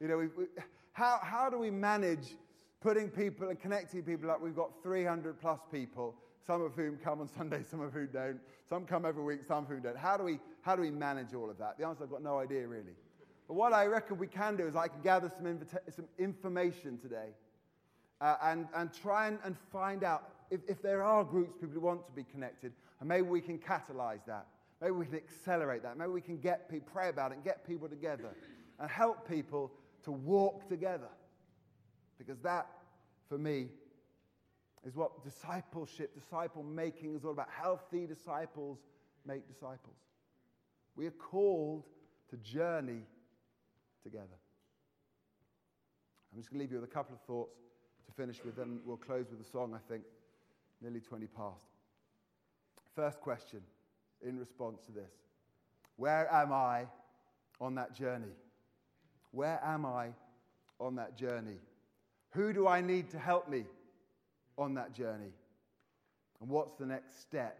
You 0.00 0.08
know, 0.08 0.18
we, 0.18 0.26
we, 0.28 0.44
how, 0.92 1.18
how 1.22 1.50
do 1.50 1.58
we 1.58 1.70
manage 1.70 2.36
putting 2.80 3.08
people 3.08 3.48
and 3.48 3.58
connecting 3.58 4.02
people 4.02 4.30
up? 4.30 4.40
We've 4.40 4.54
got 4.54 4.70
300 4.82 5.40
plus 5.40 5.60
people, 5.72 6.14
some 6.46 6.62
of 6.62 6.74
whom 6.74 6.98
come 6.98 7.20
on 7.20 7.28
Sunday, 7.28 7.62
some 7.68 7.80
of 7.80 7.92
whom 7.92 8.08
don't. 8.12 8.38
Some 8.68 8.84
come 8.84 9.04
every 9.04 9.24
week, 9.24 9.40
some 9.46 9.64
of 9.64 9.70
whom 9.70 9.80
don't. 9.82 9.96
How 9.96 10.16
do 10.16 10.22
we, 10.22 10.38
how 10.60 10.76
do 10.76 10.82
we 10.82 10.90
manage 10.90 11.34
all 11.34 11.50
of 11.50 11.58
that? 11.58 11.78
The 11.78 11.86
answer 11.86 12.04
I've 12.04 12.10
got 12.10 12.22
no 12.22 12.38
idea 12.38 12.66
really. 12.68 12.94
But 13.48 13.54
what 13.54 13.72
I 13.72 13.86
reckon 13.86 14.18
we 14.18 14.28
can 14.28 14.56
do 14.56 14.68
is 14.68 14.76
I 14.76 14.86
can 14.86 15.00
gather 15.02 15.28
some, 15.28 15.46
invita- 15.46 15.82
some 15.90 16.06
information 16.16 16.96
today 16.98 17.30
uh, 18.22 18.36
and, 18.44 18.68
and 18.74 18.90
try 18.92 19.26
and, 19.26 19.38
and 19.44 19.56
find 19.72 20.04
out 20.04 20.30
if, 20.50 20.60
if 20.68 20.80
there 20.80 21.02
are 21.02 21.24
groups, 21.24 21.54
people 21.60 21.74
who 21.74 21.80
want 21.80 22.06
to 22.06 22.12
be 22.12 22.22
connected, 22.22 22.72
and 23.00 23.08
maybe 23.08 23.22
we 23.22 23.40
can 23.40 23.58
catalyze 23.58 24.24
that. 24.26 24.46
Maybe 24.80 24.92
we 24.92 25.06
can 25.06 25.16
accelerate 25.16 25.82
that. 25.82 25.98
Maybe 25.98 26.10
we 26.10 26.20
can 26.20 26.38
get 26.38 26.70
people, 26.70 26.88
pray 26.92 27.08
about 27.08 27.32
it 27.32 27.36
and 27.36 27.44
get 27.44 27.66
people 27.66 27.88
together 27.88 28.30
and 28.78 28.90
help 28.90 29.28
people 29.28 29.72
to 30.04 30.12
walk 30.12 30.68
together. 30.68 31.08
Because 32.18 32.38
that, 32.40 32.68
for 33.28 33.38
me, 33.38 33.68
is 34.84 34.94
what 34.94 35.24
discipleship, 35.24 36.14
disciple 36.14 36.62
making 36.62 37.16
is 37.16 37.24
all 37.24 37.32
about. 37.32 37.48
Healthy 37.50 38.06
disciples 38.06 38.78
make 39.26 39.48
disciples. 39.48 39.96
We 40.96 41.06
are 41.06 41.12
called 41.12 41.84
to 42.30 42.36
journey 42.36 43.02
together. 44.02 44.26
I'm 46.32 46.40
just 46.40 46.50
going 46.50 46.58
to 46.58 46.64
leave 46.64 46.72
you 46.72 46.80
with 46.80 46.88
a 46.90 46.92
couple 46.92 47.14
of 47.14 47.20
thoughts 47.22 47.62
finish 48.12 48.44
with, 48.44 48.58
and 48.58 48.80
we'll 48.84 48.96
close 48.96 49.26
with 49.30 49.40
a 49.40 49.50
song, 49.50 49.74
I 49.74 49.90
think, 49.90 50.04
nearly 50.80 51.00
20 51.00 51.26
past. 51.26 51.66
First 52.94 53.20
question 53.20 53.60
in 54.26 54.38
response 54.38 54.80
to 54.86 54.92
this 54.92 55.12
Where 55.96 56.32
am 56.32 56.52
I 56.52 56.86
on 57.60 57.74
that 57.76 57.94
journey? 57.94 58.34
Where 59.30 59.60
am 59.64 59.86
I 59.86 60.08
on 60.78 60.96
that 60.96 61.16
journey? 61.16 61.58
Who 62.30 62.52
do 62.52 62.66
I 62.66 62.80
need 62.80 63.10
to 63.10 63.18
help 63.18 63.48
me 63.48 63.64
on 64.58 64.74
that 64.74 64.92
journey? 64.92 65.32
And 66.40 66.50
what's 66.50 66.74
the 66.74 66.86
next 66.86 67.20
step 67.20 67.58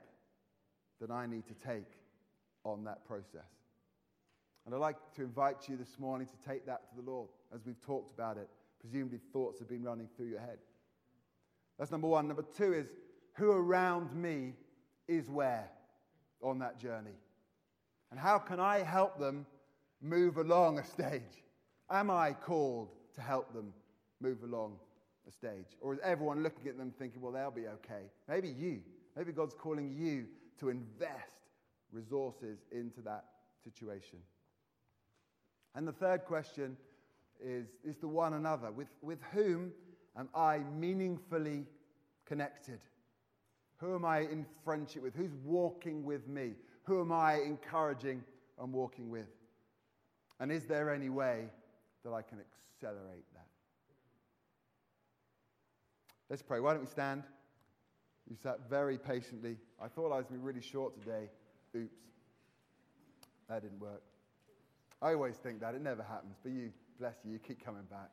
that 1.01 1.11
I 1.11 1.27
need 1.27 1.47
to 1.47 1.55
take 1.55 1.87
on 2.65 2.85
that 2.85 3.05
process? 3.05 3.49
And 4.65 4.75
I'd 4.75 4.79
like 4.79 4.97
to 5.17 5.23
invite 5.23 5.69
you 5.69 5.77
this 5.77 5.99
morning 5.99 6.27
to 6.27 6.49
take 6.49 6.67
that 6.67 6.89
to 6.89 6.97
the 6.97 7.11
Lord 7.11 7.29
as 7.55 7.67
we've 7.67 7.81
talked 7.81 8.13
about 8.13 8.37
it 8.37 8.49
presumably 8.83 9.21
thoughts 9.33 9.59
have 9.61 9.69
been 9.69 9.83
running 9.83 10.09
through 10.17 10.27
your 10.27 10.41
head. 10.41 10.59
That's 11.79 11.91
number 11.91 12.09
one. 12.09 12.29
Number 12.29 12.45
two 12.57 12.75
is 12.75 12.89
who 13.35 13.53
around 13.53 14.15
me 14.15 14.53
is 15.09 15.31
where 15.31 15.71
on 16.43 16.59
that 16.59 16.79
journey? 16.79 17.17
And 18.11 18.21
how 18.21 18.39
can 18.39 18.61
I 18.61 18.81
help 18.81 19.19
them 19.19 19.47
move 20.03 20.37
along 20.37 20.79
a 20.79 20.85
stage? 20.85 21.45
Am 21.91 22.11
I 22.11 22.33
called 22.33 22.91
to 23.15 23.21
help 23.21 23.55
them 23.55 23.73
move 24.21 24.43
along 24.43 24.77
a 25.27 25.33
stage? 25.33 25.77
Or 25.81 25.95
is 25.95 26.01
everyone 26.03 26.43
looking 26.43 26.69
at 26.69 26.77
them 26.77 26.93
thinking, 26.99 27.23
well, 27.23 27.33
they'll 27.33 27.51
be 27.51 27.69
okay? 27.69 28.11
Maybe 28.29 28.49
you. 28.49 28.81
Maybe 29.17 29.33
God's 29.33 29.55
calling 29.55 29.95
you 29.97 30.27
to 30.61 30.69
invest 30.69 31.31
resources 31.93 32.59
into 32.71 33.01
that 33.03 33.25
situation. 33.63 34.19
And 35.75 35.87
the 35.87 35.93
third 35.93 36.25
question 36.25 36.77
is, 37.45 37.67
is 37.85 37.97
the 37.97 38.09
one 38.09 38.35
another. 38.35 38.71
With, 38.71 38.89
with 39.03 39.19
whom 39.33 39.73
am 40.17 40.29
I 40.35 40.59
meaningfully 40.59 41.67
connected? 42.27 42.81
Who 43.79 43.95
am 43.95 44.05
I 44.05 44.21
in 44.21 44.47
friendship 44.65 45.03
with? 45.03 45.15
Who's 45.15 45.35
walking 45.45 46.05
with 46.05 46.29
me? 46.29 46.53
Who 46.85 47.01
am 47.01 47.13
I 47.13 47.41
encouraging 47.41 48.23
and 48.61 48.73
walking 48.73 49.11
with? 49.11 49.27
And 50.41 50.51
is 50.51 50.65
there 50.67 50.93
any 50.93 51.09
way 51.09 51.49
that 52.05 52.13
I 52.13 52.23
can 52.23 52.39
accelerate 52.39 53.25
that? 53.35 53.47
Let's 56.31 56.43
pray. 56.43 56.61
Why 56.61 56.73
don't 56.73 56.83
we 56.83 56.89
stand? 56.89 57.25
You 58.31 58.37
sat 58.43 58.71
very 58.71 58.99
patiently. 58.99 59.57
I 59.81 59.89
thought 59.89 60.13
I 60.13 60.17
was 60.17 60.27
going 60.27 60.41
to 60.41 60.45
be 60.45 60.47
really 60.47 60.63
short 60.63 60.99
today. 60.99 61.29
Oops. 61.77 61.93
That 63.49 63.63
didn't 63.63 63.81
work. 63.81 64.03
I 65.03 65.13
always 65.15 65.37
think 65.37 65.61
that. 65.61 65.75
It 65.75 65.83
never 65.83 66.03
happens. 66.03 66.37
But 66.43 66.53
you, 66.53 66.73
bless 67.03 67.17
you, 67.25 67.33
you 67.33 67.41
keep 67.41 67.65
coming 67.65 67.83
back. 67.91 68.11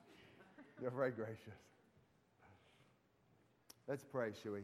You're 0.81 0.89
very 0.89 1.11
gracious. 1.11 1.59
Let's 3.87 4.03
pray, 4.03 4.31
shall 4.41 4.53
we? 4.53 4.61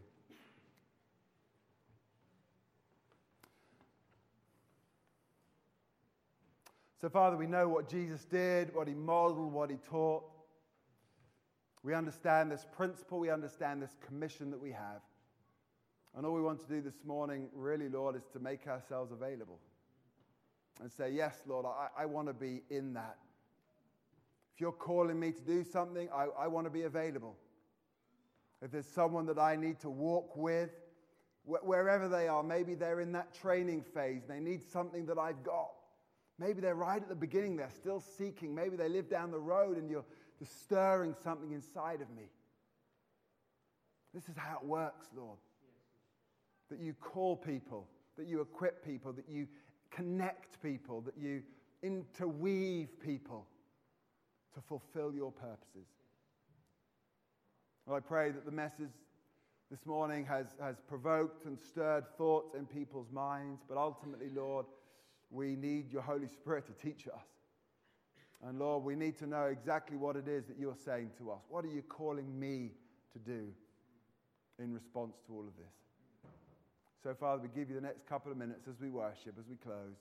So, 6.99 7.07
Father, 7.07 7.37
we 7.37 7.45
know 7.45 7.69
what 7.69 7.87
Jesus 7.87 8.25
did, 8.25 8.73
what 8.73 8.87
he 8.87 8.95
modeled, 8.95 9.53
what 9.53 9.69
he 9.69 9.75
taught. 9.87 10.23
We 11.83 11.93
understand 11.93 12.51
this 12.51 12.65
principle, 12.75 13.19
we 13.19 13.29
understand 13.29 13.79
this 13.79 13.95
commission 14.07 14.49
that 14.49 14.59
we 14.59 14.71
have. 14.71 15.01
And 16.17 16.25
all 16.25 16.33
we 16.33 16.41
want 16.41 16.61
to 16.61 16.67
do 16.67 16.81
this 16.81 17.05
morning, 17.05 17.49
really, 17.53 17.89
Lord, 17.89 18.15
is 18.15 18.23
to 18.33 18.39
make 18.39 18.65
ourselves 18.65 19.11
available 19.11 19.59
and 20.81 20.91
say, 20.91 21.11
Yes, 21.11 21.43
Lord, 21.45 21.67
I, 21.67 21.89
I 22.01 22.05
want 22.07 22.27
to 22.27 22.33
be 22.33 22.63
in 22.71 22.95
that. 22.95 23.17
If 24.55 24.61
you're 24.61 24.71
calling 24.71 25.19
me 25.19 25.33
to 25.33 25.41
do 25.41 25.65
something, 25.65 26.07
I, 26.15 26.27
I 26.39 26.47
want 26.47 26.65
to 26.65 26.71
be 26.71 26.83
available. 26.83 27.35
If 28.61 28.71
there's 28.71 28.87
someone 28.87 29.25
that 29.25 29.37
I 29.37 29.57
need 29.57 29.81
to 29.81 29.89
walk 29.89 30.37
with, 30.37 30.69
wh- 31.43 31.67
wherever 31.67 32.07
they 32.07 32.29
are, 32.29 32.41
maybe 32.41 32.73
they're 32.73 33.01
in 33.01 33.11
that 33.11 33.33
training 33.33 33.83
phase, 33.83 34.21
they 34.25 34.39
need 34.39 34.61
something 34.63 35.07
that 35.07 35.17
I've 35.17 35.43
got. 35.43 35.71
Maybe 36.39 36.61
they're 36.61 36.73
right 36.73 37.01
at 37.01 37.09
the 37.09 37.15
beginning, 37.15 37.57
they're 37.57 37.69
still 37.69 37.99
seeking. 37.99 38.55
Maybe 38.55 38.77
they 38.77 38.87
live 38.87 39.09
down 39.09 39.29
the 39.29 39.39
road 39.39 39.75
and 39.75 39.89
you're 39.89 40.05
just 40.39 40.61
stirring 40.61 41.15
something 41.21 41.51
inside 41.51 41.99
of 41.99 42.09
me. 42.15 42.29
This 44.13 44.29
is 44.29 44.37
how 44.37 44.59
it 44.61 44.65
works, 44.65 45.07
Lord. 45.13 45.37
That 46.69 46.79
you 46.79 46.93
call 46.93 47.35
people, 47.35 47.89
that 48.17 48.25
you 48.25 48.39
equip 48.39 48.85
people, 48.85 49.11
that 49.11 49.27
you 49.27 49.49
connect 49.91 50.61
people, 50.63 51.01
that 51.01 51.17
you 51.17 51.43
interweave 51.83 52.97
people 53.01 53.47
to 54.55 54.61
fulfill 54.61 55.13
your 55.13 55.31
purposes. 55.31 55.87
Well, 57.85 57.97
I 57.97 57.99
pray 57.99 58.31
that 58.31 58.45
the 58.45 58.51
message 58.51 58.93
this 59.69 59.85
morning 59.85 60.25
has, 60.25 60.47
has 60.61 60.77
provoked 60.87 61.45
and 61.45 61.59
stirred 61.59 62.05
thoughts 62.17 62.55
in 62.55 62.65
people's 62.65 63.11
minds, 63.11 63.61
but 63.67 63.77
ultimately, 63.77 64.29
Lord, 64.33 64.65
we 65.29 65.55
need 65.55 65.91
your 65.91 66.01
Holy 66.01 66.27
Spirit 66.27 66.65
to 66.67 66.73
teach 66.73 67.07
us. 67.07 67.25
And 68.45 68.59
Lord, 68.59 68.83
we 68.83 68.95
need 68.95 69.17
to 69.19 69.27
know 69.27 69.45
exactly 69.45 69.97
what 69.97 70.15
it 70.15 70.27
is 70.27 70.45
that 70.45 70.57
you're 70.57 70.75
saying 70.85 71.11
to 71.17 71.31
us. 71.31 71.41
What 71.49 71.65
are 71.65 71.69
you 71.69 71.81
calling 71.81 72.39
me 72.39 72.71
to 73.13 73.19
do 73.19 73.47
in 74.59 74.73
response 74.73 75.17
to 75.27 75.33
all 75.33 75.41
of 75.41 75.55
this? 75.57 76.31
So, 77.03 77.13
Father, 77.13 77.41
we 77.43 77.49
give 77.49 77.69
you 77.69 77.75
the 77.75 77.81
next 77.81 78.07
couple 78.07 78.31
of 78.31 78.37
minutes 78.37 78.67
as 78.67 78.79
we 78.79 78.89
worship, 78.89 79.35
as 79.39 79.47
we 79.49 79.57
close, 79.57 79.97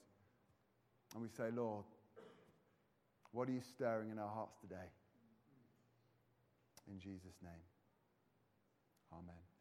and 1.14 1.22
we 1.22 1.28
say, 1.28 1.50
Lord, 1.55 1.84
what 3.35 3.49
are 3.49 3.53
you 3.53 3.61
stirring 3.61 4.11
in 4.11 4.18
our 4.18 4.30
hearts 4.30 4.55
today? 4.61 4.89
In 6.87 7.01
Jesus' 7.01 7.35
name, 7.43 7.64
amen. 9.12 9.53